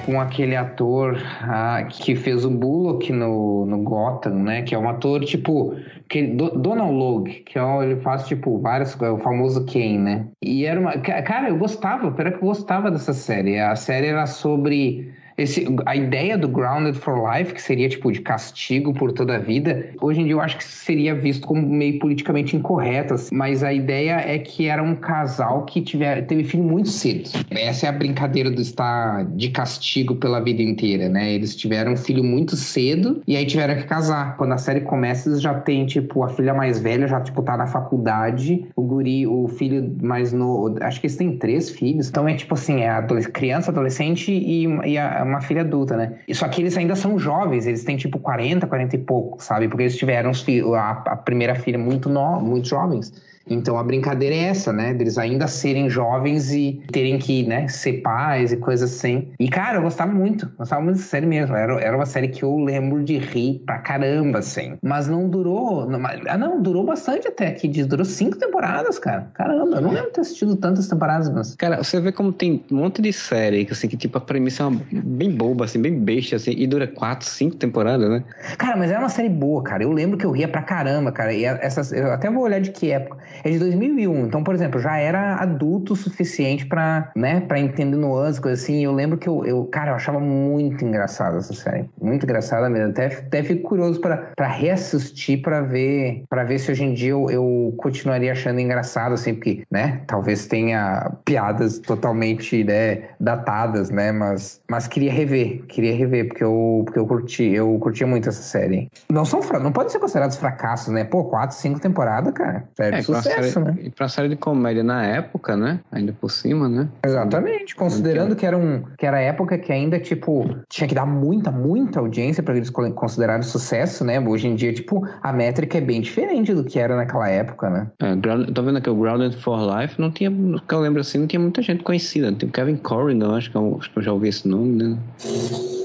[0.05, 4.61] Com aquele ator ah, que fez o Bullock no, no Gotham, né?
[4.61, 5.75] Que é um ator tipo.
[6.09, 8.99] Que, do, Donald Logue, que é, ele faz tipo vários.
[9.01, 10.27] É o famoso Ken, né?
[10.41, 10.97] E era uma.
[10.97, 13.59] Cara, eu gostava, pera que eu gostava dessa série.
[13.59, 18.21] A série era sobre esse, a ideia do Grounded for Life, que seria tipo de
[18.21, 21.99] castigo por toda a vida, hoje em dia eu acho que seria visto como meio
[21.99, 23.35] politicamente incorreto, assim.
[23.35, 27.29] mas a ideia é que era um casal que tiver, teve filho muito cedo.
[27.51, 31.33] Essa é a brincadeira do estar de castigo pela vida inteira, né?
[31.33, 34.37] Eles tiveram filho muito cedo e aí tiveram que casar.
[34.37, 37.57] Quando a série começa, eles já tem, tipo, a filha mais velha já, tipo, tá
[37.57, 42.27] na faculdade, o guri, o filho mais novo, acho que eles têm três filhos, então
[42.27, 46.19] é tipo assim, é adolesc criança, adolescente e, e a, uma filha adulta, né?
[46.33, 49.67] Só que eles ainda são jovens, eles têm tipo 40, 40 e pouco, sabe?
[49.67, 50.31] Porque eles tiveram
[50.75, 53.13] a, a primeira filha muito, no, muito jovens.
[53.49, 54.93] Então a brincadeira é essa, né?
[54.93, 59.29] Deles ainda serem jovens e terem que, né, ser pais e coisas assim.
[59.39, 60.49] E, cara, eu gostava muito.
[60.57, 61.55] Gostava muito dessa série mesmo.
[61.55, 64.77] Era, era uma série que eu lembro de rir pra caramba, assim.
[64.81, 65.89] Mas não durou.
[65.89, 67.67] Não, ah, não, durou bastante até aqui.
[67.83, 69.29] Durou cinco temporadas, cara.
[69.33, 71.55] Caramba, eu não lembro de ter assistido tantas temporadas, mas.
[71.55, 74.65] Cara, você vê como tem um monte de série, assim, que tipo, a premissa é
[74.67, 78.23] uma, bem boba, assim, bem besta, assim, e dura quatro, cinco temporadas, né?
[78.57, 79.83] Cara, mas era uma série boa, cara.
[79.83, 81.33] Eu lembro que eu ria pra caramba, cara.
[81.33, 83.17] E essas, eu até vou olhar de que época.
[83.43, 84.25] É de 2001.
[84.25, 88.83] Então, por exemplo, já era adulto o suficiente pra, né, pra entender nuances, coisas assim.
[88.83, 91.89] Eu lembro que eu, eu, cara, eu achava muito engraçada essa série.
[92.01, 92.89] Muito engraçada mesmo.
[92.89, 97.29] Até, até fico curioso pra reassistir pra ver, pra ver se hoje em dia eu,
[97.29, 104.61] eu continuaria achando engraçado, assim, porque, né, talvez tenha piadas totalmente, né, datadas, né, mas,
[104.69, 108.89] mas queria rever, queria rever, porque eu, porque eu curti, eu curtia muito essa série.
[109.09, 111.03] Não são, não podem ser considerados fracassos, né?
[111.03, 112.63] Pô, quatro, cinco temporadas, cara.
[112.79, 113.77] É, de sucesso, série, né?
[113.83, 115.79] E pra série de comédia na época, né?
[115.91, 116.87] Ainda por cima, né?
[117.05, 117.75] Exatamente.
[117.75, 121.99] Considerando que era, um, que era época que ainda, tipo, tinha que dar muita, muita
[121.99, 124.19] audiência para eles considerarem sucesso, né?
[124.19, 127.87] Hoje em dia, tipo, a métrica é bem diferente do que era naquela época, né?
[127.99, 128.15] É,
[128.53, 131.39] tô vendo aqui o Grounded for Life, não tinha, que eu lembro assim, não tinha
[131.39, 132.31] muita gente conhecida.
[132.31, 134.97] Tem o Kevin Corrigan, acho que, eu, acho que eu já ouvi esse nome, né?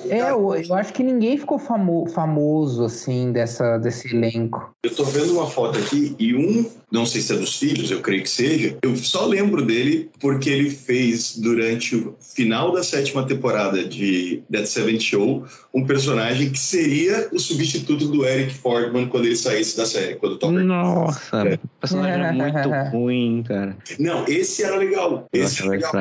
[0.08, 4.70] É, eu, eu, acho que ninguém ficou famo, famoso, assim, dessa, desse elenco.
[4.82, 8.00] Eu tô vendo uma foto aqui e um, não sei se é dos filhos, eu
[8.00, 13.26] creio que seja, eu só lembro dele porque ele fez, durante o final da sétima
[13.26, 19.26] temporada de That Seventh Show, um personagem que seria o substituto do Eric Fordman quando
[19.26, 20.64] ele saísse da série, quando o Topper...
[20.64, 21.54] Nossa, é.
[21.54, 23.76] o personagem era muito ruim, cara.
[23.98, 25.28] Não, esse era legal.
[25.32, 25.92] Esse era legal.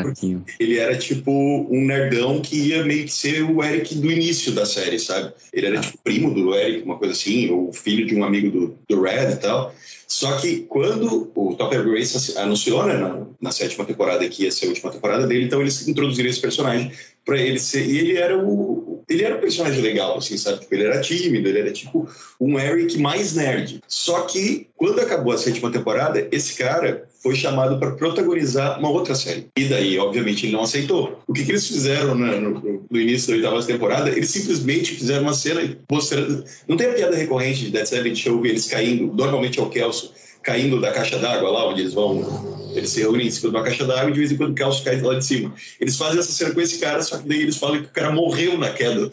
[0.59, 1.31] Ele era tipo
[1.69, 5.33] um nerdão que ia meio que ser o Eric do início da série, sabe?
[5.51, 8.77] Ele era tipo primo do Eric, uma coisa assim, ou filho de um amigo do,
[8.87, 9.73] do Red e tal.
[10.07, 14.67] Só que quando o Topper Grace anunciou né, na, na, sétima temporada que ia ser
[14.67, 16.93] a última temporada dele, então eles introduziram esse personagem
[17.27, 17.85] para ele ser.
[17.85, 19.03] E ele era o.
[19.09, 20.61] Ele era um personagem legal, assim, sabe?
[20.61, 22.09] Tipo, ele era tímido, ele era tipo
[22.39, 23.81] um Eric mais nerd.
[23.87, 29.15] Só que quando acabou a sétima temporada, esse cara foi chamado para protagonizar uma outra
[29.15, 29.47] série.
[29.57, 31.21] E daí, obviamente, ele não aceitou.
[31.27, 34.09] O que, que eles fizeram né, no, no, início da oitava temporada?
[34.09, 36.43] Eles simplesmente fizeram uma cena mostrando.
[36.67, 40.13] Não tem a piada recorrente de Dead Seven Show eles caindo, normalmente é o Kelso,
[40.47, 42.71] caindo da caixa d'água lá, onde eles vão.
[42.73, 44.55] Eles se reúnem em cima de uma caixa d'água e de vez em quando o
[44.55, 45.53] Kelso cai lá de cima.
[45.79, 48.11] Eles fazem essa cena com esse cara, só que daí eles falam que o cara
[48.11, 49.11] morreu na queda.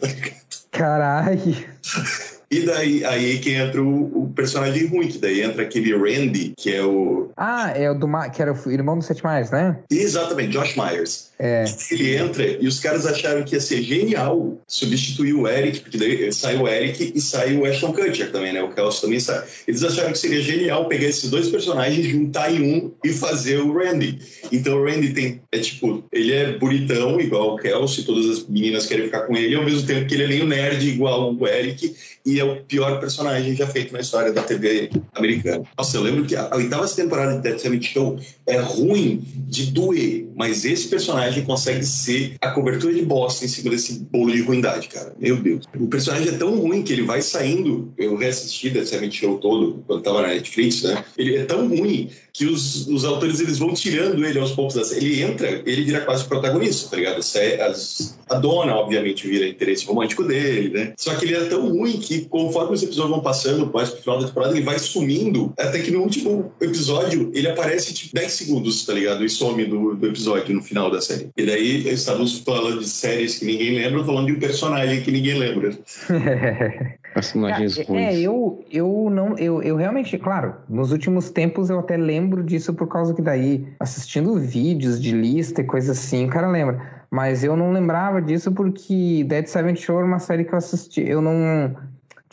[0.71, 1.75] Caralho.
[2.49, 6.73] E daí aí que entra o, o, personagem ruim, que daí entra aquele Randy, que
[6.73, 7.29] é o.
[7.35, 9.77] Ah, é o do que era o irmão do Seth Meyers, né?
[9.89, 11.31] Exatamente, Josh Myers.
[11.37, 11.65] É.
[11.91, 16.31] Ele entra e os caras acharam que ia ser genial substituir o Eric, porque daí
[16.31, 18.63] sai o Eric e sai o Ashton Kutcher também, né?
[18.63, 19.43] O Kelsey também sai.
[19.67, 23.73] Eles acharam que seria genial pegar esses dois personagens, juntar em um e fazer o
[23.73, 24.19] Randy.
[24.51, 28.85] Então o Randy tem, é tipo, ele é bonitão, igual o Kelsey, todas as meninas
[28.85, 31.95] querem ficar com ele, ao mesmo tempo que ele é meio nerd, igual o Eric,
[32.25, 35.63] e é o pior personagem já feito na história da TV americana.
[35.77, 40.27] Nossa, eu lembro que a oitava temporada de Dead Seven Show é ruim de doer,
[40.35, 44.89] mas esse personagem consegue ser a cobertura de bosta em cima desse bolo de ruindade,
[44.89, 45.15] cara.
[45.17, 45.65] Meu Deus.
[45.79, 47.93] O personagem é tão ruim que ele vai saindo.
[47.97, 51.03] Eu reassisti Seven Show todo quando tava na Netflix, né?
[51.17, 54.91] Ele é tão ruim que os, os autores eles vão tirando ele aos poucos.
[54.91, 57.19] Ele entra, ele vira quase protagonista, tá ligado?
[57.19, 60.93] As, a dona, obviamente, vira interesse romântico dele, né?
[60.97, 64.19] Só que ele é tão ruim que conforme os episódios vão passando, mais pro final
[64.19, 65.53] da temporada, ele vai sumindo.
[65.57, 69.23] Até que no último episódio ele aparece tipo 10 segundos, tá ligado?
[69.23, 71.29] E some do, do episódio no final da série.
[71.37, 75.37] E daí estamos falando de séries que ninguém lembra, falando de um personagem que ninguém
[75.37, 75.71] lembra.
[77.13, 78.15] Personagens é, ruins.
[78.15, 82.73] É, eu, eu não, eu, eu realmente, claro, nos últimos tempos eu até lembro disso
[82.73, 87.05] por causa que daí, assistindo vídeos de lista e coisa assim, o cara lembra.
[87.09, 91.01] Mas eu não lembrava disso porque Dead Seven Show era uma série que eu assisti.
[91.07, 91.73] Eu não.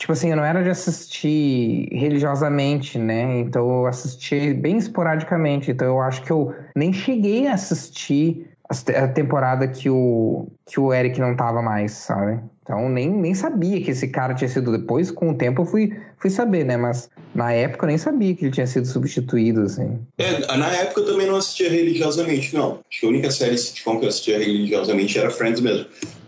[0.03, 3.39] Tipo assim, eu não era de assistir religiosamente, né?
[3.39, 5.71] Então eu assisti bem esporadicamente.
[5.71, 10.93] Então eu acho que eu nem cheguei a assistir a temporada que o, que o
[10.93, 12.37] Eric não tava mais, sabe?
[12.63, 15.97] Então nem, nem sabia que esse cara tinha sido depois, com o tempo eu fui,
[16.17, 16.75] fui saber, né?
[16.75, 20.01] Mas na época eu nem sabia que ele tinha sido substituído, assim.
[20.17, 22.79] É, na época eu também não assistia religiosamente, não.
[22.91, 25.85] Acho que a única série sitcom que eu assistia religiosamente era Friends mesmo.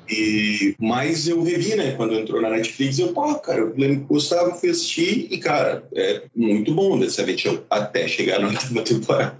[0.09, 1.91] E, mas eu revi, né?
[1.91, 6.23] Quando entrou na Netflix, eu, pô, cara, eu lembro que Gustavo assistir e, cara, é
[6.35, 9.37] muito bom dessa vez até chegar na última temporada.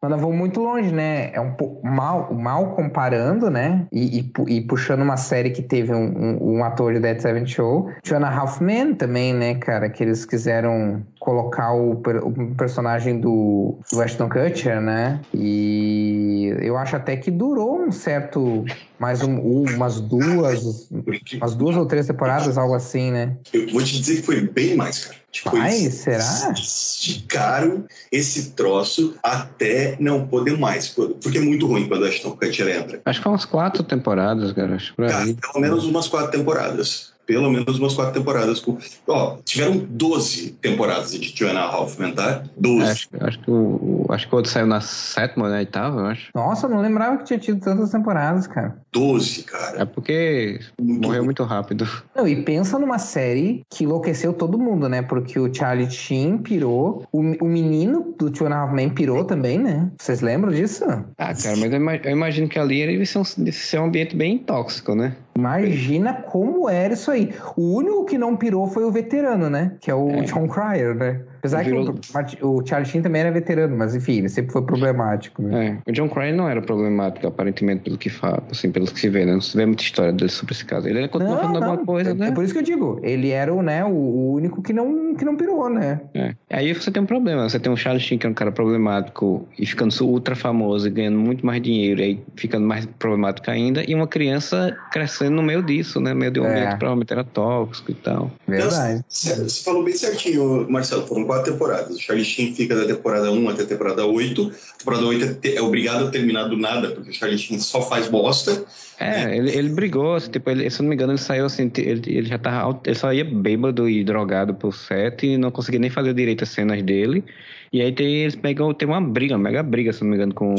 [0.00, 1.30] Mas nós vamos muito longe, né?
[1.32, 3.86] É um pouco mal, mal comparando, né?
[3.92, 7.46] E, e, e puxando uma série que teve um, um, um ator de Dead Seven
[7.46, 7.90] Show.
[8.04, 9.88] Joanna Halfman também, né, cara?
[9.88, 15.20] Que eles quiseram colocar o, o personagem do, do Ashton Kutcher, né?
[15.34, 18.64] E eu acho até que durou um certo
[18.98, 20.88] mais um, umas duas
[21.34, 24.76] umas duas ou três temporadas algo assim né eu vou te dizer que foi bem
[24.76, 26.52] mais cara tipo, Ai, será?
[26.52, 32.68] esticaram esse troço até não poder mais porque é muito ruim quando a Ashton Kutcher
[32.68, 37.11] entra acho que foi umas quatro temporadas cara, acho cara pelo menos umas quatro temporadas
[37.26, 38.62] pelo menos umas quatro temporadas.
[39.06, 42.42] Ó, tiveram 12 temporadas de Joanna Hoffman, tá?
[42.56, 42.84] 12.
[42.84, 45.58] Acho, acho, que o, acho que o outro saiu na sétima, né?
[45.58, 46.30] Oitava, eu acho.
[46.34, 48.76] Nossa, não lembrava que tinha tido tantas temporadas, cara.
[48.92, 49.82] 12, cara.
[49.82, 51.88] É porque muito morreu muito rápido.
[52.14, 55.02] Não, e pensa numa série que enlouqueceu todo mundo, né?
[55.02, 59.90] Porque o Charlie Sheen pirou, o, o menino do Joanna Hoffman pirou também, né?
[59.98, 60.84] Vocês lembram disso?
[61.18, 61.72] Ah, cara, mas
[62.04, 65.16] eu imagino que ali ele ser um, ser um ambiente bem tóxico, né?
[65.34, 67.34] Imagina como era isso aí.
[67.56, 69.76] O único que não pirou foi o veterano, né?
[69.80, 70.22] Que é o é.
[70.22, 71.22] John Cryer, né?
[71.42, 71.92] Apesar Virou...
[71.92, 75.42] que o, o Charlie Sheen também era veterano, mas enfim, ele sempre foi problemático.
[75.42, 75.80] Né?
[75.84, 79.08] É, o John Cryer não era problemático, aparentemente, pelo que fala, assim, pelo que se
[79.08, 79.32] vê, né?
[79.32, 80.86] Não se vê muita história dele sobre esse caso.
[80.86, 82.28] Ele continua falando alguma coisa, é, né?
[82.28, 85.24] É por isso que eu digo, ele era o, né, o, único que não, que
[85.24, 86.00] não pirou, né?
[86.14, 86.32] É.
[86.48, 89.44] Aí você tem um problema, você tem um Charlie Sheen que é um cara problemático
[89.58, 93.82] e ficando ultra famoso e ganhando muito mais dinheiro e aí ficando mais problemático ainda,
[93.84, 96.12] e uma criança crescendo no meio disso, né?
[96.12, 96.50] No meio de um é.
[96.50, 98.30] ambiente provavelmente era tóxico e tal.
[98.46, 99.04] Verdade.
[99.08, 101.98] Você falou bem certinho, Marcelo, foram quatro temporadas.
[101.98, 104.52] Charlie Sheen fica da temporada 1 até a temporada 8.
[104.74, 107.80] A temporada 8 é, é obrigado a terminar do nada, porque o Charlie Sheen só
[107.80, 108.64] faz bosta.
[109.02, 112.02] É, ele, ele brigou, tipo, ele, se eu não me engano, ele saiu assim, ele,
[112.06, 112.80] ele já tava.
[112.84, 116.50] Ele só ia bêbado e drogado pro set e não conseguia nem fazer direito as
[116.50, 117.24] cenas dele.
[117.72, 120.34] E aí tem, eles pegam, tem uma briga, uma mega briga, se não me engano,
[120.34, 120.54] com,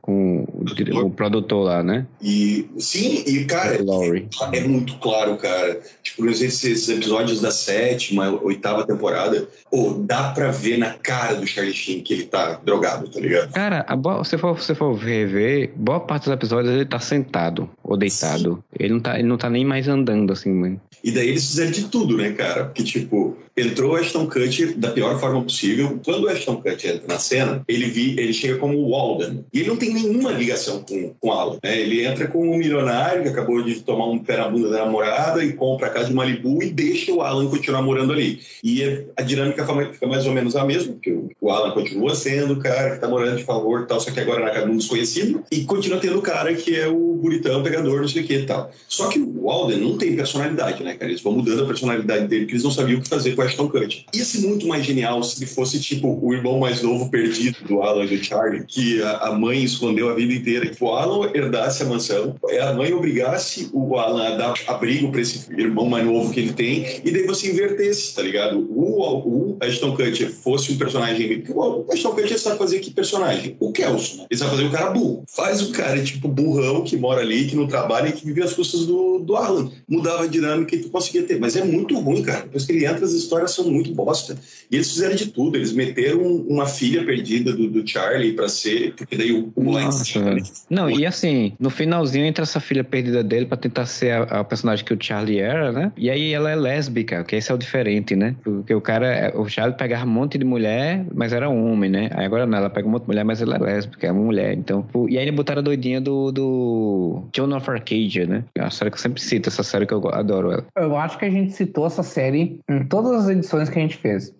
[0.00, 2.06] com o, o produtor lá, né?
[2.22, 5.80] E sim, e cara, é, é, muito claro, cara.
[6.04, 11.74] Tipo, esses episódios da sétima, oitava temporada, pô, dá pra ver na cara do Charlie
[11.74, 13.52] Sheen que ele tá drogado, tá ligado?
[13.52, 13.84] Cara,
[14.24, 18.62] se for, se for rever, boa parte dos episódios ele tá sentado ou deitado.
[18.78, 20.80] Ele não, tá, ele não tá nem mais andando, assim, mano.
[21.02, 22.64] E daí eles fizeram de tudo, né, cara?
[22.66, 26.00] Porque, tipo, entrou o Ashton Kutcher da pior forma possível.
[26.04, 29.44] Quando o Ashton Kutcher entra na cena, ele, vi, ele chega como Walden.
[29.52, 31.58] E ele não tem nenhuma ligação com, com Alan.
[31.62, 31.80] Né?
[31.80, 35.44] Ele entra como um milionário que acabou de tomar um pé na bunda da namorada
[35.44, 38.40] e compra a casa de Malibu e deixa o Alan continuar morando ali.
[38.62, 42.60] E a dinâmica fica mais ou menos a mesma, porque o Alan continua sendo o
[42.60, 45.44] cara que tá morando de favor tal, só que agora na casa de um desconhecido.
[45.50, 48.46] E continua tendo o cara que é o bonitão, pegador, não sei o que e
[48.46, 48.70] tal.
[48.88, 51.10] Só que o Walden não tem personalidade, né, cara?
[51.10, 53.68] Eles vão mudando a personalidade dele, porque eles não sabiam o que fazer com Ashton
[53.68, 54.04] Kutcher.
[54.14, 57.82] Ia ser muito mais genial se ele fosse, tipo, o irmão mais novo perdido do
[57.82, 60.66] Alan e do Charlie, que a, a mãe escondeu a vida inteira.
[60.66, 65.10] Que o Alan herdasse a mansão, é, a mãe obrigasse o Alan a dar abrigo
[65.10, 68.58] para esse irmão mais novo que ele tem, e daí você invertesse, tá ligado?
[68.70, 71.44] O, o Ashton Kutcher fosse um personagem.
[71.48, 73.56] O Ashton Kutcher sabe fazer que personagem?
[73.60, 74.26] O Kelson.
[74.30, 75.24] Ele sabe fazer o cara burro.
[75.28, 78.52] Faz o cara, tipo, burrão que mora ali, que não trabalha e que vive às
[78.52, 79.70] custas do, do Alan.
[79.88, 81.38] Mudava a dinâmica e tu conseguia ter.
[81.38, 82.42] Mas é muito ruim, cara.
[82.42, 84.36] Depois que ele entra, as histórias são muito bosta.
[84.70, 85.56] E eles fizeram de tudo.
[85.56, 88.94] Eles meteram uma filha perdida do, do Charlie pra ser.
[88.94, 90.20] Porque daí o, o Nossa,
[90.68, 94.44] Não, e assim, no finalzinho entra essa filha perdida dele pra tentar ser a, a,
[94.44, 95.92] personagem que o Charlie era, né?
[95.96, 98.34] E aí ela é lésbica, que esse é o diferente, né?
[98.42, 102.10] Porque o cara, o Charlie pegava um monte de mulher, mas era homem, né?
[102.12, 104.22] Aí agora não, ela pega um monte de mulher, mas ela é lésbica, é uma
[104.22, 104.54] mulher.
[104.54, 108.44] Então, e aí botaram a doidinha do, do John of Arcadia, né?
[108.54, 110.66] É uma série que eu sempre cito, essa série que eu adoro ela.
[110.76, 113.96] Eu acho que a gente citou essa série em todas as edições que a gente
[113.96, 114.34] fez.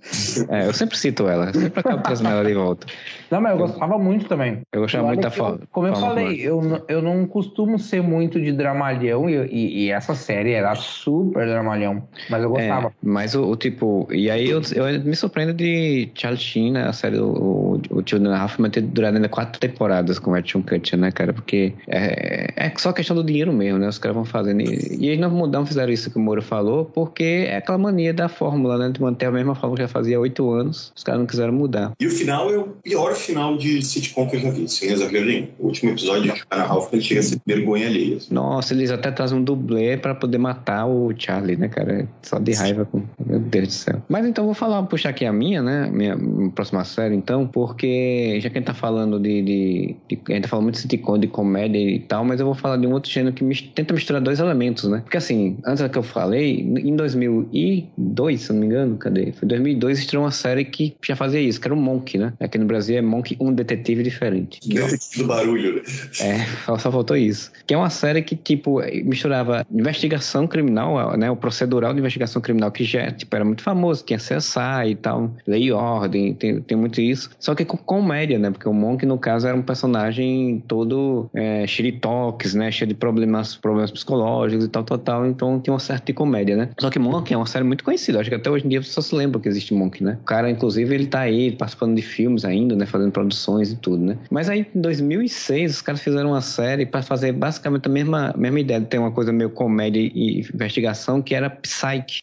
[0.48, 2.86] É, eu sempre cito ela, sempre acabo trazendo ela de volta.
[3.30, 4.60] Não, mas eu gostava muito também.
[4.72, 5.60] Eu gostava muito da forma.
[5.70, 10.14] Como eu falei, eu, eu não costumo ser muito de dramalhão e, e, e, essa
[10.14, 12.88] série era super dramalhão, mas eu é, gostava.
[12.88, 16.88] É, mas o, o, tipo, e aí eu, eu me surpreendo de Charlie Sheen, né,
[16.88, 20.98] a série o, o Children Hoffman ter durado ainda quatro temporadas com o Ashton Kutcher,
[20.98, 21.32] né, cara?
[21.32, 23.88] Porque é, é só questão do dinheiro mesmo, né?
[23.88, 24.60] Os caras vão fazendo.
[24.60, 28.12] E, e eles não, não fizeram isso que o Moura falou, porque é aquela mania
[28.12, 28.90] da fórmula, né?
[28.90, 30.92] De manter a mesma fórmula que já fazia oito anos.
[30.94, 31.92] Os caras não quiseram mudar.
[32.00, 35.26] E o final é o pior final de sitcom que eu já vi, sem exagero
[35.26, 35.48] nenhum.
[35.58, 38.18] O último episódio de Hannah Ralph, ele chega a ser vergonha alheia.
[38.30, 42.08] Nossa, eles até trazem um dublê pra poder matar o Charlie, né, cara?
[42.22, 44.02] Só de raiva com Meu Deus do céu.
[44.08, 45.88] Mas então vou falar, puxar aqui a minha, né?
[45.90, 50.20] Minha, minha próxima série, então, porque já que a gente tá falando de, de, de.
[50.28, 52.76] A gente tá falando muito de sitcom, de comédia e tal, mas eu vou falar
[52.76, 55.00] de um outro gênero que mis, tenta misturar dois elementos, né?
[55.00, 59.32] Porque assim, antes que eu falei, em 2002, se não me engano, cadê?
[59.32, 62.34] Foi 2002 estreou uma série que já fazia isso, que era o Monk, né?
[62.38, 64.60] Aqui no Brasil é Monk, um detetive diferente.
[64.68, 65.82] Detetive do barulho, né?
[66.20, 67.50] É, só faltou isso.
[67.66, 71.30] Que é uma série que, tipo, misturava investigação criminal, né?
[71.30, 75.34] O procedural de investigação criminal, que já tipo, era muito famoso, tinha CSI e tal,
[75.46, 77.30] lei e ordem, tem, tem muito isso.
[77.38, 78.50] Só que com comédia, né?
[78.50, 82.70] Porque o Monk, no caso, era um personagem todo é, cheio de toques, né?
[82.70, 85.26] Cheio de problemas, problemas psicológicos e tal, tal, tal.
[85.26, 86.70] Então tinha uma certa de comédia, né?
[86.78, 88.20] Só que Monk é uma série muito conhecida.
[88.20, 90.18] Acho que até hoje em dia as pessoas se lembram que existe Monk, né?
[90.22, 92.86] O cara, inclusive, ele tá aí participando de filmes ainda, né?
[92.86, 94.18] Fazendo produções e tudo, né?
[94.30, 98.60] Mas aí em 2006 os caras fizeram uma série para fazer basicamente a mesma, mesma
[98.60, 102.22] ideia de ter uma coisa meio comédia e investigação que era Psyche.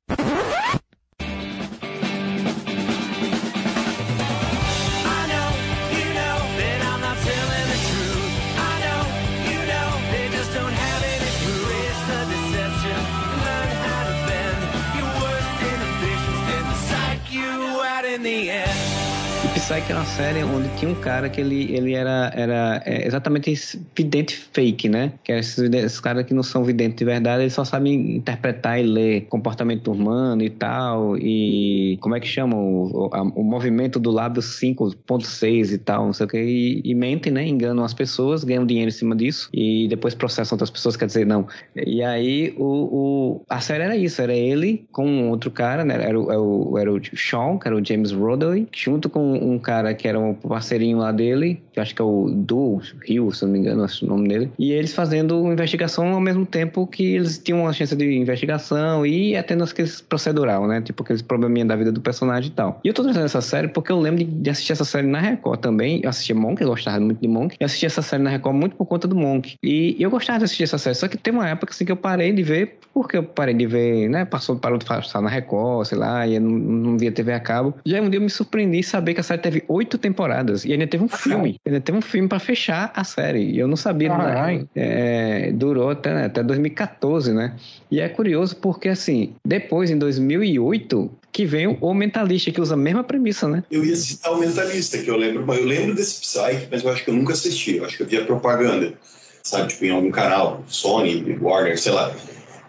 [19.69, 23.53] Psyche era uma série onde tinha um cara que ele, ele era, era é, exatamente
[23.95, 25.13] vidente fake, né?
[25.23, 28.79] Que é esses, esses caras que não são videntes de verdade, eles só sabem interpretar
[28.79, 32.55] e ler comportamento humano e tal, e como é que chama?
[32.55, 36.95] O, o, o movimento do lábio 5.6 e tal, não sei o que, e, e,
[36.95, 37.47] mentem, né?
[37.47, 41.27] Enganam as pessoas, ganham dinheiro em cima disso, e depois processam outras pessoas, quer dizer,
[41.27, 41.47] não.
[41.75, 45.93] E aí o, o a série era isso, era ele com outro cara, né?
[45.93, 49.93] Era era o, era o Sean, que era o James Rodley, junto com um cara
[49.93, 53.51] que era um parceirinho lá dele, que acho que é o Du Rio, se não
[53.51, 54.51] me engano, acho o nome dele.
[54.59, 59.35] E eles fazendo investigação ao mesmo tempo que eles tinham uma chance de investigação e
[59.35, 60.81] até aqueles procedural, né?
[60.81, 62.79] Tipo aqueles probleminha da vida do personagem e tal.
[62.83, 65.59] E eu tô trazendo essa série porque eu lembro de, assistir essa série na Record
[65.59, 66.01] também.
[66.03, 67.55] Eu assistia Monk, eu gostava muito de Monk.
[67.59, 69.55] Eu assisti essa série na Record muito por conta do Monk.
[69.63, 71.97] E eu gostava de assistir essa série, só que tem uma época assim que eu
[71.97, 74.25] parei de ver, porque eu parei de ver, né?
[74.25, 77.39] Passou, parou de passar na Record, sei lá, e eu não, não via TV a
[77.39, 77.73] cabo.
[77.85, 80.87] Aí um dia eu me surpreendi saber que a série teve oito temporadas e ainda
[80.87, 81.59] teve um filme.
[81.69, 83.43] Ainda teve um filme para fechar a série.
[83.51, 84.09] E eu não sabia.
[84.09, 84.65] Né?
[84.75, 87.55] É, durou até, né, até 2014, né?
[87.91, 92.77] E é curioso porque, assim, depois, em 2008, que vem o Mentalista, que usa a
[92.77, 93.63] mesma premissa, né?
[93.69, 97.03] Eu ia citar o Mentalista, que eu lembro, eu lembro desse Psyche, mas eu acho
[97.03, 97.75] que eu nunca assisti.
[97.75, 98.95] Eu acho que eu via propaganda,
[99.43, 99.67] sabe?
[99.67, 102.11] Tipo, em algum canal, Sony, Warner, sei lá.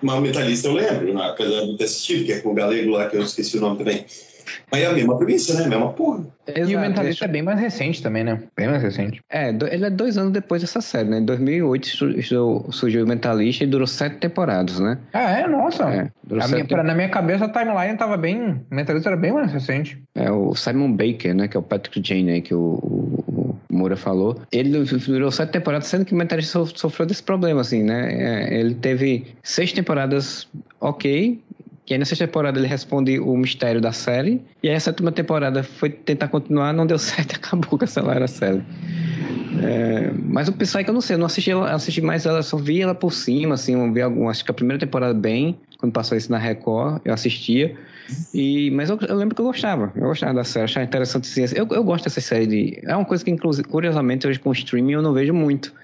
[0.02, 1.24] Mas o Mentalista eu lembro, né?
[1.24, 3.60] apesar de não ter assistido, que é com o galego lá, que eu esqueci o
[3.62, 4.04] nome também.
[4.70, 5.64] Mas é a mesma premissa, né?
[5.64, 6.24] A mesma porra.
[6.46, 6.70] Exato.
[6.70, 8.42] E o Mentalista é bem mais recente também, né?
[8.56, 9.20] Bem mais recente.
[9.30, 11.18] É, ele é dois anos depois dessa série, né?
[11.18, 11.86] Em 2008
[12.72, 14.98] surgiu o Mentalista e durou sete temporadas, né?
[15.12, 15.46] Ah, é?
[15.46, 15.84] Nossa.
[15.84, 16.10] É,
[16.48, 18.60] minha, pra, na minha cabeça a timeline tava bem...
[18.70, 20.02] O Mentalista era bem mais recente.
[20.14, 21.48] É, o Simon Baker, né?
[21.48, 22.40] Que é o Patrick Jane, né?
[22.40, 24.40] Que o, o, o Moura falou.
[24.50, 28.12] Ele durou sete temporadas, sendo que o Mentalista sofreu desse problema, assim, né?
[28.12, 30.48] É, ele teve seis temporadas
[30.80, 31.40] ok,
[31.90, 34.40] que aí na sexta temporada ele responde o mistério da série.
[34.62, 38.62] E aí a sétima temporada foi tentar continuar, não deu certo, acabou, cancelaram a série.
[39.60, 42.80] É, mas o Psyche eu não sei, eu não assisti, assisti mais ela, só vi
[42.80, 46.16] ela por cima, assim, eu vi algum, acho que a primeira temporada bem, quando passou
[46.16, 47.76] isso na Record, eu assistia.
[48.32, 51.42] E, mas eu, eu, lembro que eu gostava, eu gostava da série, achava interessante.
[51.42, 52.80] Assim, eu, eu gosto dessa série de.
[52.84, 55.74] É uma coisa que, inclusive, curiosamente, hoje com streaming eu não vejo muito.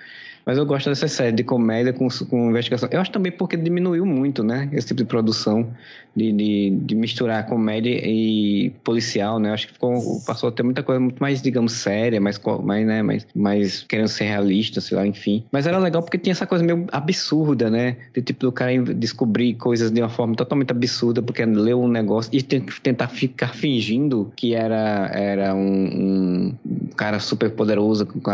[0.47, 2.88] Mas eu gosto dessa série de comédia com, com investigação.
[2.92, 4.68] Eu acho também porque diminuiu muito, né?
[4.72, 5.68] Esse tipo de produção
[6.14, 9.49] de, de, de misturar comédia e policial, né?
[9.49, 12.86] Eu acho que ficou, passou a ter muita coisa muito mais, digamos, séria, mais, mais,
[12.86, 13.03] né?
[13.03, 15.42] mais, mais querendo ser realista, sei lá, enfim.
[15.51, 17.97] Mas era legal porque tinha essa coisa meio absurda, né?
[18.14, 22.30] De tipo do cara descobrir coisas de uma forma totalmente absurda porque leu um negócio
[22.32, 28.30] e tentar ficar fingindo que era, era um, um cara super poderoso, com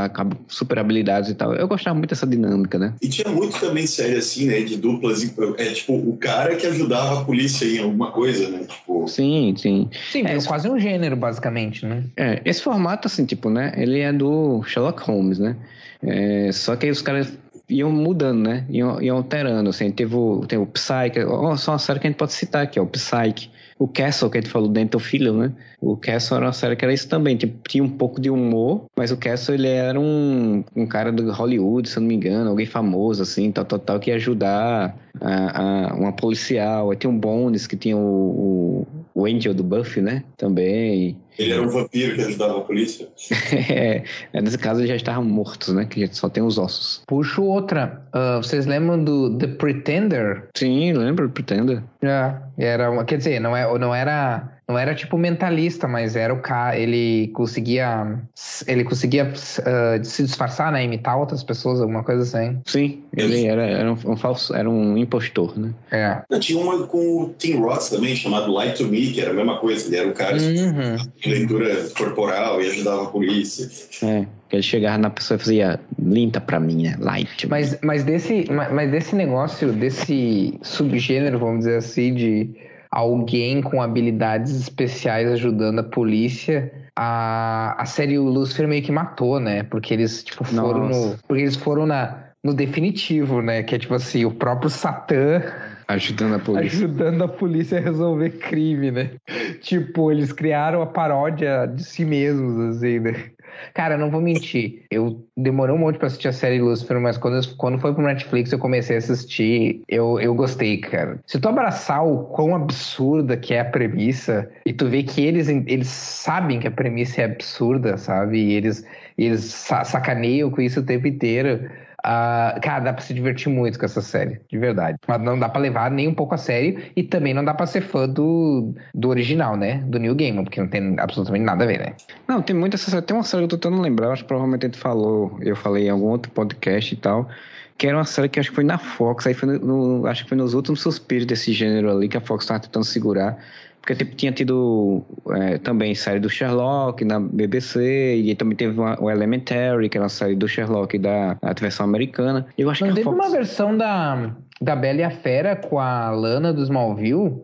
[0.47, 1.55] super habilidades e tal.
[1.55, 2.95] Eu gostava muito dessa dinâmica, né?
[3.01, 4.61] E tinha muito também série assim, né?
[4.61, 5.23] De duplas.
[5.57, 8.65] É tipo, o cara que ajudava a polícia em alguma coisa, né?
[8.69, 9.07] Tipo...
[9.07, 9.89] Sim, sim.
[10.11, 12.05] Sim, é, é quase um gênero, basicamente, né?
[12.17, 13.73] É, esse formato, assim, tipo, né?
[13.77, 15.57] Ele é do Sherlock Holmes, né?
[16.03, 17.33] É, só que aí os caras
[17.69, 18.67] iam mudando, né?
[18.69, 19.91] Iam, iam alterando, assim.
[19.93, 21.25] Teve o, tem o Psyche,
[21.57, 23.49] só uma série que a gente pode citar aqui, ó, o Psyche
[23.83, 25.53] o Castle, que a gente falou dentro do filho, né?
[25.80, 28.85] O Castle era uma série que era isso também, tipo, tinha um pouco de humor,
[28.97, 32.51] mas o Castle ele era um, um cara do Hollywood, se eu não me engano,
[32.51, 36.91] alguém famoso, assim, tal, tal, tal, que ia ajudar a, a uma policial.
[36.91, 40.24] Aí tinha um Bones, que tinha o, o o Angel do Buffy, né?
[40.37, 41.16] Também.
[41.39, 43.09] Ele era um vampiro que ajudava a polícia.
[43.70, 44.05] é,
[44.41, 45.85] nesse caso eles já estavam mortos, né?
[45.87, 47.03] Que só tem os ossos.
[47.07, 48.03] Puxo outra.
[48.14, 50.49] Uh, vocês lembram do The Pretender?
[50.57, 51.83] Sim, lembro do Pretender.
[52.03, 56.33] É, era uma, quer dizer, não, é, não era não era tipo mentalista, mas era
[56.33, 58.18] o cara, ele conseguia
[58.66, 62.59] ele conseguia uh, se disfarçar, né, imitar outras pessoas, alguma coisa assim.
[62.64, 65.75] Sim, ele era, era um, um, falso, era um impostor, né?
[65.91, 66.23] É.
[66.31, 69.35] Eu tinha uma com o Tim Ross também, chamado Light to Me, que era a
[69.35, 70.97] mesma coisa, ele era um cara uhum.
[71.16, 73.68] de leitura corporal e ajudava a polícia.
[74.03, 74.27] É.
[74.51, 76.97] Ele chegava na pessoa e fazia linta pra mim, né?
[76.99, 77.47] Light.
[77.49, 82.51] Mas, mas, desse, mas desse negócio, desse subgênero, vamos dizer assim, de
[82.93, 86.70] alguém com habilidades especiais ajudando a polícia.
[86.95, 89.62] A, a série o Lucifer meio que matou, né?
[89.62, 91.18] Porque eles, tipo, foram no.
[91.26, 93.62] Porque eles foram na, no definitivo, né?
[93.62, 95.43] Que é tipo assim, o próprio Satã
[95.88, 96.78] Ajudando a polícia.
[96.78, 99.11] Ajudando a polícia a resolver crime, né?
[99.61, 103.30] Tipo, eles criaram a paródia de si mesmos, assim, né?
[103.75, 104.83] Cara, não vou mentir.
[104.91, 108.53] Eu demorei um monte pra assistir a série Lucifer, mas quando, quando foi pro Netflix
[108.53, 111.19] eu comecei a assistir, eu, eu gostei, cara.
[111.27, 115.49] Se tu abraçar o quão absurda que é a premissa, e tu vê que eles,
[115.49, 118.39] eles sabem que a premissa é absurda, sabe?
[118.39, 118.85] E eles,
[119.17, 121.69] eles sacaneiam com isso o tempo inteiro.
[122.05, 124.99] Uh, cara, dá pra se divertir muito com essa série, de verdade.
[125.07, 127.65] Mas não dá pra levar nem um pouco a sério e também não dá pra
[127.65, 129.81] ser fã do, do original, né?
[129.87, 131.93] Do New Game, porque não tem absolutamente nada a ver, né?
[132.27, 133.03] Não, tem muita série.
[133.03, 135.86] Tem uma série eu tô tentando lembrar, acho que provavelmente a gente falou, eu falei
[135.86, 137.28] em algum outro podcast e tal,
[137.76, 140.22] que era uma série que acho que foi na Fox, aí foi no, no, acho
[140.22, 143.38] que foi nos últimos suspiros desse gênero ali que a Fox tava tentando segurar.
[143.80, 148.97] Porque tipo, tinha tido é, também série do Sherlock na BBC, e também teve uma,
[149.03, 152.47] o Elementary, que era uma série do Sherlock da, da versão americana.
[152.57, 153.16] Eu acho Não que teve Fox...
[153.16, 154.30] uma versão da,
[154.63, 157.43] da Bela e a Fera com a Lana dos Smallville?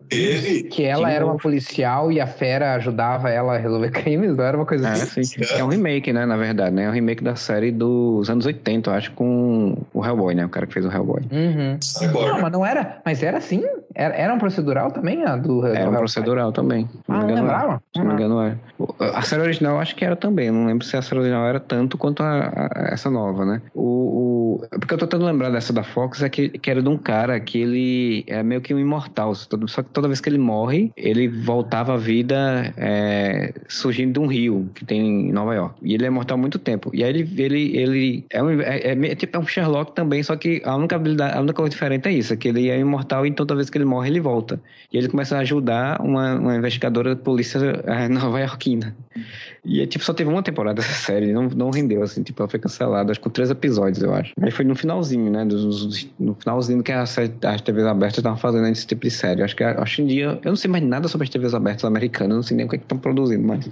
[0.71, 4.55] Que ela era uma policial e a Fera ajudava ela a resolver crimes, não era
[4.55, 5.23] uma coisa é, assim?
[5.23, 5.41] Sim.
[5.57, 6.85] É um remake, né, na verdade, né?
[6.85, 10.45] É um remake da série dos anos 80, eu acho, com o Hellboy, né?
[10.45, 11.21] O cara que fez o Hellboy.
[11.31, 11.77] Uhum.
[12.13, 13.01] Não, mas não era...
[13.05, 13.63] Mas era assim?
[13.93, 15.65] Era, era um procedural também, a do...
[15.65, 16.87] Era um procedural também.
[17.07, 17.81] Ah, não lembrava?
[17.93, 18.57] Se não me engano, era.
[19.13, 20.47] A série original eu acho que era também.
[20.47, 23.61] Eu não lembro se a série original era tanto quanto a, a, essa nova, né?
[23.73, 26.87] O, o, porque eu tô tentando lembrar dessa da Fox, é que, que era de
[26.87, 29.33] um cara que ele é meio que um imortal.
[29.33, 34.27] Só que toda vez que ele morre, ele voltava à vida é, surgindo de um
[34.27, 35.75] rio que tem em Nova York.
[35.81, 36.91] E ele é imortal há muito tempo.
[36.93, 40.35] E aí ele, ele, ele é, um, é, é, tipo é um Sherlock também, só
[40.35, 43.25] que a única habilidade, a única coisa diferente é isso, é que ele é imortal
[43.25, 44.61] e então toda vez que ele morre, ele volta.
[44.93, 48.95] E ele começa a ajudar uma, uma investigadora de polícia é, nova-iorquina.
[49.65, 52.59] E tipo, só teve uma temporada dessa série, não, não rendeu, assim, tipo, ela foi
[52.59, 54.33] cancelada, acho que com três episódios, eu acho.
[54.41, 55.45] Aí foi no finalzinho, né?
[56.19, 59.43] no finalzinho que a série as TVs abertas estavam fazendo esse tipo de série.
[59.43, 62.35] Acho que hoje em dia, eu não sei mais nada sobre as TVs abertas americanas,
[62.35, 63.69] não sei nem o que é estão produzindo mais.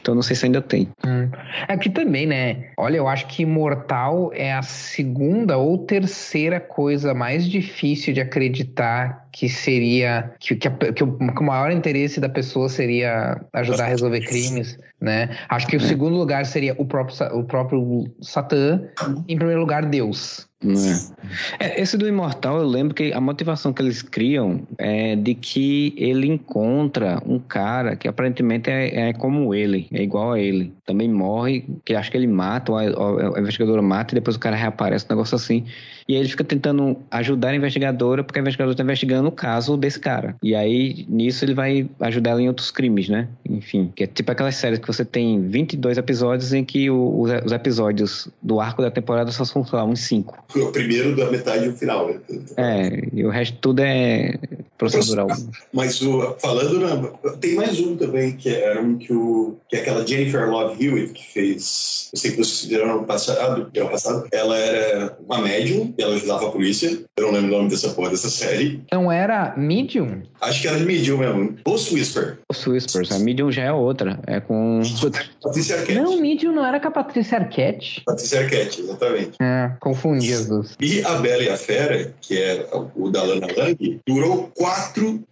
[0.00, 0.88] Então não sei se ainda tem.
[1.04, 1.28] Hum.
[1.68, 2.70] Aqui também, né?
[2.76, 9.28] Olha, eu acho que Imortal é a segunda ou terceira coisa mais difícil de acreditar
[9.32, 13.84] que seria que, que, a, que, o, que, o, maior interesse da pessoa seria ajudar
[13.84, 15.36] a resolver crimes, né?
[15.48, 15.84] Acho que o é.
[15.84, 18.82] segundo lugar seria o próprio, o próprio Satã,
[19.28, 21.64] em primeiro lugar Deus, é.
[21.64, 21.80] é.
[21.80, 26.26] esse do Imortal, eu lembro que a motivação que eles criam é de que ele
[26.26, 30.72] encontra um cara que aparentemente é, é como ele, é igual a ele.
[30.84, 34.40] Também morre, que acho que ele mata, a, a, a investigadora mata e depois o
[34.40, 35.64] cara reaparece, um negócio assim.
[36.10, 39.76] E aí ele fica tentando ajudar a investigadora, porque a investigadora está investigando o caso
[39.76, 40.34] desse cara.
[40.42, 43.28] E aí, nisso, ele vai ajudar ela em outros crimes, né?
[43.48, 47.52] Enfim, que é tipo aquelas séries que você tem 22 episódios em que o, os,
[47.52, 50.36] episódios do arco da temporada só são, lá, uns 5.
[50.56, 52.18] O primeiro da metade e o final, né?
[52.56, 54.34] É, e o resto tudo é
[54.80, 55.28] procedural.
[55.72, 59.80] Mas o, falando, na, tem mais um também, que era um que, o, que é
[59.80, 64.26] aquela Jennifer Love Hewitt, que fez, eu sei que vocês viram no passado, ano passado,
[64.32, 66.98] ela era uma médium, ela ajudava a polícia.
[67.16, 68.82] Eu não lembro o nome dessa porra dessa série.
[68.90, 70.22] Não era Medium?
[70.40, 71.56] Acho que era Medium mesmo.
[71.64, 72.38] Ghost Whisper.
[72.50, 73.12] Ghost Whispers.
[73.12, 74.18] A Medium já é outra.
[74.26, 74.80] É com.
[75.42, 76.00] Patrícia Arquette.
[76.00, 78.02] Não, Medium não era com a Patrícia Arquette.
[78.06, 79.32] Patrícia Arquette, exatamente.
[79.40, 80.76] É, confundi as duas.
[80.80, 82.66] E A Bela e a Fera, que é
[82.96, 84.69] o da Lana Lang, durou quatro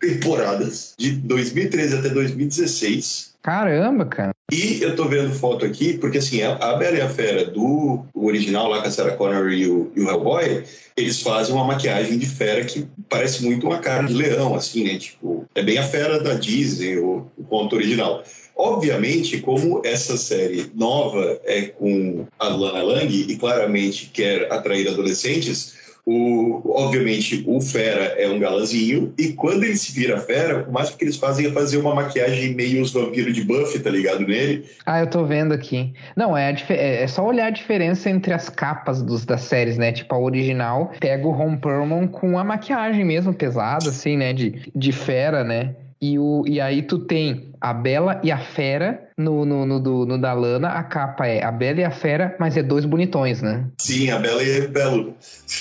[0.00, 3.28] temporadas, de 2013 até 2016.
[3.42, 4.32] Caramba, cara.
[4.50, 8.68] E eu tô vendo foto aqui, porque assim, a Bela e a Fera do original
[8.68, 10.64] lá com a Sarah Connor e o, e o Hellboy,
[10.96, 14.98] eles fazem uma maquiagem de fera que parece muito uma cara de leão, assim, né?
[14.98, 18.22] Tipo, é bem a fera da Disney, o, o ponto original.
[18.56, 25.77] Obviamente, como essa série nova é com a Lana Lang e claramente quer atrair adolescentes,
[26.10, 30.96] o, obviamente, o Fera é um galazinho, e quando ele se vira fera, o máximo
[30.96, 34.64] que eles fazem é fazer uma maquiagem meio os vampiros de Buffy, tá ligado nele?
[34.86, 35.92] Ah, eu tô vendo aqui.
[36.16, 39.92] Não, é, é, é só olhar a diferença entre as capas dos, das séries, né?
[39.92, 44.32] Tipo, a original pega o Ron Perlman com a maquiagem mesmo pesada, assim, né?
[44.32, 45.74] De, de fera, né?
[46.00, 50.06] E, o, e aí tu tem a Bela e a Fera no, no, no, do,
[50.06, 50.68] no da Lana.
[50.68, 53.66] A capa é a Bela e a Fera, mas é dois bonitões, né?
[53.78, 55.14] Sim, a Bela e o Belo.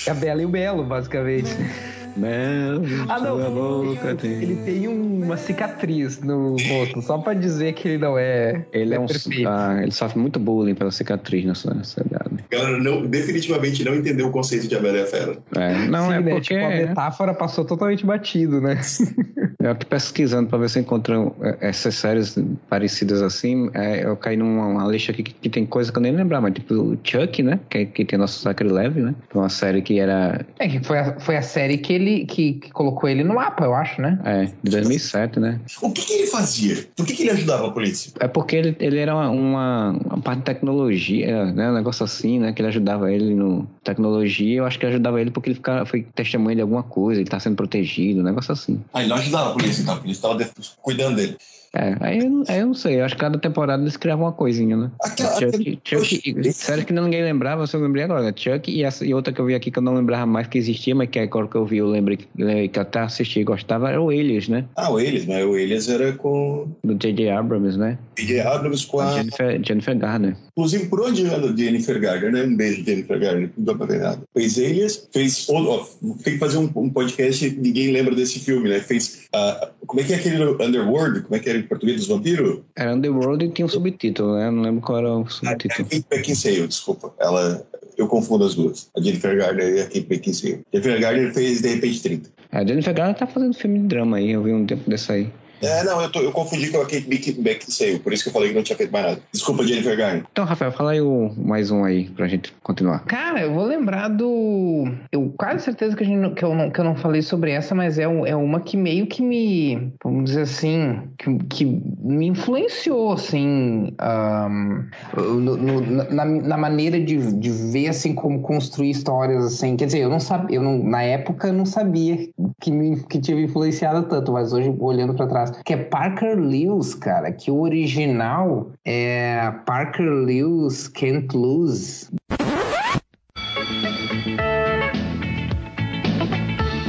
[0.06, 1.50] É a Bela e o Belo, basicamente.
[2.18, 4.30] Mel, ah, não, boca tem...
[4.30, 8.64] ele tem uma cicatriz no rosto, só pra dizer que ele não é.
[8.72, 9.06] Ele é, é um.
[9.46, 12.44] Ah, ele sofre muito bullying pela cicatriz na sua idade.
[12.50, 15.38] Galera, não, definitivamente não entendeu o conceito de a Bela e a Fera.
[15.56, 16.54] É, não, Sim, é né, porque.
[16.54, 18.80] Tipo, a metáfora passou totalmente batido, né?
[19.60, 22.38] Eu aqui pesquisando pra ver se encontro é, essas séries
[22.70, 23.68] parecidas assim.
[23.74, 26.54] É, eu caí numa lista aqui que, que, tem coisa que eu nem lembrar, mas
[26.54, 27.58] tipo o Chuck, né?
[27.68, 29.16] Que, que tem nosso Sacre Leve, né?
[29.34, 30.46] Uma série que era.
[30.60, 33.34] É, que foi a, foi a série que ele ele que, que, colocou ele no
[33.34, 34.18] mapa, eu acho, né?
[34.24, 35.60] É, de 2007, né?
[35.82, 36.88] O que, que ele fazia?
[36.96, 38.12] Por que, que, ele ajudava a polícia?
[38.20, 41.70] É porque ele, ele era uma, uma, uma, parte de tecnologia, né?
[41.70, 42.52] Um negócio assim, né?
[42.52, 44.58] Que ele ajudava ele no tecnologia.
[44.58, 47.38] Eu acho que ajudava ele porque ele ficava, foi testemunha de alguma coisa, ele tá
[47.38, 48.80] sendo protegido, um negócio assim.
[48.92, 49.94] Ah, ele não ajudava a polícia, então.
[49.94, 51.36] A polícia estava cuidando dele.
[51.74, 54.76] É, aí, aí eu não sei, eu acho que cada temporada eles criavam uma coisinha,
[54.76, 54.90] né?
[55.02, 58.32] Aquela, Chuck, Chuck, sério que ninguém lembrava, eu lembrei agora, né?
[58.34, 60.56] Chuck e, essa, e outra que eu vi aqui que eu não lembrava mais que
[60.56, 64.00] existia, mas que agora que eu vi, eu lembrei que, até assisti e gostava, era
[64.00, 64.64] o Elias, né?
[64.76, 65.44] Ah, o Elias, né?
[65.44, 66.68] O Elias era com...
[66.82, 67.30] Do J.J.
[67.30, 67.98] Abrams, né?
[68.16, 68.40] J.J.
[68.40, 69.12] Abrams com a...
[69.12, 70.36] Jennifer, Jennifer Garner.
[70.58, 72.42] Inclusive, por onde anda Jennifer Garner, né?
[72.42, 74.20] Um beijo, Jennifer Garner, não dá pra ver nada.
[74.34, 75.46] Fez Elias, fez...
[75.48, 75.86] Oh,
[76.24, 78.80] tem que fazer um, um podcast, ninguém lembra desse filme, né?
[78.80, 79.28] Fez...
[79.32, 81.20] Uh, como é que é aquele Underworld?
[81.20, 82.58] Como é que era em português dos vampiros?
[82.74, 84.50] Era Underworld e tinha um subtítulo, né?
[84.50, 85.86] Não lembro qual era o subtítulo.
[85.86, 87.14] A Kate Beckinsale, desculpa.
[87.20, 87.64] Ela,
[87.96, 88.90] eu confundo as duas.
[88.96, 90.62] A Jennifer Garner e a Kate Beckinsale.
[90.72, 92.30] Jennifer Garner fez De Repente 30.
[92.50, 95.30] A Jennifer Garner tá fazendo filme de drama aí, eu vi um tempo desse aí.
[95.62, 98.50] É, não, eu, tô, eu confundi com a Kate Beckinsale, por isso que eu falei
[98.50, 99.20] que não tinha feito mais nada.
[99.32, 100.24] Desculpa, Jennifer Garner.
[100.30, 103.04] Então, Rafael, fala aí o, mais um aí, pra gente continuar.
[103.04, 104.84] Cara, eu vou lembrar do...
[105.10, 107.74] Eu quase certeza que, a gente, que, eu, não, que eu não falei sobre essa,
[107.74, 109.92] mas é, é uma que meio que me...
[110.02, 111.02] Vamos dizer assim...
[111.18, 113.94] Que, que me influenciou, assim...
[114.00, 114.84] Um,
[115.16, 115.80] no, no,
[116.10, 119.76] na, na, maneira de, de ver, assim, como construir histórias, assim.
[119.76, 120.56] Quer dizer, eu não sabia...
[120.56, 122.28] Eu não, na época, eu não sabia
[122.60, 126.38] que, me, que tinha me influenciado tanto, mas hoje, olhando pra trás que é Parker
[126.38, 132.08] Lewis, cara, que o original é Parker Lewis Can't Lose.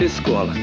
[0.02, 0.54] Escola.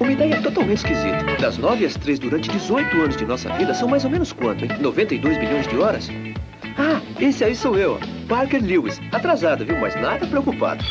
[0.00, 1.24] Uma ideia totalmente esquisita.
[1.40, 4.64] Das 9 às 3 durante 18 anos de nossa vida são mais ou menos quanto,
[4.64, 4.70] hein?
[4.80, 6.08] 92 bilhões de horas?
[6.78, 7.98] Ah, esse aí sou eu,
[8.28, 9.00] Parker Lewis.
[9.12, 9.78] Atrasado, viu?
[9.78, 10.84] Mas nada preocupado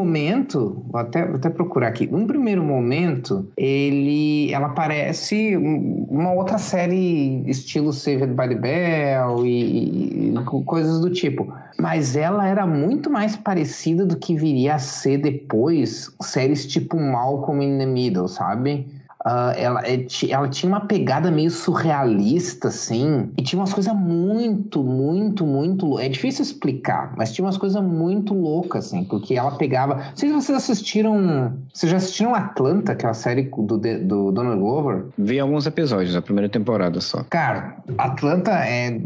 [0.00, 6.58] momento, vou até, vou até procurar aqui, num primeiro momento, ele, ela parece uma outra
[6.58, 10.34] série estilo Saved by the Bell e, e
[10.64, 11.52] coisas do tipo.
[11.78, 17.62] Mas ela era muito mais parecida do que viria a ser depois séries tipo Malcolm
[17.62, 18.86] in the Middle, sabe?
[19.20, 24.82] Uh, ela, é, ela tinha uma pegada meio surrealista, assim, e tinha umas coisas muito,
[24.82, 25.98] muito, muito.
[25.98, 29.96] É difícil explicar, mas tinha umas coisas muito loucas, assim, porque ela pegava.
[29.96, 31.52] Não sei se vocês assistiram.
[31.72, 35.04] Vocês já assistiram Atlanta, que é a série do, do Donald Glover?
[35.18, 37.22] Vi alguns episódios, a primeira temporada só.
[37.28, 39.00] Cara, Atlanta é,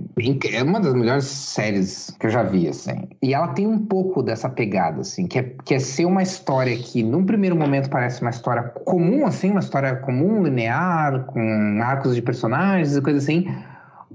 [0.53, 3.09] é uma das melhores séries que eu já vi, assim.
[3.21, 6.77] E ela tem um pouco dessa pegada, assim, que é, que é ser uma história
[6.77, 12.15] que, num primeiro momento, parece uma história comum, assim, uma história comum, linear, com arcos
[12.15, 13.47] de personagens e coisas assim.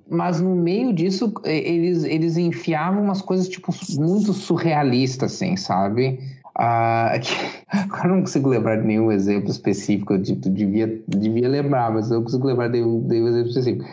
[0.09, 6.19] Mas no meio disso, eles, eles enfiavam umas coisas, tipo, muito surrealistas, assim, sabe?
[6.57, 7.33] Uh, que,
[7.69, 12.17] agora não consigo lembrar de nenhum exemplo específico, eu tipo, devia, devia lembrar, mas eu
[12.17, 13.85] não consigo lembrar de de nenhum exemplo específico.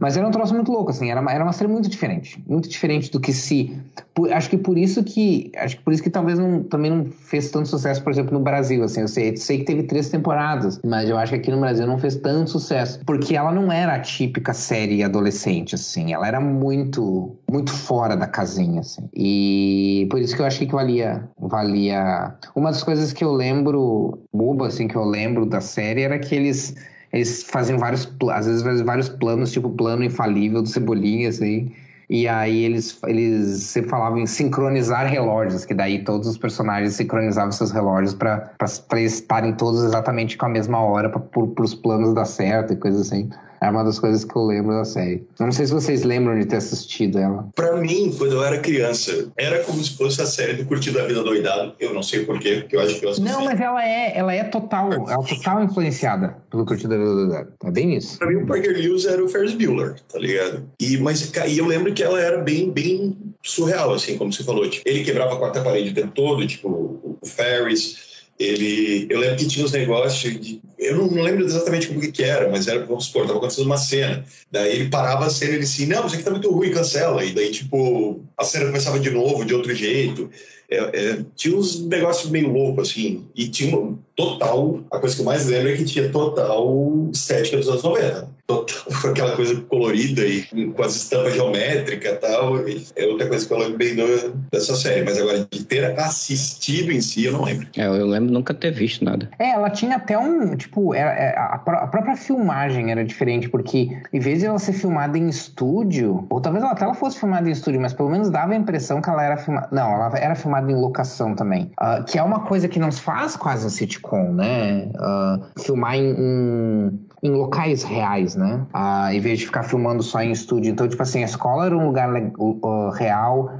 [0.00, 2.42] Mas era um troço muito louco, assim, era uma, era uma série muito diferente.
[2.46, 3.76] Muito diferente do que se.
[4.14, 5.50] Por, acho que por isso que.
[5.56, 8.40] Acho que por isso que talvez não, também não fez tanto sucesso, por exemplo, no
[8.42, 8.82] Brasil.
[8.82, 11.86] Assim, eu sei, sei que teve três temporadas, mas eu acho que aqui no Brasil
[11.86, 13.00] não fez tanto sucesso.
[13.04, 16.12] Porque ela não era a típica série adolescente, assim.
[16.12, 19.08] Ela era muito, muito fora da casinha, assim.
[19.14, 21.28] E por isso que eu acho que valia.
[21.38, 22.34] valia...
[22.54, 26.34] Uma das coisas que eu lembro, boba, assim, que eu lembro da série era que
[26.34, 26.74] eles
[27.14, 31.72] eles faziam vários, às vezes vários planos, tipo plano infalível do Cebolinha, assim.
[32.10, 37.52] E aí eles, eles sempre falavam em sincronizar relógios, que daí todos os personagens sincronizavam
[37.52, 38.52] seus relógios para
[38.96, 43.30] estarem todos exatamente com a mesma hora, para os planos dar certo e coisas assim.
[43.64, 45.26] É uma das coisas que eu lembro da série.
[45.38, 47.48] Eu não sei se vocês lembram de ter assistido ela.
[47.54, 51.06] Pra mim, quando eu era criança, era como se fosse a série do Curtido da
[51.06, 51.74] Vida Doidado.
[51.80, 54.44] Eu não sei porquê, porque eu acho que eu Não, mas ela é, ela é
[54.44, 57.52] total, ela é total influenciada pelo Curtido da Vida Doidado.
[57.64, 58.18] É bem isso.
[58.18, 60.68] Pra mim, o Parker Lewis era o Ferris Bueller, tá ligado?
[60.78, 64.68] E, mas e eu lembro que ela era bem, bem surreal, assim, como você falou.
[64.68, 69.36] Tipo, ele quebrava a quarta parede o tempo todo, tipo, o Ferris ele eu lembro
[69.36, 73.06] que tinha uns negócios de, eu não, lembro exatamente como que, era mas era vamos
[73.06, 74.24] supor estava acontecendo uma cena.
[74.50, 77.24] Daí ele parava a cena e ele assim não isso aqui tá muito ruim cancela.
[77.24, 80.30] E daí tipo a cena começava de novo de outro jeito.
[80.68, 83.24] É, é, tinha uns negócios meio loucos assim.
[83.34, 87.68] E tinha total a coisa que eu mais lembro é que tinha total estética dos
[87.68, 90.42] anos 90 total, aquela coisa colorida e
[90.72, 92.58] com as estampas geométricas e tal.
[92.96, 95.02] É outra coisa que eu lembro bem do, dessa série.
[95.02, 97.66] Mas agora, de ter assistido em si, eu não lembro.
[97.76, 99.28] É, eu lembro nunca ter visto nada.
[99.38, 100.54] É, ela tinha até um.
[100.56, 104.72] Tipo, era, é, a, a própria filmagem era diferente, porque em vez de ela ser
[104.72, 108.30] filmada em estúdio, ou talvez ela até ela fosse filmada em estúdio, mas pelo menos
[108.30, 109.68] dava a impressão que ela era filmada.
[109.72, 111.70] Não, ela era filmada em locação também.
[111.80, 114.88] Uh, que é uma coisa que não se faz quase em sitcom, né?
[114.96, 118.66] Uh, filmar em, em em locais reais, né?
[118.70, 120.70] Ah, em vez de ficar filmando só em estúdio.
[120.70, 123.50] Então, tipo assim, a escola era um lugar uh, real,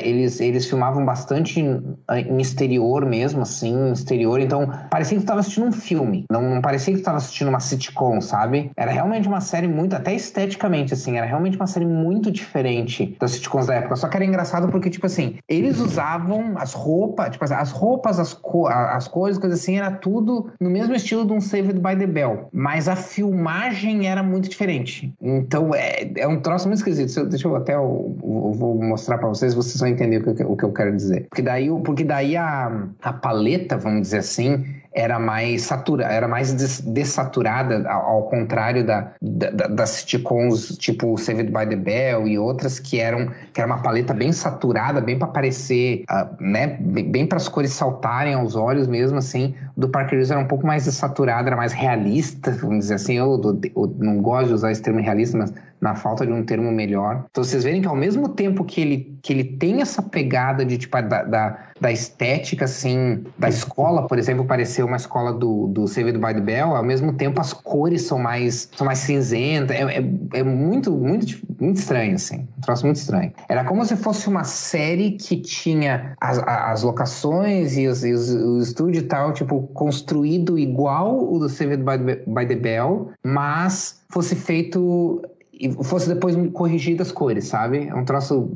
[0.00, 4.40] eles, eles filmavam bastante em, exterior mesmo, assim, exterior.
[4.40, 6.24] Então, parecia que tu estava assistindo um filme.
[6.30, 8.70] Não, não parecia que tu estava assistindo uma sitcom, sabe?
[8.76, 13.32] Era realmente uma série muito, até esteticamente, assim, era realmente uma série muito diferente das
[13.32, 13.96] sitcoms da época.
[13.96, 18.18] Só que era engraçado porque, tipo assim, eles usavam as roupas, tipo assim, as roupas,
[18.18, 21.96] as, co as coisas, coisas assim, era tudo no mesmo estilo de um Saved by
[21.96, 22.48] the Bell.
[22.52, 25.12] Mas a filmagem era muito diferente.
[25.20, 27.26] Então, é, é um troço muito esquisito.
[27.26, 29.54] Deixa eu até eu, eu vou mostrar para vocês.
[29.54, 31.26] Vocês vocês vão entender o que, o que eu quero dizer.
[31.28, 36.52] Porque daí, porque daí a, a paleta, vamos dizer assim, era mais saturada, era mais
[36.82, 43.00] dessaturada, ao, contrário da, da, das sitcoms tipo Saved by the Bell e outras que
[43.00, 47.48] eram que era uma paleta bem saturada, bem para parecer, uh, né, bem, para as
[47.48, 49.54] cores saltarem aos olhos mesmo assim.
[49.76, 53.14] Do Parker Lewis era um pouco mais dessaturado, era mais realista, vamos dizer assim.
[53.14, 56.44] Eu, eu, eu não gosto de usar esse termo realista, mas na falta de um
[56.44, 57.24] termo melhor.
[57.28, 60.78] Então vocês verem que ao mesmo tempo que ele, que ele tem essa pegada de
[60.78, 65.88] tipo da, da, da estética assim da escola, por exemplo, parecer uma escola do, do
[65.88, 69.98] Saved by the Bell, ao mesmo tempo as cores são mais são mais cinzentas, é,
[69.98, 73.32] é, é muito muito muito estranho assim, um troço muito estranho.
[73.48, 78.30] Era como se fosse uma série que tinha as, as locações e os, e os,
[78.32, 83.10] o estúdio e tal, tipo construído igual o do Saved by the, by the Bell,
[83.24, 85.22] mas fosse feito
[85.52, 87.88] e fosse depois corrigido as cores, sabe?
[87.88, 88.50] É um troço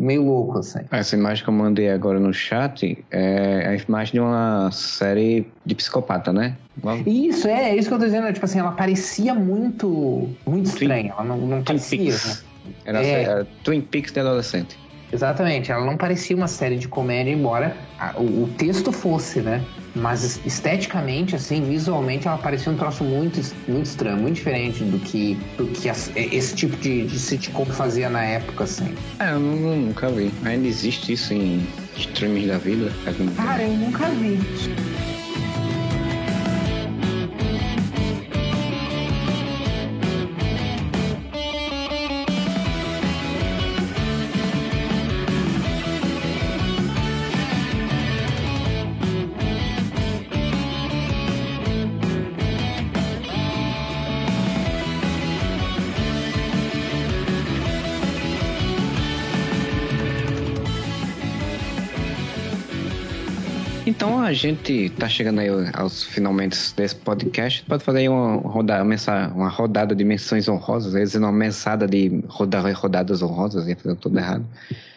[0.00, 0.80] meio louco, assim.
[0.90, 5.74] Essa imagem que eu mandei agora no chat é a imagem de uma série de
[5.74, 6.56] psicopata, né?
[7.06, 8.32] Isso, é, é isso que eu tô dizendo.
[8.32, 11.12] Tipo assim, ela parecia muito, muito estranha.
[11.12, 11.98] Ela não, não Twin parecia.
[11.98, 12.44] Peaks.
[12.44, 12.72] Né?
[12.84, 13.22] Era, é.
[13.22, 14.78] era Twin Peaks de adolescente.
[15.12, 17.76] Exatamente, ela não parecia uma série de comédia, embora
[18.16, 19.64] o, texto fosse, né?
[19.94, 25.34] Mas esteticamente, assim, visualmente, ela parecia um troço muito, muito estranho, muito diferente do que,
[25.56, 28.94] do que as, esse tipo de, de sitcom fazia na época, assim.
[29.18, 30.32] É, eu nunca vi.
[30.44, 31.66] Ainda existe isso em
[31.96, 32.92] streaming da vida?
[33.36, 34.38] Cara, eu nunca vi.
[64.30, 67.64] A gente tá chegando aí aos finalmente desse podcast.
[67.64, 68.84] Pode fazer aí uma rodada,
[69.34, 73.96] uma rodada de menções honrosas, quer dizer, uma mensada de roda, rodadas honrosas, ia fazer
[73.96, 74.46] tudo errado.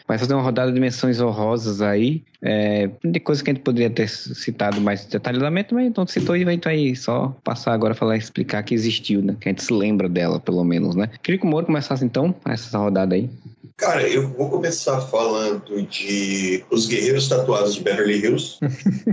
[0.08, 3.90] Vai fazer uma rodada de menções honrosas aí, é, de coisas que a gente poderia
[3.90, 8.18] ter citado mais detalhadamente, mas então citou e vai então aí só passar agora falar
[8.18, 9.36] explicar que existiu, né?
[9.40, 11.10] Que a gente se lembra dela, pelo menos, né?
[11.24, 13.28] Queria que o Moro começasse então essa rodada aí.
[13.76, 18.60] Cara, eu vou começar falando de Os Guerreiros Tatuados de Beverly Hills,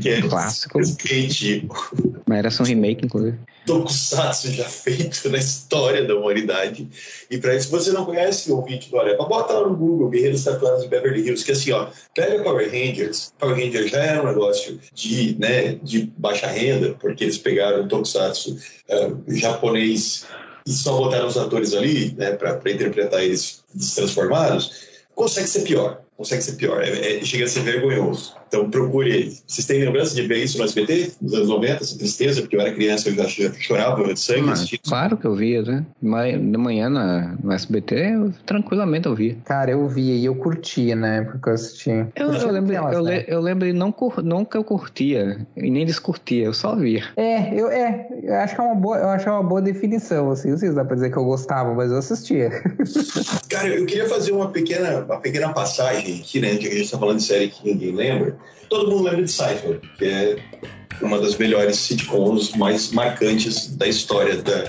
[0.00, 0.80] que é clássico.
[0.80, 1.66] Skate.
[2.26, 3.38] Mas era só um remake, inclusive.
[3.66, 6.88] Tokusatsu já feito na história da humanidade.
[7.30, 10.10] E para isso, se você não conhece o vídeo do Arepa, bota lá no Google
[10.10, 13.32] Guerreiros Tatuados de Beverly Hills, que assim, ó, pega Power Rangers.
[13.38, 17.88] Power Rangers já era um negócio de, né, de baixa renda, porque eles pegaram o
[17.88, 18.56] Tokusatsu
[18.88, 20.26] uh, japonês
[20.70, 26.00] e só botaram os atores ali, né, para interpretar eles destransformados, consegue ser pior.
[26.20, 26.82] Consegue ser pior.
[26.82, 28.34] É, é, chega a ser vergonhoso.
[28.46, 29.32] Então procure.
[29.46, 32.42] Vocês têm lembrança de ver isso no SBT, nos anos 90, essa tristeza?
[32.42, 33.26] Porque eu era criança, eu já
[33.58, 34.42] chorava de sangue.
[34.42, 35.86] Mas, claro que eu via, né?
[36.02, 39.36] De manhã na, no SBT, eu, tranquilamente eu via.
[39.44, 42.08] Cara, eu via e eu curtia na época que eu assistia.
[42.14, 43.24] Eu, eu, lembro, eu, né?
[43.26, 47.04] eu lembro de não, nunca eu curtia e nem descurtia, eu só via.
[47.16, 50.30] É, eu, é, eu acho que é uma boa, eu acho é uma boa definição,
[50.30, 52.50] assim, não sei se dá pra dizer que eu gostava, mas eu assistia.
[53.48, 56.98] Cara, eu queria fazer uma pequena, uma pequena passagem aqui, né, que a gente tá
[56.98, 58.36] falando de série que ninguém lembra.
[58.68, 60.36] Todo mundo lembra de Seinfeld, que é
[61.02, 64.64] uma das melhores sitcoms mais marcantes da história da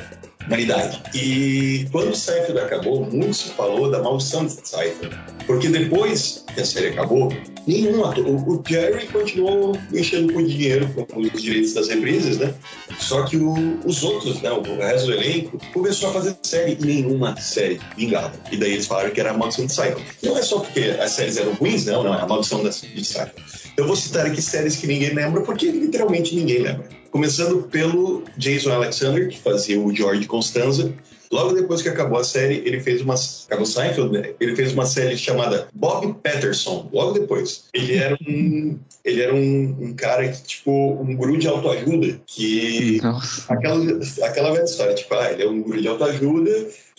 [0.45, 1.01] humanidade.
[1.13, 5.15] E quando Seinfeld acabou, muito se falou da maldição de Seinfeld.
[5.45, 7.31] Porque depois que a série acabou,
[7.67, 8.25] nenhum ator.
[8.27, 12.53] O, Jerry continuou enchendo com dinheiro com os direitos das reprises, né?
[12.99, 16.85] Só que o, os outros, né, o resto do elenco, começou a fazer série e
[16.85, 18.33] nenhuma série vingava.
[18.51, 20.05] E daí eles falaram que era a maldição de Seinfeld.
[20.23, 23.31] Não é só porque as séries eram ruins, não, não, é a maldição de Seinfeld.
[23.77, 26.89] Eu vou citar aqui séries que ninguém lembra, porque literalmente ninguém lembra.
[27.09, 30.93] Começando pelo Jason Alexander, que fazia o George Constanza.
[31.31, 33.15] Logo depois que acabou a série, ele fez uma.
[33.45, 34.33] Acabou Seinfeld, né?
[34.39, 36.89] Ele fez uma série chamada Bob Patterson.
[36.91, 37.65] Logo depois.
[37.73, 38.77] Ele era um.
[39.03, 42.19] Ele era um, um cara que, tipo, um guru de autoajuda.
[42.25, 42.99] Que.
[43.01, 43.53] Nossa.
[43.53, 46.51] Aquela, aquela velha história, tipo, ah, ele é um guru de autoajuda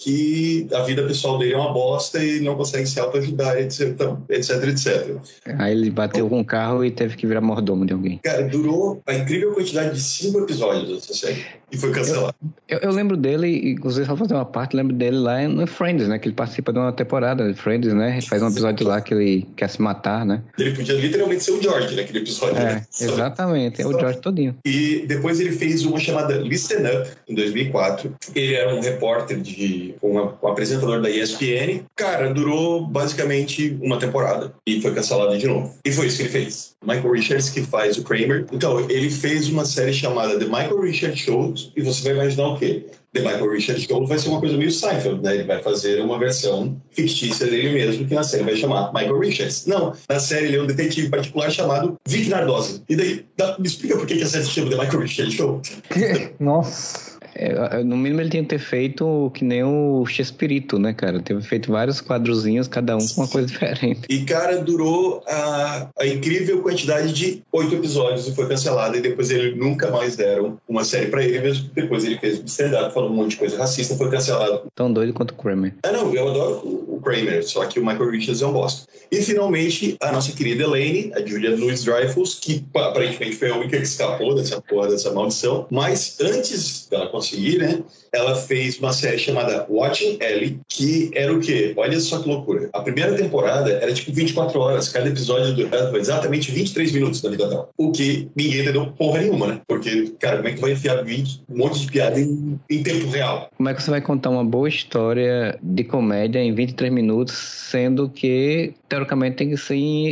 [0.02, 3.96] que a vida pessoal dele é uma bosta e não consegue se autoajudar, etc,
[4.28, 5.16] etc, etc.
[5.58, 8.18] Aí ele bateu com o carro e teve que virar mordomo de alguém.
[8.18, 12.34] Cara, durou a incrível quantidade de cinco episódios essa série e foi cancelado.
[12.68, 16.06] Eu, eu, eu lembro dele, inclusive só fazer uma parte, lembro dele lá no Friends,
[16.06, 16.18] né?
[16.18, 18.12] Que ele participa de uma temporada de Friends, né?
[18.18, 20.42] Ele faz um episódio lá que ele quer se matar, né?
[20.58, 22.86] Ele podia literalmente ser o George naquele episódio, é, né?
[23.00, 24.56] Exatamente, é o George todinho.
[24.66, 28.14] E depois ele fez uma chamada Listen Up, em 2004.
[28.34, 31.84] Ele era um repórter de com um apresentador da ESPN.
[31.96, 35.74] Cara, durou basicamente uma temporada e foi cancelado de novo.
[35.84, 36.74] E foi isso que ele fez.
[36.84, 38.46] Michael Richards, que faz o Kramer.
[38.52, 42.58] Então, ele fez uma série chamada The Michael Richards Show e você vai imaginar o
[42.58, 42.86] quê?
[43.12, 45.34] The Michael Richards Show vai ser uma coisa meio Seinfeld, né?
[45.34, 49.66] Ele vai fazer uma versão fictícia dele mesmo, que na série vai chamar Michael Richards.
[49.66, 52.82] Não, na série ele é um detetive particular chamado Vic Nardosa.
[52.88, 55.34] E daí, dá, me explica por que, que a série se chama The Michael Richards
[55.34, 55.60] Show.
[56.40, 57.11] Nossa.
[57.34, 61.20] É, no mínimo ele tinha que ter feito que nem o Chespirito, né, cara?
[61.20, 64.00] Teve feito vários quadrozinhos, cada um com uma coisa diferente.
[64.08, 68.96] E, cara, durou a, a incrível quantidade de oito episódios e foi cancelado.
[68.96, 72.92] E depois ele nunca mais deram uma série pra ele, mesmo depois ele fez stand-up
[72.92, 74.62] falando um monte de coisa racista, foi cancelado.
[74.74, 75.74] Tão doido quanto o Kramer.
[75.82, 78.86] Ah, não, eu adoro o, o Kramer, só que o Michael Richards é um bosta.
[79.10, 83.82] E finalmente, a nossa querida Elaine, a Julia Louis-Dreyfus, que aparentemente foi a única que
[83.82, 85.66] escapou dessa porra, dessa maldição.
[85.70, 87.21] Mas antes dela conseguir,
[87.58, 87.82] né?
[88.12, 91.72] ela fez uma série chamada Watching Ellie, que era o quê?
[91.76, 92.68] Olha só que loucura.
[92.72, 97.48] A primeira temporada era tipo 24 horas, cada episódio durava exatamente 23 minutos da vida
[97.48, 97.68] dela.
[97.78, 99.60] O que ninguém entendeu porra nenhuma, né?
[99.66, 102.82] Porque, cara, como é que tu vai enfiar 20, um monte de piada em, em
[102.82, 103.48] tempo real?
[103.56, 108.10] Como é que você vai contar uma boa história de comédia em 23 minutos, sendo
[108.10, 110.08] que, teoricamente, tem que ser em,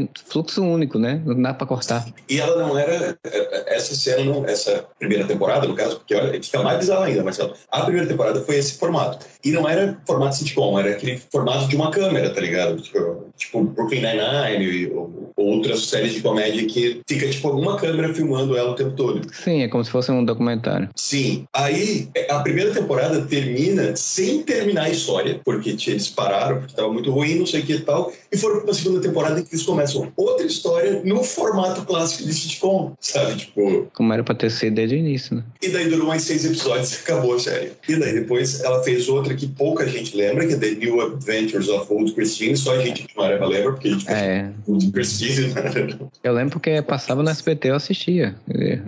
[0.00, 1.20] em fluxo único, né?
[1.26, 2.06] Não dá pra cortar.
[2.30, 3.18] E ela não era.
[3.66, 7.40] Essa cena, não, essa primeira temporada, no caso, porque olha, fica mais bizarro ainda, mas
[7.40, 9.26] a primeira temporada foi esse formato.
[9.42, 12.80] E não era formato sitcom, era aquele formato de uma câmera, tá ligado?
[12.80, 18.12] Tipo, tipo Brooklyn Nine-Nine ou, ou outras séries de comédia que fica, tipo, alguma câmera
[18.14, 19.26] filmando ela o tempo todo.
[19.32, 20.88] Sim, é como se fosse um documentário.
[20.94, 21.46] Sim.
[21.54, 27.10] Aí, a primeira temporada termina sem terminar a história, porque eles pararam, porque tava muito
[27.10, 29.54] ruim, não sei o que e tal, e foram pra uma segunda temporada em que
[29.54, 33.36] eles começam outra história no formato clássico de sitcom, sabe?
[33.36, 33.88] Tipo...
[33.94, 35.44] Como era pra ter sido desde o início, né?
[35.62, 37.72] E daí durou mais seis episódios e acabou a série.
[37.88, 41.68] E daí depois ela fez outra que pouca gente lembra, que é The New Adventures
[41.68, 44.50] of Old Christine, só a gente de Mareva lembra, porque a gente é.
[44.66, 45.48] Old Christine.
[45.48, 45.98] Né?
[46.22, 48.34] Eu lembro porque passava no SBT, eu assistia.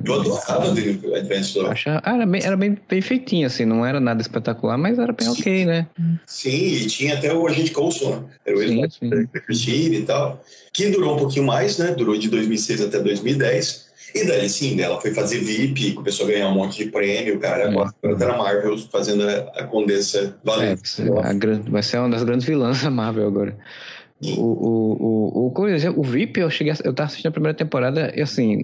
[0.04, 1.66] Eu adorava The Adventures of...
[1.66, 2.02] Achava...
[2.04, 5.28] Ah, era, bem, era bem, bem feitinho, assim, não era nada espetacular, mas era bem
[5.28, 5.86] ok, né?
[6.26, 8.24] Sim, e tinha até o Agente Coulson, né?
[8.46, 8.86] Era o
[9.32, 11.92] da Christine e tal, que durou um pouquinho mais, né?
[11.92, 13.83] Durou de 2006 até 2010.
[14.14, 17.68] E daí sim, ela foi fazer VIP, começou a ganhar um monte de prêmio, cara.
[17.68, 18.14] Agora é.
[18.14, 21.02] tá na Marvel fazendo a, a Condessa Valente.
[21.02, 23.56] É, vai ser uma das grandes vilãs da Marvel agora.
[24.22, 28.22] O, o, o, o, o VIP, eu cheguei, eu tava assistindo a primeira temporada, e
[28.22, 28.62] assim,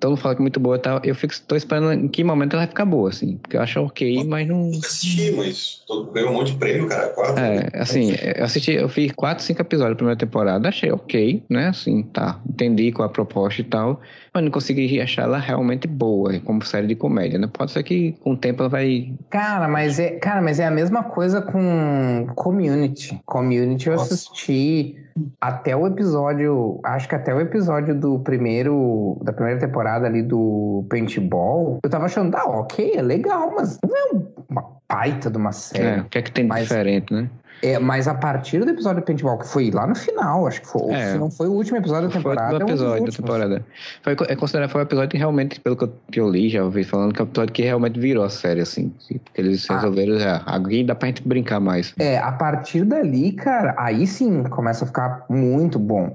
[0.00, 2.24] todo mundo fala que é muito boa e tal, eu fico, tô esperando em que
[2.24, 4.70] momento ela vai ficar boa, assim, porque eu acho ok, mas não...
[4.72, 7.38] Eu assisti, mas ganhou um monte de prêmio, cara, quatro.
[7.38, 11.68] É, assim, eu assisti, eu fiz quatro, cinco episódios da primeira temporada, achei ok, né,
[11.68, 14.00] assim, tá, entendi qual a proposta e tal,
[14.34, 17.48] mas não consegui achar ela realmente boa, como série de comédia, né?
[17.52, 19.12] Pode ser que com o tempo ela vai.
[19.30, 23.20] Cara, mas é, cara, mas é a mesma coisa com Community.
[23.24, 24.14] Community eu Nossa.
[24.14, 24.96] assisti.
[24.96, 25.04] que
[25.40, 30.84] até o episódio, acho que até o episódio do primeiro, da primeira temporada ali do
[30.90, 35.52] Paintball, eu tava achando, tá, ok, é legal, mas não é uma baita de uma
[35.52, 36.00] série.
[36.00, 37.30] É, o que é que tem de Mas- diferente, né?
[37.64, 40.66] É, mas a partir do episódio do Paintball, que foi lá no final, acho que
[40.68, 41.12] foi, É.
[41.12, 43.66] se não foi o último episódio da Foi temporada, do é um episódio da temporada.
[44.02, 46.62] Foi, é considerado foi o episódio que realmente, pelo que eu, que eu li, já
[46.62, 48.92] ouvi falando, que é o episódio que realmente virou a série, assim.
[49.08, 49.76] que eles Ah.
[49.76, 51.94] resolveram, já, aqui dá pra gente brincar mais.
[51.98, 56.14] É, a partir dali, cara, aí sim começa a ficar muito bom.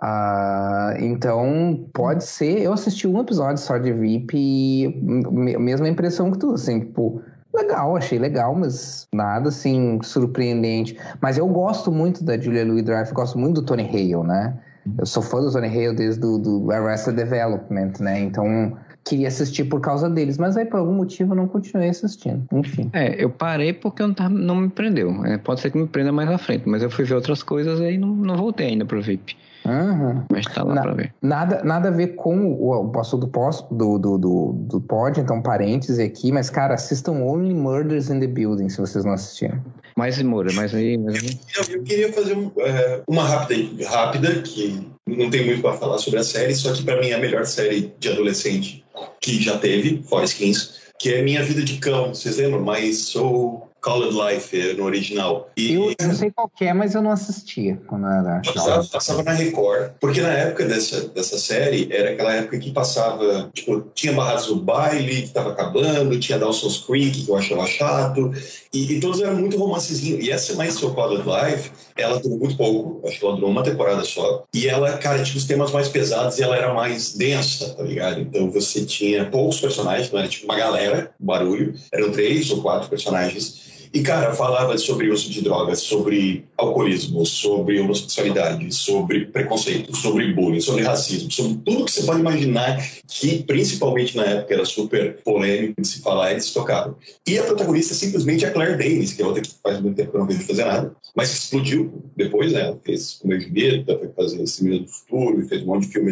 [0.00, 2.60] Ah, então, pode ser.
[2.62, 7.20] Eu assisti um episódio só de VIP e me- mesma impressão que tu, assim, tipo,
[7.58, 10.98] legal, achei legal, mas nada assim surpreendente.
[11.20, 14.58] Mas eu gosto muito da Julia Louis Dreyfus, gosto muito do Tony Hale, né?
[14.96, 18.20] Eu sou fã do Tony Hale desde do, do Arrested Development, né?
[18.20, 22.46] Então, queria assistir por causa deles, mas aí por algum motivo eu não continuei assistindo.
[22.52, 22.90] Enfim.
[22.92, 25.24] É, eu parei porque eu não, tava, não me prendeu.
[25.24, 27.80] É, pode ser que me prenda mais à frente, mas eu fui ver outras coisas
[27.80, 29.36] e aí não, não voltei ainda pro VIP.
[29.68, 30.24] Uhum.
[30.30, 31.14] Mas tá lá Na- pra ver.
[31.22, 35.42] Nada, nada a ver com o, o assunto do, do, do, do, do pod, então
[35.42, 39.62] parêntese aqui, mas, cara, assistam Only Murders in the Building, se vocês não assistiram.
[39.96, 41.38] Mais Moura, mais aí, mais aí.
[41.56, 45.98] Eu, eu queria fazer um, é, uma rápida, rápida, que não tem muito para falar
[45.98, 48.84] sobre a série, só que para mim é a melhor série de adolescente
[49.20, 52.14] que já teve, fora Skins, que é Minha Vida de Cão.
[52.14, 52.62] Vocês lembram?
[52.62, 55.50] Mas sou Colored Life é, no original.
[55.56, 59.32] E Eu, eu sei qual é, mas eu não assistia quando era passava, passava na
[59.32, 64.46] Record, porque na época dessa, dessa série, era aquela época que passava, tipo, tinha Barrados
[64.46, 68.32] do Baile, que tava acabando, tinha Dawson's Creek, que eu achava chato,
[68.72, 70.20] e, e todos eram muito romancezinho.
[70.20, 73.62] E essa mais So Called Life, ela durou muito pouco, acho que ela durou uma
[73.62, 77.74] temporada só, e ela, cara, tinha os temas mais pesados e ela era mais densa,
[77.74, 78.20] tá ligado?
[78.20, 82.88] Então você tinha poucos personagens, não era tipo uma galera, barulho, eram três ou quatro
[82.88, 83.67] personagens.
[83.92, 90.60] E, cara, falava sobre uso de drogas, sobre alcoolismo, sobre homossexualidade, sobre preconceito, sobre bullying,
[90.60, 95.80] sobre racismo, sobre tudo que você pode imaginar que, principalmente na época, era super polêmico
[95.80, 96.96] de se falar, eles tocavam.
[97.26, 100.10] E a protagonista é simplesmente a Claire Danes, que é outra que faz muito tempo
[100.10, 102.62] que eu não vejo fazer nada, mas que explodiu depois, né?
[102.62, 105.92] Ela fez Comer Julieta, foi fazer Esse Menino do Futuro, e fez um monte de
[105.92, 106.08] filme.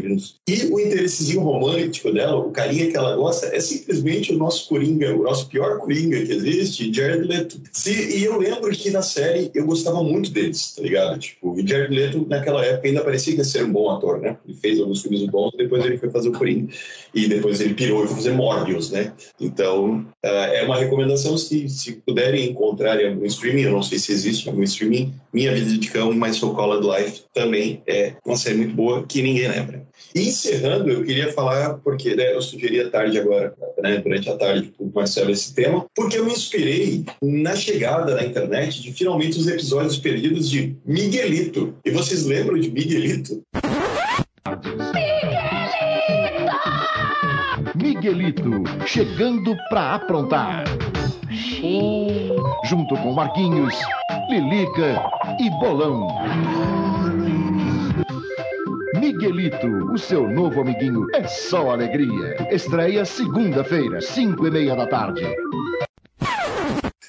[0.48, 5.14] E o interessezinho romântico dela, o carinha que ela gosta, é simplesmente o nosso Coringa,
[5.14, 7.60] o nosso pior Coringa que existe, Jared Leto.
[7.72, 11.18] Se, e eu lembro que na série eu gostava muito deles, tá ligado?
[11.18, 14.36] Tipo, e Jared Leto naquela época ainda parecia que ia ser um bom ator, né?
[14.46, 16.72] Ele fez alguns filmes bons, depois ele foi fazer o Coringa.
[17.14, 19.12] E depois ele pirou e foi fazer Morbius, né?
[19.40, 23.98] Então, ah, é uma recomendação se, se puderem encontrar em algum streaming, eu não sei
[23.98, 28.36] se existe algum streaming, Minha Vida de Cão, mas So Called Life também é uma
[28.36, 29.86] série muito boa que ninguém lembra.
[30.14, 34.36] E encerrando, eu queria falar, porque né, eu sugeri à tarde agora, né, durante a
[34.36, 38.92] tarde, para o Marcelo esse tema, porque eu me inspirei na chegada na internet de
[38.92, 41.74] finalmente os episódios perdidos de Miguelito.
[41.84, 43.42] E vocês lembram de Miguelito?
[47.74, 48.50] Miguelito,
[48.86, 50.64] chegando pra aprontar.
[52.64, 53.74] Junto com Marquinhos,
[54.30, 55.02] Lilica
[55.40, 56.85] e Bolão.
[59.00, 62.36] Miguelito, o seu novo amiguinho, é só alegria.
[62.50, 65.22] Estreia segunda-feira, cinco e meia da tarde.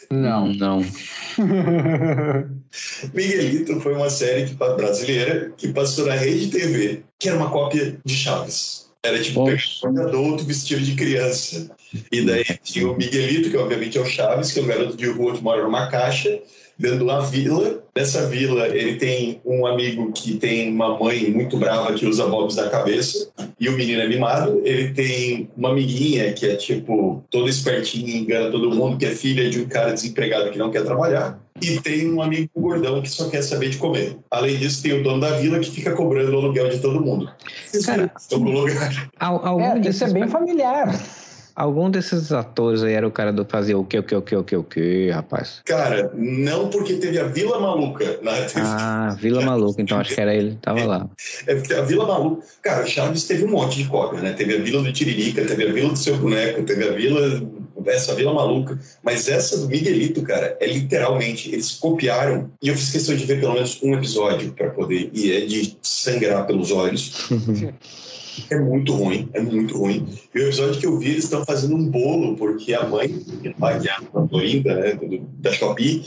[0.09, 0.53] Não.
[0.53, 0.79] Não.
[3.13, 7.97] Miguelito foi uma série que- brasileira que passou na Rede TV, que era uma cópia
[8.03, 8.87] de Chaves.
[9.03, 11.69] Era tipo um adulto vestido de criança.
[12.11, 15.07] E daí tinha o Miguelito, que obviamente é o Chaves, que é um garoto de
[15.07, 16.39] rua que mora numa caixa,
[16.77, 17.83] dentro de uma vila.
[17.95, 22.55] Nessa vila, ele tem um amigo que tem uma mãe muito brava que usa bobs
[22.55, 23.29] na cabeça,
[23.59, 24.61] e o menino é mimado.
[24.63, 29.49] Ele tem uma amiguinha que é, tipo, toda espertinha, engana todo mundo, que é filha
[29.49, 31.39] de um cara desempregado que não quer trabalhar.
[31.59, 34.15] E tem um amigo gordão que só quer saber de comer.
[34.29, 37.31] Além disso, tem o dono da vila que fica cobrando o aluguel de todo mundo.
[37.83, 39.09] Cara, estão no lugar.
[39.19, 40.87] Al- algum, É, isso é bem familiar.
[41.57, 44.35] Algum desses atores aí era o cara do fazer o que, o que, o que,
[44.35, 45.61] o que, o que, rapaz?
[45.65, 48.61] Cara, não porque teve a Vila Maluca na TV.
[48.61, 51.09] Ah, Vila Maluca, então acho que era ele, tava lá.
[51.47, 52.45] É porque a Vila Maluca.
[52.61, 54.33] Cara, o Chaves teve um monte de cópia, né?
[54.33, 57.41] Teve a Vila do Tiririca, teve a Vila do Seu Boneco, teve a Vila.
[57.87, 58.77] Essa Vila Maluca.
[59.01, 61.49] Mas essa do Miguelito, cara, é literalmente.
[61.49, 62.51] Eles copiaram.
[62.61, 65.09] E eu fiz questão de ver pelo menos um episódio para poder.
[65.13, 67.29] E é de sangrar pelos olhos.
[68.49, 70.07] É muito ruim, é muito ruim.
[70.33, 73.47] E o episódio que eu vi, eles estão fazendo um bolo, porque a mãe, que
[73.47, 74.99] é a Florinda, né,
[75.39, 76.05] da Shopee,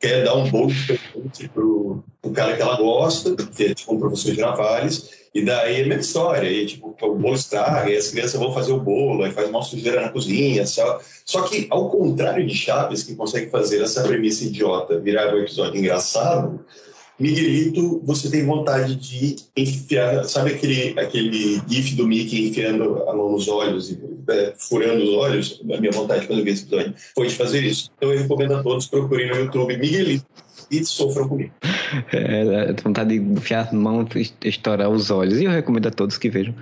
[0.00, 3.94] quer dar um bolo de presente pro, pro cara que ela gosta, que é tipo
[3.94, 7.90] um professor de Navales, e daí é a mesma história, aí tipo, o bolo estraga,
[7.90, 11.00] e as crianças vão fazer o bolo, aí faz uma sujeira na cozinha, só.
[11.24, 15.78] Só que, ao contrário de Chaves, que consegue fazer essa premissa idiota virar um episódio
[15.78, 16.64] engraçado,
[17.18, 23.32] Miguelito, você tem vontade de enfiar, sabe aquele, aquele gif do Mickey enfiando a mão
[23.32, 25.60] nos olhos e é, furando os olhos?
[25.72, 27.90] A minha vontade quando eu vi esse episódio foi de fazer isso.
[27.96, 30.24] Então eu recomendo a todos procurem no YouTube Miguelito
[30.70, 31.52] e sofram comigo.
[32.12, 35.40] É, vontade de enfiar a mão e estourar os olhos.
[35.40, 36.54] E eu recomendo a todos que vejam.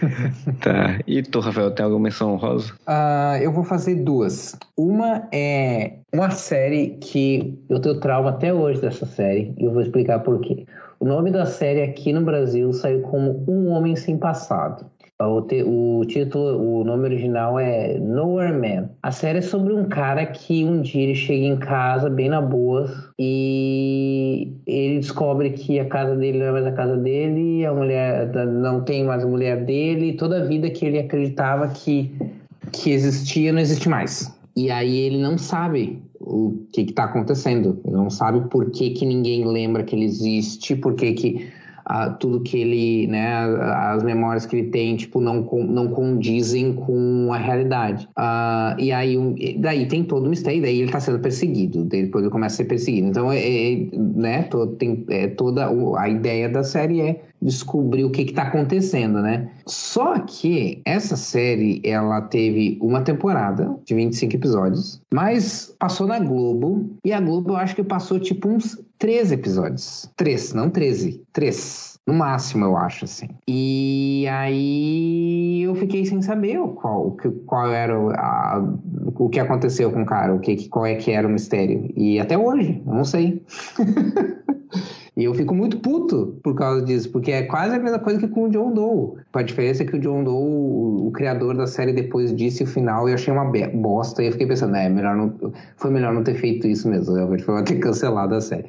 [0.60, 0.98] tá.
[1.06, 2.72] E tu, Rafael, tem alguma menção honrosa?
[2.86, 4.56] Uh, eu vou fazer duas.
[4.76, 9.82] Uma é uma série que eu tenho trauma até hoje dessa série, e eu vou
[9.82, 10.66] explicar por quê.
[11.00, 14.86] O nome da série aqui no Brasil saiu como Um Homem Sem Passado.
[15.26, 18.90] O, te, o, título, o nome original é Nowhere Man.
[19.02, 22.40] A série é sobre um cara que um dia ele chega em casa bem na
[22.40, 27.72] boa e ele descobre que a casa dele não é mais a casa dele, a
[27.72, 32.14] mulher não tem mais a mulher dele, e toda a vida que ele acreditava que,
[32.72, 34.34] que existia não existe mais.
[34.56, 39.04] E aí ele não sabe o que está acontecendo, ele não sabe por que, que
[39.04, 41.52] ninguém lembra que ele existe, por que que
[41.84, 43.44] a, tudo que ele, né,
[43.74, 48.08] as memórias que ele tem, tipo, não, não condizem com a realidade.
[48.18, 49.16] Uh, e aí,
[49.58, 52.64] daí tem todo o mistério, daí ele está sendo perseguido, depois ele começa a ser
[52.64, 53.08] perseguido.
[53.08, 58.10] Então, é, é né, to, tem, é, toda a ideia da série é descobrir o
[58.10, 59.50] que está acontecendo, né?
[59.66, 66.90] Só que essa série, ela teve uma temporada de 25 episódios, mas passou na Globo,
[67.04, 70.10] e a Globo eu acho que passou tipo uns 13 episódios.
[70.16, 71.98] Três, não 13, três.
[72.06, 73.28] No máximo, eu acho, assim.
[73.48, 77.16] E aí eu fiquei sem saber qual,
[77.46, 78.62] qual era a,
[79.16, 81.90] o que aconteceu com o cara, o que, qual é que era o mistério.
[81.96, 83.42] E até hoje, eu não sei.
[85.16, 88.26] E eu fico muito puto por causa disso, porque é quase a mesma coisa que
[88.26, 89.20] com o John Doe.
[89.32, 92.66] A diferença é que o John Doe, o, o criador da série, depois disse o
[92.66, 94.22] final e eu achei uma bosta.
[94.22, 97.14] E eu fiquei pensando, é, melhor não, foi melhor não ter feito isso mesmo.
[97.14, 98.64] Realmente foi ter cancelado a série.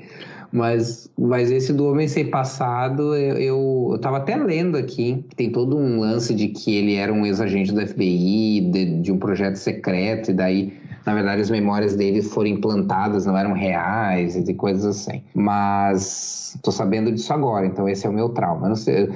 [0.51, 5.35] Mas, mas esse do Homem Sem Passado, eu, eu, eu tava até lendo aqui, que
[5.35, 9.17] tem todo um lance de que ele era um ex-agente do FBI, de, de um
[9.17, 10.73] projeto secreto, e daí
[11.05, 15.21] na verdade as memórias dele foram implantadas, não eram reais e coisas assim.
[15.33, 18.67] Mas tô sabendo disso agora, então esse é o meu trauma.
[18.67, 19.09] Não sei,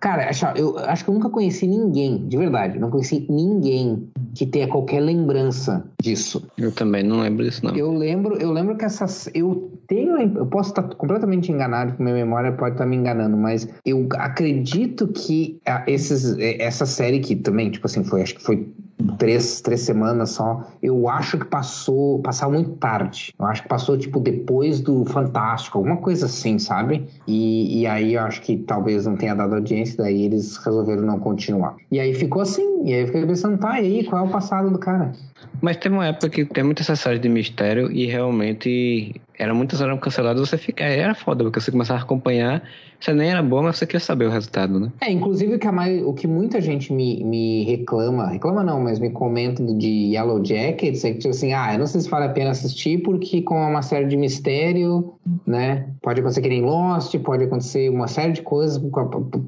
[0.00, 4.66] cara, eu acho que eu nunca conheci ninguém, de verdade, não conheci ninguém que tenha
[4.66, 6.46] qualquer lembrança disso.
[6.56, 7.76] Eu também não lembro disso não.
[7.76, 12.16] Eu lembro, eu lembro que essas eu tenho, eu posso estar completamente enganado, porque minha
[12.16, 17.86] memória pode estar me enganando, mas eu acredito que esses, essa série que também, tipo
[17.86, 18.72] assim, foi, acho que foi
[19.18, 20.62] três, três semanas só.
[20.82, 23.34] Eu acho que passou, passava muito tarde.
[23.38, 27.06] Eu acho que passou, tipo, depois do Fantástico, alguma coisa assim, sabe?
[27.26, 31.18] E, e aí eu acho que talvez não tenha dado audiência, daí eles resolveram não
[31.18, 31.76] continuar.
[31.90, 34.70] E aí ficou assim, e aí eu fiquei pensando, tá, aí, qual é o passado
[34.70, 35.12] do cara?
[35.60, 39.98] Mas tem uma época que tem muita série de mistério e realmente era muitas horas
[39.98, 40.84] canceladas, você fica.
[40.84, 42.62] Era foda, porque você começava a acompanhar,
[43.00, 44.92] você nem era bom, mas você queria saber o resultado, né?
[45.00, 49.00] É, inclusive o que, mais, o que muita gente me, me reclama, reclama não, mas
[49.00, 52.26] me comenta de Yellow Jackets, é que tipo assim, ah, eu não sei se vale
[52.26, 55.14] a pena assistir, porque com uma série de mistério,
[55.44, 55.88] né?
[56.02, 58.80] Pode acontecer que nem Lost, pode acontecer uma série de coisas,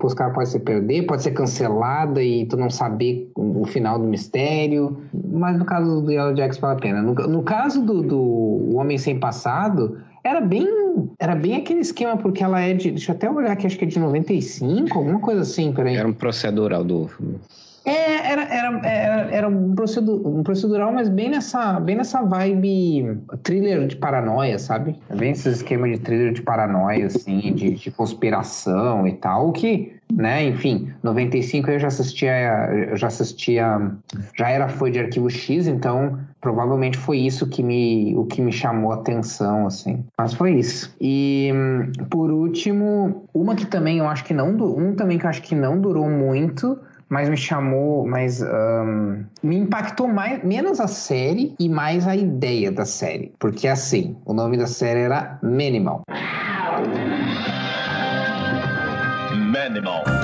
[0.03, 4.07] os caras podem se perder, pode ser cancelada e tu não saber o final do
[4.07, 4.99] mistério.
[5.33, 7.03] Mas no caso do Yellow Jackets vale a pena.
[7.03, 9.84] No, no caso do, do Homem Sem Passado,
[10.23, 10.66] era bem
[11.19, 12.90] era bem aquele esquema, porque ela é de.
[12.93, 15.97] Deixa eu até olhar aqui, acho que é de 95, alguma coisa assim, peraí.
[15.97, 17.11] Era um procedural do.
[17.85, 23.19] É, era, era, era, era um, procedur, um procedural, mas bem nessa, bem nessa vibe
[23.43, 24.97] thriller de paranoia, sabe?
[25.15, 30.45] Bem esse esquema de thriller de paranoia, assim, de, de conspiração e tal, que né?
[30.45, 33.91] Enfim, 95 eu já assistia, já assistia,
[34.37, 38.53] já era fã de Arquivo X, então provavelmente foi isso que me, o que me
[38.53, 40.05] chamou a atenção, assim.
[40.17, 40.95] Mas foi isso.
[41.01, 41.51] E
[42.11, 45.55] por último, uma que também eu acho que não, um também que eu acho que
[45.55, 51.69] não durou muito mas me chamou, mas um, me impactou mais, menos a série e
[51.69, 53.33] mais a ideia da série.
[53.39, 56.03] Porque assim, o nome da série era Minimal.
[59.75, 60.24] Manimal.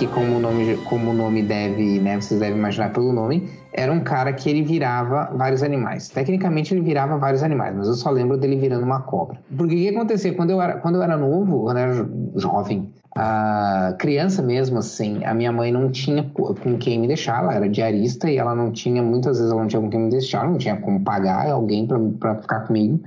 [0.00, 3.92] Que como o nome, como o nome deve, né, vocês devem imaginar pelo nome, era
[3.92, 6.08] um cara que ele virava vários animais.
[6.08, 9.38] Tecnicamente ele virava vários animais, mas eu só lembro dele virando uma cobra.
[9.54, 12.90] Porque o que acontecia quando eu era, quando eu era novo, quando eu era jovem,
[13.14, 17.68] a criança mesmo, assim, a minha mãe não tinha com quem me deixar, ela era
[17.68, 20.56] diarista e ela não tinha, muitas vezes ela não tinha com quem me deixar, não
[20.56, 21.86] tinha como pagar alguém
[22.18, 23.02] para ficar comigo.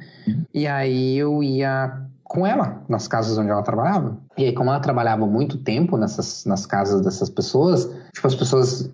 [0.54, 2.04] E aí eu ia
[2.34, 4.18] com ela, nas casas onde ela trabalhava.
[4.36, 8.90] E aí, como ela trabalhava muito tempo nessas, nas casas dessas pessoas, tipo, as pessoas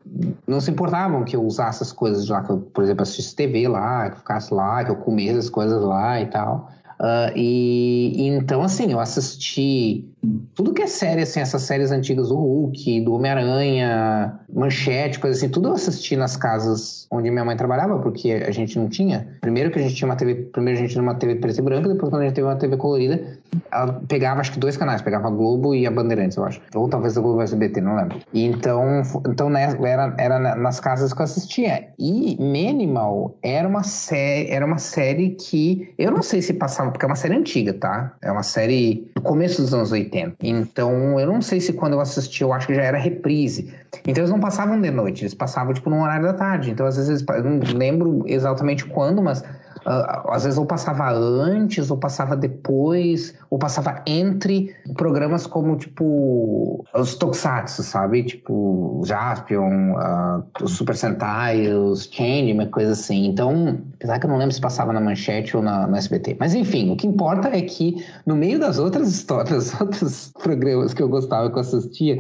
[0.46, 3.68] não se importavam que eu usasse as coisas lá, que eu, por exemplo, assistisse TV
[3.70, 6.70] lá, que eu ficasse lá, que eu comesse as coisas lá e tal.
[7.00, 10.06] Uh, e, e, então, assim, eu assisti
[10.54, 15.50] tudo que é série, assim, essas séries antigas do Hulk, do Homem-Aranha, Manchete, coisa assim,
[15.50, 19.28] tudo eu assisti nas casas onde minha mãe trabalhava, porque a gente não tinha.
[19.40, 21.64] Primeiro que a gente tinha uma TV, primeiro a gente tinha uma TV preta e
[21.64, 23.40] branca, depois quando a gente teve uma TV colorida,
[23.72, 26.62] ela pegava acho que dois canais, pegava a Globo e a Bandeirantes, eu acho.
[26.76, 28.20] Ou talvez a Globo SBT, não lembro.
[28.34, 31.88] E então, então né, era, era nas casas que eu assistia.
[31.98, 37.06] E Manimal era uma série, era uma série que eu não sei se passava, porque
[37.06, 38.14] é uma série antiga, tá?
[38.22, 40.09] É uma série do começo dos anos 80.
[40.42, 43.74] Então, eu não sei se quando eu assisti, eu acho que já era reprise.
[44.08, 46.72] Então, eles não passavam de noite, eles passavam tipo no horário da tarde.
[46.72, 49.44] Então, às vezes, eu não lembro exatamente quando, mas
[49.86, 57.16] às vezes ou passava antes, ou passava depois, ou passava entre programas como, tipo, os
[57.16, 58.24] Tokusatsu, sabe?
[58.24, 63.26] Tipo, Jaspion, uh, os Super Sentai, os Changeman, coisa assim.
[63.26, 66.38] Então, apesar que eu não lembro se passava na Manchete ou na, na SBT.
[66.40, 71.02] Mas, enfim, o que importa é que, no meio das outras histórias, outros programas que
[71.02, 72.20] eu gostava, que eu assistia,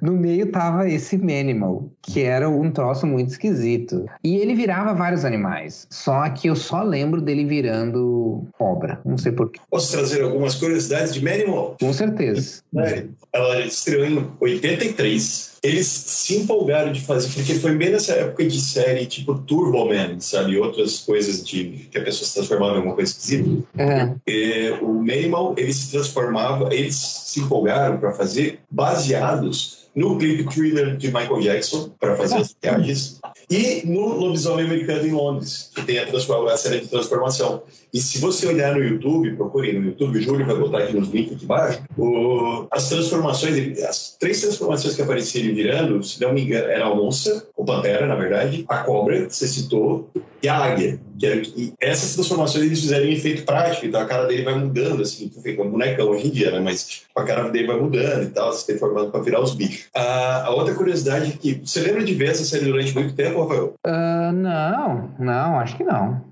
[0.00, 4.06] no meio tava esse Manimal, que era um troço muito esquisito.
[4.24, 9.00] E ele virava vários animais, só que eu só lembro dele virando cobra.
[9.04, 9.60] Não sei porquê.
[9.70, 11.76] Posso trazer algumas curiosidades de Manimal?
[11.80, 12.62] Com certeza.
[13.32, 15.50] Ela estreou em 83.
[15.62, 20.18] Eles se empolgaram de fazer, porque foi bem nessa época de série tipo Turbo Man,
[20.18, 20.58] sabe?
[20.58, 23.62] Outras coisas de que a pessoa se transformava em alguma coisa esquisita.
[23.76, 24.14] É.
[24.26, 30.96] E, o Manimal, ele se transformava, eles se empolgaram para fazer baseados no clipe Thriller
[30.96, 35.98] de Michael Jackson, para fazer as viagens, e no Lobisomem Americano em Londres, que tem
[35.98, 37.62] a, a série de transformação.
[37.92, 41.08] E se você olhar no YouTube, procure no YouTube, o Júlio vai botar aqui nos
[41.08, 46.42] links aqui embaixo, o, as transformações, as três transformações que apareciam virando, se não me
[46.42, 50.08] engano, era a onça, o pantera, na verdade, a cobra, que você citou,
[50.42, 51.00] e a águia.
[51.20, 54.54] Que era, e essas transformações eles fizeram em efeito prático, então a cara dele vai
[54.54, 56.60] mudando, assim, fica um bonecão hoje em dia, né?
[56.60, 59.88] Mas a cara dele vai mudando e tal, se transformando para virar os bichos.
[59.94, 63.42] A, a, outra curiosidade é que você lembra de ver essa série durante muito tempo,
[63.42, 63.74] Rafael?
[63.86, 66.22] Uh, não, não, acho que não.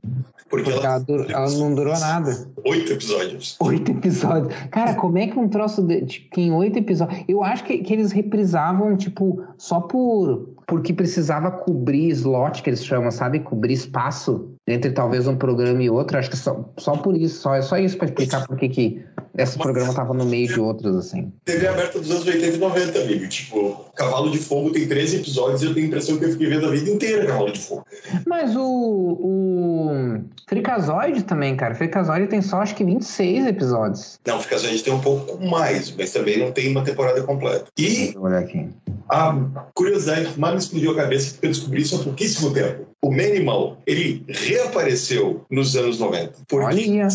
[0.48, 2.48] Porque, Porque ela, ela, ela, não durou nada.
[2.64, 3.56] Oito episódios.
[3.60, 4.54] Oito episódios.
[4.70, 7.24] Cara, como é que um troço de, tipo, em oito episódios.
[7.28, 10.48] Eu acho que, que eles reprisavam, tipo, só por.
[10.66, 13.40] Porque precisava cobrir slot, que eles chamam, sabe?
[13.40, 16.18] Cobrir espaço entre talvez um programa e outro.
[16.18, 19.04] Acho que só, só por isso, só, é só isso para explicar por que, que
[19.36, 21.32] esse Mas, programa tava no meio de outros, assim.
[21.44, 23.28] TV aberta dos anos 80 e 90, amigo.
[23.28, 26.48] Tipo, Cavalo de Fogo tem 13 episódios e eu tenho a impressão que eu fiquei
[26.48, 27.86] vendo a vida inteira Cavalo de Fogo.
[28.26, 31.74] Mas o, o Fricazoide também, cara.
[31.74, 34.18] Fricazoide tem só acho que 26 episódios.
[34.26, 37.66] Não, Fricazoide tem um pouco mais, mas também não tem uma temporada completa.
[37.78, 38.12] E.
[38.12, 38.68] Vou olhar aqui.
[39.08, 39.34] A
[39.74, 42.86] curiosidade que mais me explodiu a cabeça que eu descobri isso há pouquíssimo tempo.
[43.00, 46.32] O Manimal, ele reapareceu nos anos 90.
[46.48, 47.08] Porque Olha.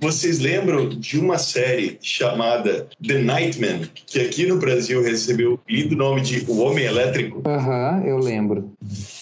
[0.00, 5.94] vocês lembram de uma série chamada The Nightman, que aqui no Brasil recebeu o lindo
[5.94, 7.40] nome de O Homem Elétrico?
[7.46, 8.71] Aham, uhum, eu lembro.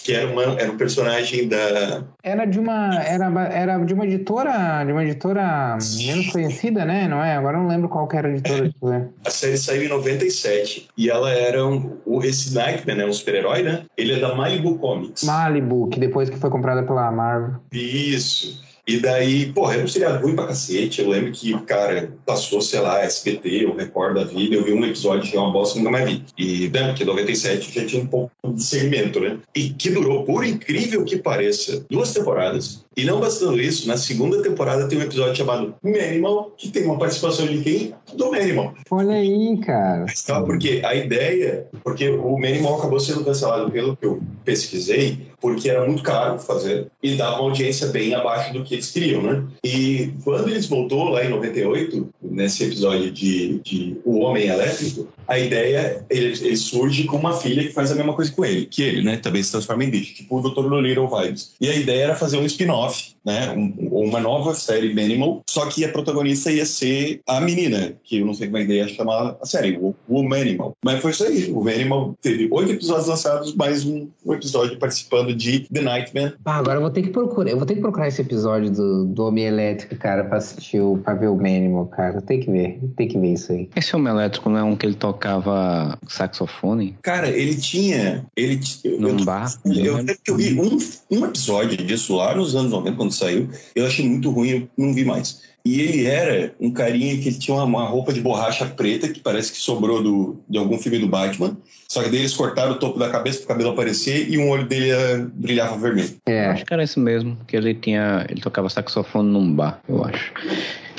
[0.05, 2.05] Que era, uma, era um personagem da.
[2.23, 2.95] Era de uma.
[3.03, 4.85] Era, era de uma editora.
[4.85, 7.07] De uma editora menos conhecida, né?
[7.07, 7.37] Não é?
[7.37, 8.73] Agora eu não lembro qual que era a editora.
[8.85, 9.05] É.
[9.29, 13.07] A série saiu em 97 e ela era um, esse Nightman, né?
[13.07, 13.85] Um super-herói, né?
[13.97, 15.25] Ele é da Malibu Comics.
[15.25, 17.61] Malibu, que depois que foi comprada pela Marvel.
[17.73, 18.70] Isso.
[18.91, 21.01] E daí, porra, era um seriado ruim pra cacete.
[21.01, 24.85] Eu lembro que, cara, passou, sei lá, SBT, eu recordo a vida, eu vi um
[24.85, 26.25] episódio que é uma bosta nunca mais vi.
[26.37, 29.39] E, né, porque em 97 já tinha um pouco de segmento, né?
[29.55, 32.85] E que durou, por incrível que pareça, duas temporadas.
[32.97, 36.99] E não bastando isso, na segunda temporada tem um episódio chamado Manimal, que tem uma
[36.99, 37.95] participação de quem?
[38.15, 38.75] Do Manimal.
[38.91, 40.07] Olha aí, cara.
[40.27, 45.71] Tá, porque a ideia, porque o Manimal acabou sendo cancelado pelo que eu pesquisei, porque
[45.71, 49.45] era muito caro fazer e dava uma audiência bem abaixo do que eles queriam, né?
[49.65, 55.39] E quando eles voltou lá em 98, nesse episódio de, de O Homem Elétrico, a
[55.39, 58.83] ideia, ele, ele, surge com uma filha que faz a mesma coisa com ele, que
[58.83, 60.69] ele, né, também se transforma em bicho, tipo o Dr.
[60.81, 61.53] Little Vibes.
[61.61, 65.85] E a ideia era fazer um spin-off, né, um, uma nova série Manimal, só que
[65.85, 69.37] a protagonista ia ser a menina, que eu não sei como a ideia ia chamar
[69.41, 70.77] a série, o, o Manimal.
[70.85, 75.35] Mas foi isso aí, o Manimal teve oito episódios lançados, mais um, um episódio participando
[75.35, 76.33] de The Nightman.
[76.45, 79.07] Ah, agora eu vou ter que procurar, eu vou ter que procurar esse episódio do,
[79.07, 82.21] do Homem Elétrico, cara, pra assistir o, pra ver o Manimal, cara.
[82.21, 83.69] Tem que ver, tem que ver isso aí.
[83.77, 86.97] Esse Homem Elétrico não é um que ele tocava saxofone?
[87.03, 88.27] Cara, ele tinha.
[88.37, 88.61] Ele,
[88.99, 89.53] Num eu, bar?
[89.65, 90.79] Eu, eu, eu vi um,
[91.11, 93.49] um episódio disso lá nos anos 90, quando saiu.
[93.75, 95.50] Eu achei muito ruim, eu não vi mais.
[95.65, 99.21] E ele era um carinha que ele tinha uma, uma roupa de borracha preta, que
[99.21, 101.57] parece que sobrou do, de algum filme do Batman.
[101.89, 104.49] Só que daí eles cortaram o topo da cabeça para o cabelo aparecer e um
[104.49, 106.17] olho dele eh, brilhava vermelho.
[106.27, 106.47] É.
[106.47, 108.27] Acho que era isso mesmo, que ele tinha.
[108.29, 110.33] Ele tocava saxofone num bar, eu acho.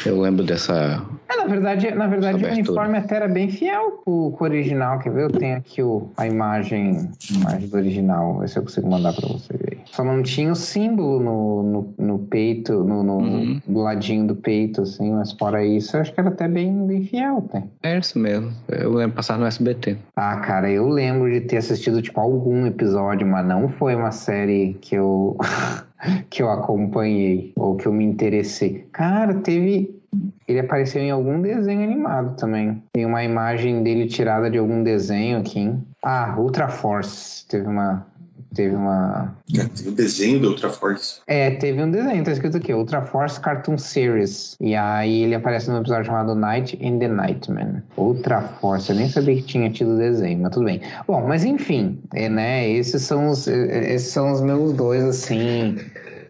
[0.05, 1.03] Eu lembro dessa.
[1.31, 4.99] É, na verdade, na verdade o uniforme até era bem fiel com o original.
[4.99, 5.23] Quer ver?
[5.23, 8.39] Eu tenho aqui o, a imagem, a imagem do original.
[8.39, 9.79] Vê se eu consigo mandar para você ver.
[9.85, 13.61] Só não tinha o símbolo no, no, no peito, no, no uhum.
[13.65, 17.03] do ladinho do peito, assim, mas fora isso, eu acho que era até bem, bem
[17.03, 17.63] fiel, até.
[17.83, 18.51] É isso mesmo.
[18.67, 19.97] Eu lembro passar no SBT.
[20.15, 24.77] Ah, cara, eu lembro de ter assistido, tipo, algum episódio, mas não foi uma série
[24.81, 25.37] que eu.
[26.29, 28.87] que eu acompanhei ou que eu me interessei.
[28.91, 30.00] Cara, teve.
[30.47, 32.83] Ele apareceu em algum desenho animado também.
[32.93, 35.73] Tem uma imagem dele tirada de algum desenho aqui.
[36.03, 37.45] Ah, Ultra Force.
[37.47, 38.05] Teve uma,
[38.53, 39.33] Teve uma.
[39.47, 41.21] Teve um desenho do Ultra Force.
[41.27, 44.57] É, teve um desenho, tá escrito aqui, Ultra Force Cartoon Series.
[44.59, 47.81] E aí ele aparece num episódio chamado Night in the Nightman.
[47.95, 50.81] Ultra Force, eu nem sabia que tinha tido desenho, mas tudo bem.
[51.07, 52.69] Bom, mas enfim, é, né?
[52.69, 55.77] Esses são os, esses são os meus dois, assim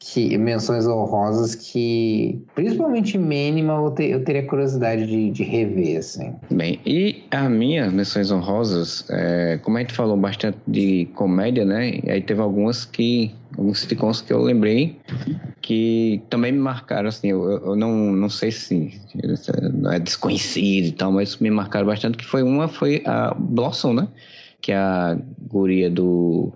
[0.03, 6.33] que menções honrosas que, principalmente Mínima, eu, ter, eu teria curiosidade de, de, rever, assim.
[6.49, 11.99] Bem, e a minha menções honrosas, é, como a gente falou bastante de comédia, né?
[12.03, 14.97] E aí teve algumas que alguns sitcoms que eu lembrei
[15.61, 18.99] que também me marcaram, assim, eu, eu não, não sei se
[19.91, 24.07] é desconhecido e tal, mas me marcaram bastante, que foi uma, foi a Blossom, né?
[24.59, 25.17] Que é a
[25.47, 26.51] guria do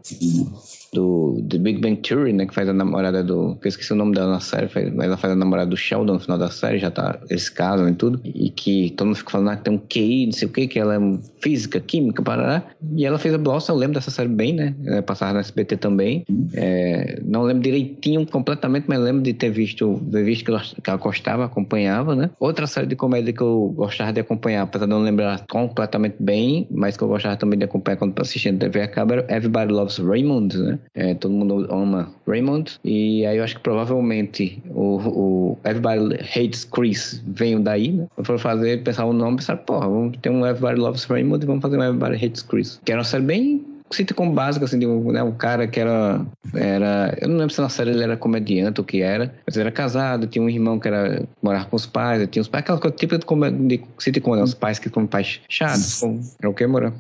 [0.96, 2.46] do The Big Bang Theory, né?
[2.46, 3.58] Que faz a namorada do.
[3.62, 6.20] Eu esqueci o nome dela na série, mas ela faz a namorada do Sheldon no
[6.20, 7.20] final da série, já tá.
[7.30, 8.20] Eles casam e tudo.
[8.24, 10.68] E que todo mundo fica falando ah, que tem um QI, não sei o que,
[10.68, 11.00] que ela é
[11.42, 12.64] física, química, parará.
[12.96, 14.74] E ela fez a Blossom, eu lembro dessa série bem, né?
[14.86, 16.26] É, passava na SBT também.
[16.54, 20.90] É, não lembro direitinho, completamente, mas lembro de ter visto, ter visto que, ela, que
[20.90, 22.30] ela gostava, acompanhava, né?
[22.40, 26.68] Outra série de comédia que eu gostava de acompanhar, apesar de não lembrar completamente bem,
[26.72, 29.98] mas que eu gostava também de acompanhar quando assistindo TV a cabo, era Everybody Loves
[29.98, 30.80] Raymond, né?
[30.94, 32.80] É, todo mundo ama Raymond.
[32.84, 38.08] E aí eu acho que provavelmente o, o Everybody Hates Chris veio daí, né?
[38.38, 41.62] Fazer, pensar o nome e pensar, porra, vamos ter um Everybody Loves Raymond e vamos
[41.62, 42.82] fazer um Everybody Hates Chris.
[42.84, 46.26] Que era uma série bem sitcom básico, assim, de um, né, um cara que era,
[46.54, 47.18] era.
[47.22, 49.72] Eu não lembro se na série ele era comediante ou que era, mas ele era
[49.72, 52.96] casado, tinha um irmão que era morar com os pais, tinha os pais, aquela coisa
[52.96, 54.44] tipo de, de sitcom, né?
[54.44, 56.94] Os pais que são pais chatos, com, era o que, Moran?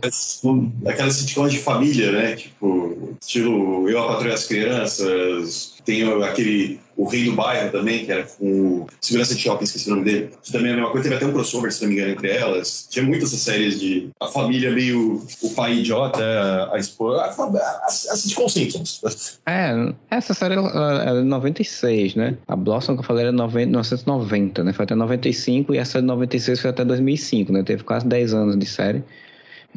[0.85, 2.35] Aquelas sitcoms de família, né?
[2.35, 8.11] Tipo, estilo Eu, a Patrulha as Crianças, tem aquele o Rei do Bairro também, que
[8.11, 10.29] era com o Segurança de Shopping, esqueci o nome dele.
[10.41, 12.29] Que também é a mesma coisa, teve até um crossover, se não me engano, entre
[12.29, 12.87] elas.
[12.89, 16.23] Tinha muitas essas séries de a família meio o pai idiota,
[16.71, 17.21] a esposa.
[17.21, 19.39] A, a, a Simpsons.
[19.45, 22.37] É, essa série é de 96, né?
[22.47, 24.71] A Blossom que eu falei era 90, 1990, né?
[24.71, 27.63] Foi até 95 e essa de 96 foi até 2005, né?
[27.63, 29.03] Teve quase 10 anos de série.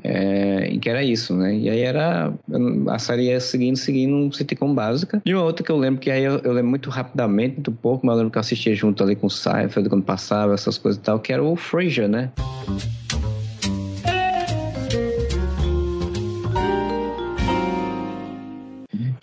[0.03, 1.55] É, que era isso, né?
[1.55, 2.33] E aí era.
[2.89, 5.23] A série ia seguindo, seguindo um sitcom básica.
[5.25, 8.07] E uma outra que eu lembro, que aí eu, eu, lembro muito rapidamente, muito pouco,
[8.07, 11.01] mas eu lembro que eu assistia junto ali com o Seinfeld quando passava, essas coisas
[11.01, 12.31] e tal, que era o Frasier, né?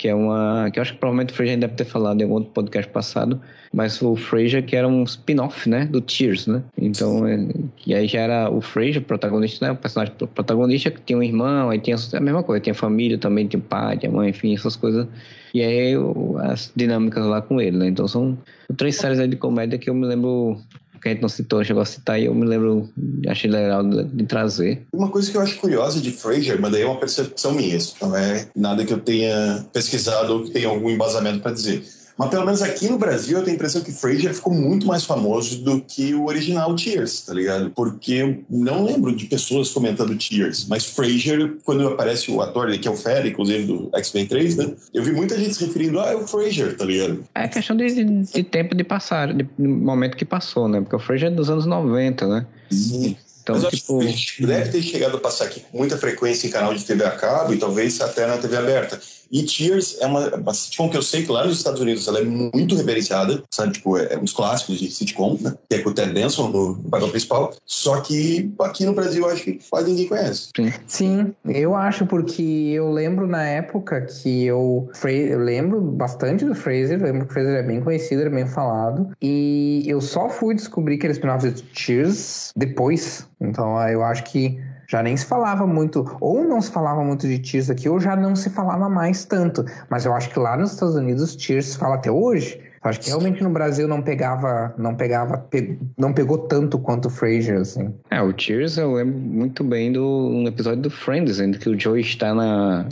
[0.06, 2.36] Que é uma que eu acho que provavelmente o Frasier deve ter falado em algum
[2.36, 3.42] outro podcast passado,
[3.74, 6.62] mas o Frasier que era um spin-off, né, do Cheers, né?
[6.78, 7.44] Então, é,
[7.88, 11.72] e aí já era o Frasier protagonista, né, o personagem protagonista que tinha um irmão,
[11.72, 15.08] aí tinha a mesma coisa, tinha família também, tinha pai, tinha mãe, enfim, essas coisas.
[15.56, 15.96] E aí
[16.44, 17.88] as dinâmicas lá com ele, né?
[17.88, 18.38] Então são
[18.78, 20.62] três séries aí de comédia que eu me lembro
[21.06, 22.90] que a gente não citou, chegou a citar e eu me lembro,
[23.28, 24.88] achei legal de, trazer.
[24.92, 27.96] Uma coisa que eu acho curiosa de Fraser, mas daí é uma percepção minha, isso
[28.02, 31.84] não é nada que eu tenha pesquisado ou que tenha algum embasamento para dizer.
[32.18, 35.04] Mas pelo menos aqui no Brasil eu tenho a impressão que Frasier ficou muito mais
[35.04, 37.70] famoso do que o original Cheers, tá ligado?
[37.72, 42.88] Porque eu não lembro de pessoas comentando Cheers, mas Frasier, quando aparece o ator que
[42.88, 44.74] é o Ferry, inclusive do X-Men 3, né?
[44.94, 47.24] Eu vi muita gente se referindo, ah, é o Frasier, tá ligado?
[47.36, 50.82] É questão de, de tempo de passar, de momento que passou, né?
[50.82, 52.46] Porque o Frasier é dos anos 90, né?
[52.72, 53.18] Sim.
[53.46, 54.48] Então, Mas tipo...
[54.48, 57.54] deve ter chegado a passar aqui com muita frequência em canal de TV a cabo
[57.54, 59.00] e talvez até na TV aberta.
[59.32, 62.20] E Cheers é uma, uma sitcom que eu sei que lá nos Estados Unidos ela
[62.20, 63.74] é muito reverenciada, sabe?
[63.74, 65.54] Tipo, é, é uns clássicos de sitcom, né?
[65.70, 67.54] Que é com o Ted Danson no, no papel principal.
[67.66, 70.50] Só que aqui no Brasil eu acho que quase ninguém conhece.
[70.88, 72.42] Sim, eu acho porque
[72.74, 77.60] eu lembro na época que eu, eu lembro bastante do Fraser, lembro que o Fraser
[77.60, 79.10] é bem conhecido, é bem falado.
[79.22, 83.28] E eu só fui descobrir que era spin-off de Cheers depois.
[83.40, 87.40] Então eu acho que já nem se falava muito, ou não se falava muito de
[87.40, 89.66] Tears aqui, ou já não se falava mais tanto.
[89.90, 92.60] Mas eu acho que lá nos Estados Unidos Tears se fala até hoje.
[92.86, 95.80] Acho que realmente no Brasil não pegava, não pegava, pe...
[95.98, 97.92] não pegou tanto quanto o Frasier, assim.
[98.12, 101.80] É, o Cheers eu lembro muito bem do um episódio do Friends, em que o
[101.80, 102.88] Joey está na,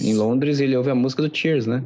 [0.00, 1.82] em Londres e ele ouve a música do Cheers, né?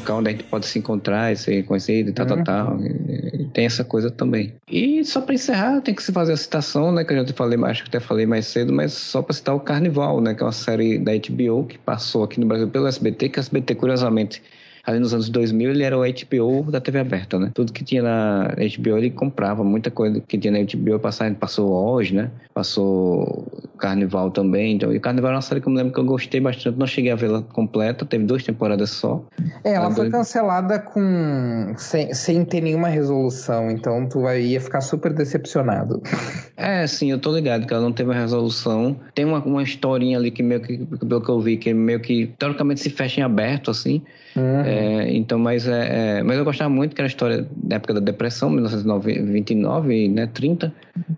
[0.00, 2.44] Local onde a gente pode se encontrar e ser conhecido e tal, uhum.
[2.44, 2.80] tal, tal.
[2.80, 4.54] E, e tem essa coisa também.
[4.68, 7.04] E só para encerrar, tem que se fazer a citação, né?
[7.04, 9.60] Que eu já falei, acho que até falei mais cedo, mas só para citar o
[9.60, 10.34] Carnival, né?
[10.34, 13.42] Que é uma série da HBO que passou aqui no Brasil pelo SBT, que a
[13.42, 14.42] SBT, curiosamente,
[14.84, 17.50] ali nos anos 2000 ele era o HBO da TV aberta, né?
[17.54, 21.72] Tudo que tinha na HBO ele comprava, muita coisa que tinha na HBO passava, passou
[21.72, 22.30] hoje, né?
[22.54, 23.46] Passou
[23.78, 26.40] Carnival também, então, e Carnival é uma série que eu me lembro que eu gostei
[26.40, 29.22] bastante, não cheguei a vê-la completa, teve duas temporadas só.
[29.64, 30.12] É, ela foi dois...
[30.12, 36.02] cancelada com sem, sem ter nenhuma resolução, então tu vai, ia ficar super decepcionado.
[36.62, 38.94] É, sim, eu tô ligado que ela não teve uma resolução.
[39.14, 42.26] Tem uma, uma historinha ali que meio que, pelo que eu vi, que meio que
[42.38, 44.02] teoricamente se fecha em aberto, assim,
[44.36, 44.60] Uhum.
[44.60, 44.69] É,
[45.10, 48.00] então, mas, é, é, mas eu gostava muito que era a história da época da
[48.00, 50.72] depressão, 1929, né, 30,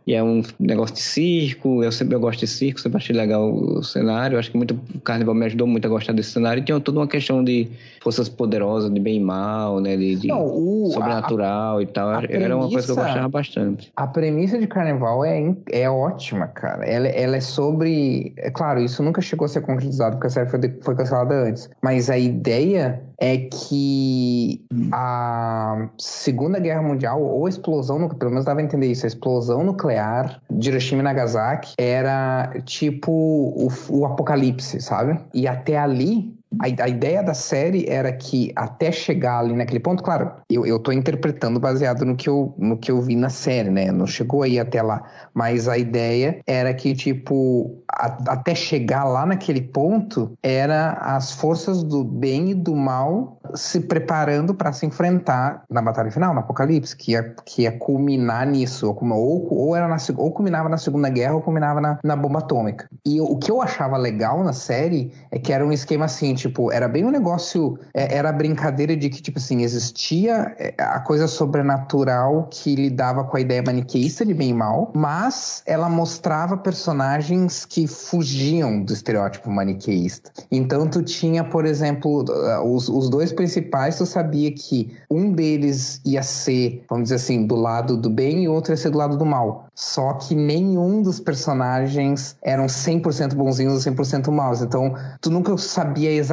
[0.07, 3.53] e é um negócio de circo, eu sempre eu gosto de circo, sempre achei legal
[3.53, 6.65] o cenário, acho que muito, o Carnival me ajudou muito a gostar desse cenário, e
[6.65, 7.71] tinha toda uma questão de
[8.03, 12.11] forças poderosas, de bem e mal, né, de, de Não, o, sobrenatural a, e tal,
[12.11, 13.93] era premissa, uma coisa que eu gostava bastante.
[13.97, 19.03] A premissa de Carnival é, é ótima, cara, ela, ela é sobre, é claro, isso
[19.03, 23.03] nunca chegou a ser concretizado, porque a série foi, foi cancelada antes, mas a ideia
[23.23, 29.09] é que a Segunda Guerra Mundial, ou explosão, pelo menos dava a entender isso, a
[29.09, 35.21] explosão nuclear de Hiroshima e Nagasaki era tipo o, o apocalipse, sabe?
[35.33, 40.03] E até ali a, a, ideia da série era que até chegar ali naquele ponto,
[40.03, 43.71] claro, eu, eu tô interpretando baseado no que, eu, no que eu vi na série,
[43.71, 43.91] né?
[43.91, 45.03] Não chegou aí até lá.
[45.35, 51.83] Mas a ideia era que, tipo, a, até chegar lá naquele ponto, era as forças
[51.83, 56.97] do bem e do mal se preparando para se enfrentar na batalha final, no Apocalipse,
[56.97, 58.89] que ia, que ia culminar nisso.
[58.89, 62.39] Ou, ou, ou, era na, ou culminava na Segunda Guerra ou culminava na, na bomba
[62.39, 62.89] atômica.
[63.05, 66.71] E o que eu achava legal na série é que era um esquema assim, tipo,
[66.73, 71.01] era bem um negócio, é, era a brincadeira de que, tipo assim, existia é, a
[71.01, 76.57] coisa sobrenatural que lidava com a ideia maniqueísta de bem e mal, mas ela mostrava
[76.57, 80.31] personagens que fugiam do estereótipo maniqueísta.
[80.51, 82.25] Então tu tinha, por exemplo,
[82.65, 87.55] os, os dois principais, tu sabia que um deles ia ser, vamos dizer assim, do
[87.55, 89.67] lado do bem e outro ia ser do lado do mal.
[89.75, 94.61] Só que nenhum dos personagens eram 100% bonzinhos ou 100% maus.
[94.61, 96.32] Então, tu nunca sabia exatamente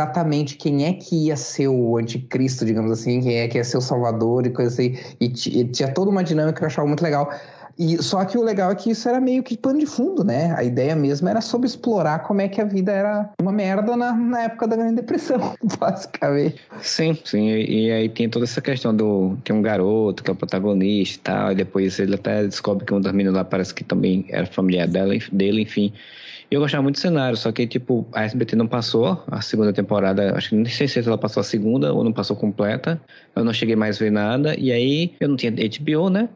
[0.57, 3.81] quem é que ia ser o anticristo, digamos assim, quem é que ia ser o
[3.81, 4.97] salvador e coisa assim.
[5.19, 7.29] E, tinha toda uma dinâmica que eu achava muito legal.
[7.79, 10.53] E, só que o legal é que isso era meio que pano de fundo, né?
[10.57, 14.11] A ideia mesmo era sobre explorar como é que a vida era uma merda na,
[14.11, 16.61] na época da Grande Depressão, basicamente.
[16.81, 17.47] Sim, sim.
[17.47, 19.37] E, e, aí tem toda essa questão do.
[19.45, 22.93] Tem um garoto que é o protagonista e tal, e depois ele até descobre que
[22.93, 25.93] um das meninas lá parece que também era familiar dela, dele, enfim.
[26.51, 30.35] Eu gostava muito do cenário, só que, tipo, a SBT não passou a segunda temporada,
[30.35, 32.99] acho que nem sei se ela passou a segunda ou não passou completa.
[33.35, 36.27] Eu não cheguei mais a ver nada, e aí eu não tinha HBO, né?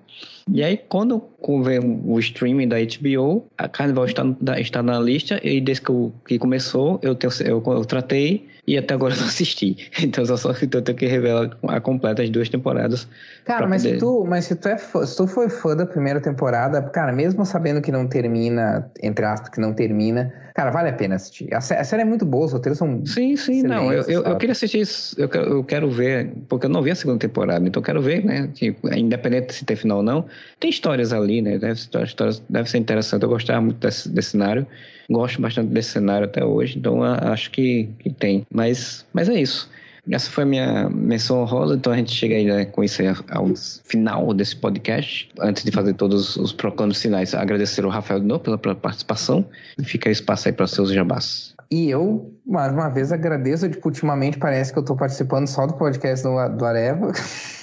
[0.51, 1.23] E aí, quando
[1.63, 4.23] veio o streaming da HBO, a Carnival está,
[4.59, 8.77] está na lista, e desde que, eu, que começou, eu, tenho, eu, eu tratei e
[8.77, 9.77] até agora não assisti.
[10.01, 13.07] Então só, só então, eu tenho que revelar a completa as duas temporadas.
[13.45, 13.95] Cara, mas, poder...
[13.95, 17.11] se tu, mas se tu, é fã, se tu foi fã da primeira temporada, cara,
[17.11, 21.53] mesmo sabendo que não termina, entre aspas, que não termina, cara, vale a pena assistir.
[21.53, 23.05] A, série é muito boa, os roteiros são.
[23.05, 23.91] Sim, sim, não.
[23.91, 26.95] Eu, eu, eu, queria assistir isso, eu, eu quero ver, porque eu não vi a
[26.95, 28.49] segunda temporada, então eu quero ver, né?
[28.53, 30.25] Que, independente se tem final ou não,
[30.59, 31.57] tem histórias ali, né?
[31.57, 33.23] Deve, histórias, deve ser interessante.
[33.23, 34.65] Eu gostava muito desse, desse cenário.
[35.09, 38.45] Gosto bastante desse cenário até hoje, então acho que, que tem.
[38.51, 39.69] Mas, mas é isso.
[40.11, 43.07] Essa foi a minha menção honrosa, então a gente chega aí né, com isso aí
[43.07, 43.47] ao
[43.85, 45.29] final desse podcast.
[45.39, 49.45] Antes de fazer todos os proclames finais, agradecer ao Rafael de novo pela, pela participação.
[49.81, 51.55] Fica espaço aí para seus jabás.
[51.71, 53.69] E eu, mais uma vez, agradeço.
[53.69, 57.13] Tipo, ultimamente parece que eu estou participando só do podcast do, do Areva,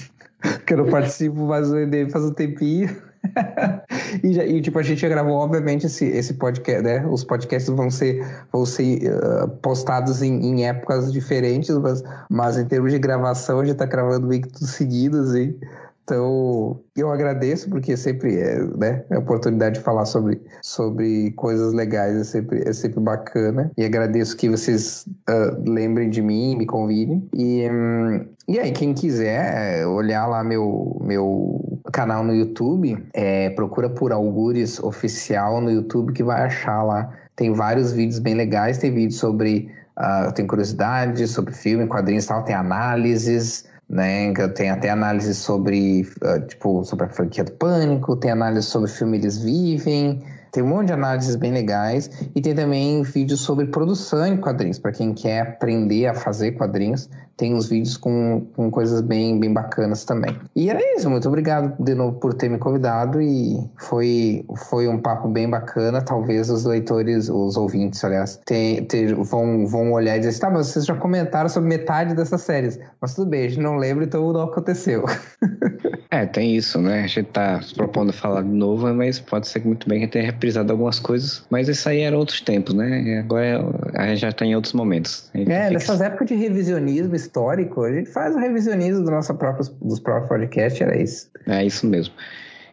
[0.66, 1.68] que eu não participo mais
[2.10, 3.10] faz um tempinho.
[4.24, 7.06] e, e, tipo, a gente já gravou, obviamente, esse, esse podcast, né?
[7.06, 12.64] Os podcasts vão ser, vão ser uh, postados em, em, épocas diferentes, mas, mas em
[12.64, 15.55] termos de gravação, a gente tá gravando meio que tudo seguido, assim.
[16.11, 19.05] Então, eu agradeço, porque sempre é, né?
[19.12, 23.70] A oportunidade de falar sobre, sobre coisas legais é sempre, é sempre bacana.
[23.78, 27.24] E agradeço que vocês uh, lembrem de mim, me convidem.
[27.32, 33.89] E, um, e aí, quem quiser olhar lá meu, meu canal no YouTube, é, procura
[33.89, 37.09] por Algures Oficial no YouTube que vai achar lá.
[37.37, 39.70] Tem vários vídeos bem legais, tem vídeos sobre.
[39.97, 44.32] Uh, tem curiosidade sobre filme, quadrinhos e tal, tem análises, né?
[44.54, 48.92] Tem até análise sobre, uh, tipo, sobre a franquia do Pânico, tem análise sobre o
[48.92, 50.22] filme Eles Vivem,
[50.52, 54.78] tem um monte de análises bem legais e tem também vídeos sobre produção em quadrinhos,
[54.78, 59.52] para quem quer aprender a fazer quadrinhos tem uns vídeos com, com coisas bem, bem
[59.52, 60.36] bacanas também.
[60.55, 64.98] E era isso, muito obrigado de novo por ter me convidado e foi, foi um
[64.98, 66.02] papo bem bacana.
[66.02, 70.51] Talvez os leitores, os ouvintes, aliás, tem, ter, vão, vão olhar e dizer assim, tá,
[70.51, 72.78] mas vocês já comentaram sobre metade dessas séries.
[73.01, 75.05] Mas tudo bem, a gente não lembra, então não aconteceu.
[76.11, 77.05] é, tem isso, né?
[77.05, 80.11] A gente tá se propondo falar de novo, mas pode ser que muito bem gente
[80.11, 83.20] tenha reprisado algumas coisas, mas isso aí eram outros tempos, né?
[83.20, 85.31] Agora a gente já está em outros momentos.
[85.35, 90.01] É, nessas épocas de revisionismo histórico, a gente faz o revisionismo do nosso próprio, dos
[90.01, 91.30] próprios podcasts, era isso.
[91.47, 92.14] É isso mesmo.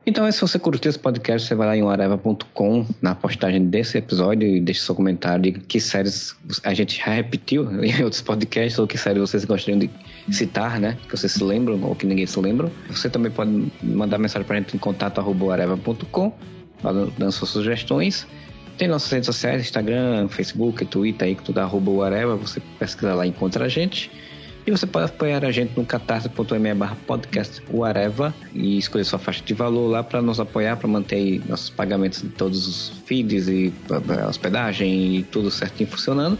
[0.08, 4.48] Então, se você curtiu esse podcast, você vai lá em areva.com na postagem desse episódio
[4.48, 6.34] e deixe seu comentário de que séries
[6.64, 9.90] a gente já repetiu em outros podcasts ou que séries vocês gostariam de
[10.32, 10.98] citar, né?
[11.10, 12.72] Que vocês se lembram ou que ninguém se lembra.
[12.90, 15.20] Você também pode mandar mensagem para a gente em contato
[17.18, 18.26] dando suas sugestões.
[18.78, 22.38] Tem nossas redes sociais, Instagram, Facebook, Twitter aí, que tudo é arroba.
[22.38, 24.10] Você pesquisa lá e encontra a gente.
[24.68, 29.42] E você pode apoiar a gente no catarse.me barra podcast Areva e escolher sua faixa
[29.42, 33.74] de valor lá para nos apoiar, para manter nossos pagamentos de todos os feeds e
[34.28, 36.38] hospedagem e tudo certinho funcionando.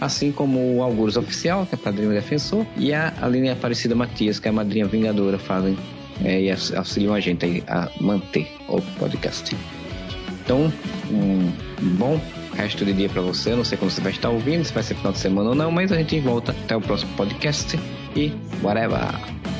[0.00, 4.48] Assim como o Algures Oficial, que é padrinho defensor, e a Aline Aparecida Matias, que
[4.48, 5.78] é a madrinha vingadora, fazem
[6.24, 9.56] é, e auxiliam a gente a manter o podcast.
[10.44, 10.72] Então,
[11.12, 11.52] um
[11.96, 12.20] bom
[12.58, 13.54] resto de dia para você.
[13.54, 15.70] Não sei quando você vai estar ouvindo, se vai ser final de semana ou não,
[15.70, 17.78] mas a gente volta até o próximo podcast
[18.16, 18.32] e
[18.62, 19.57] whatever.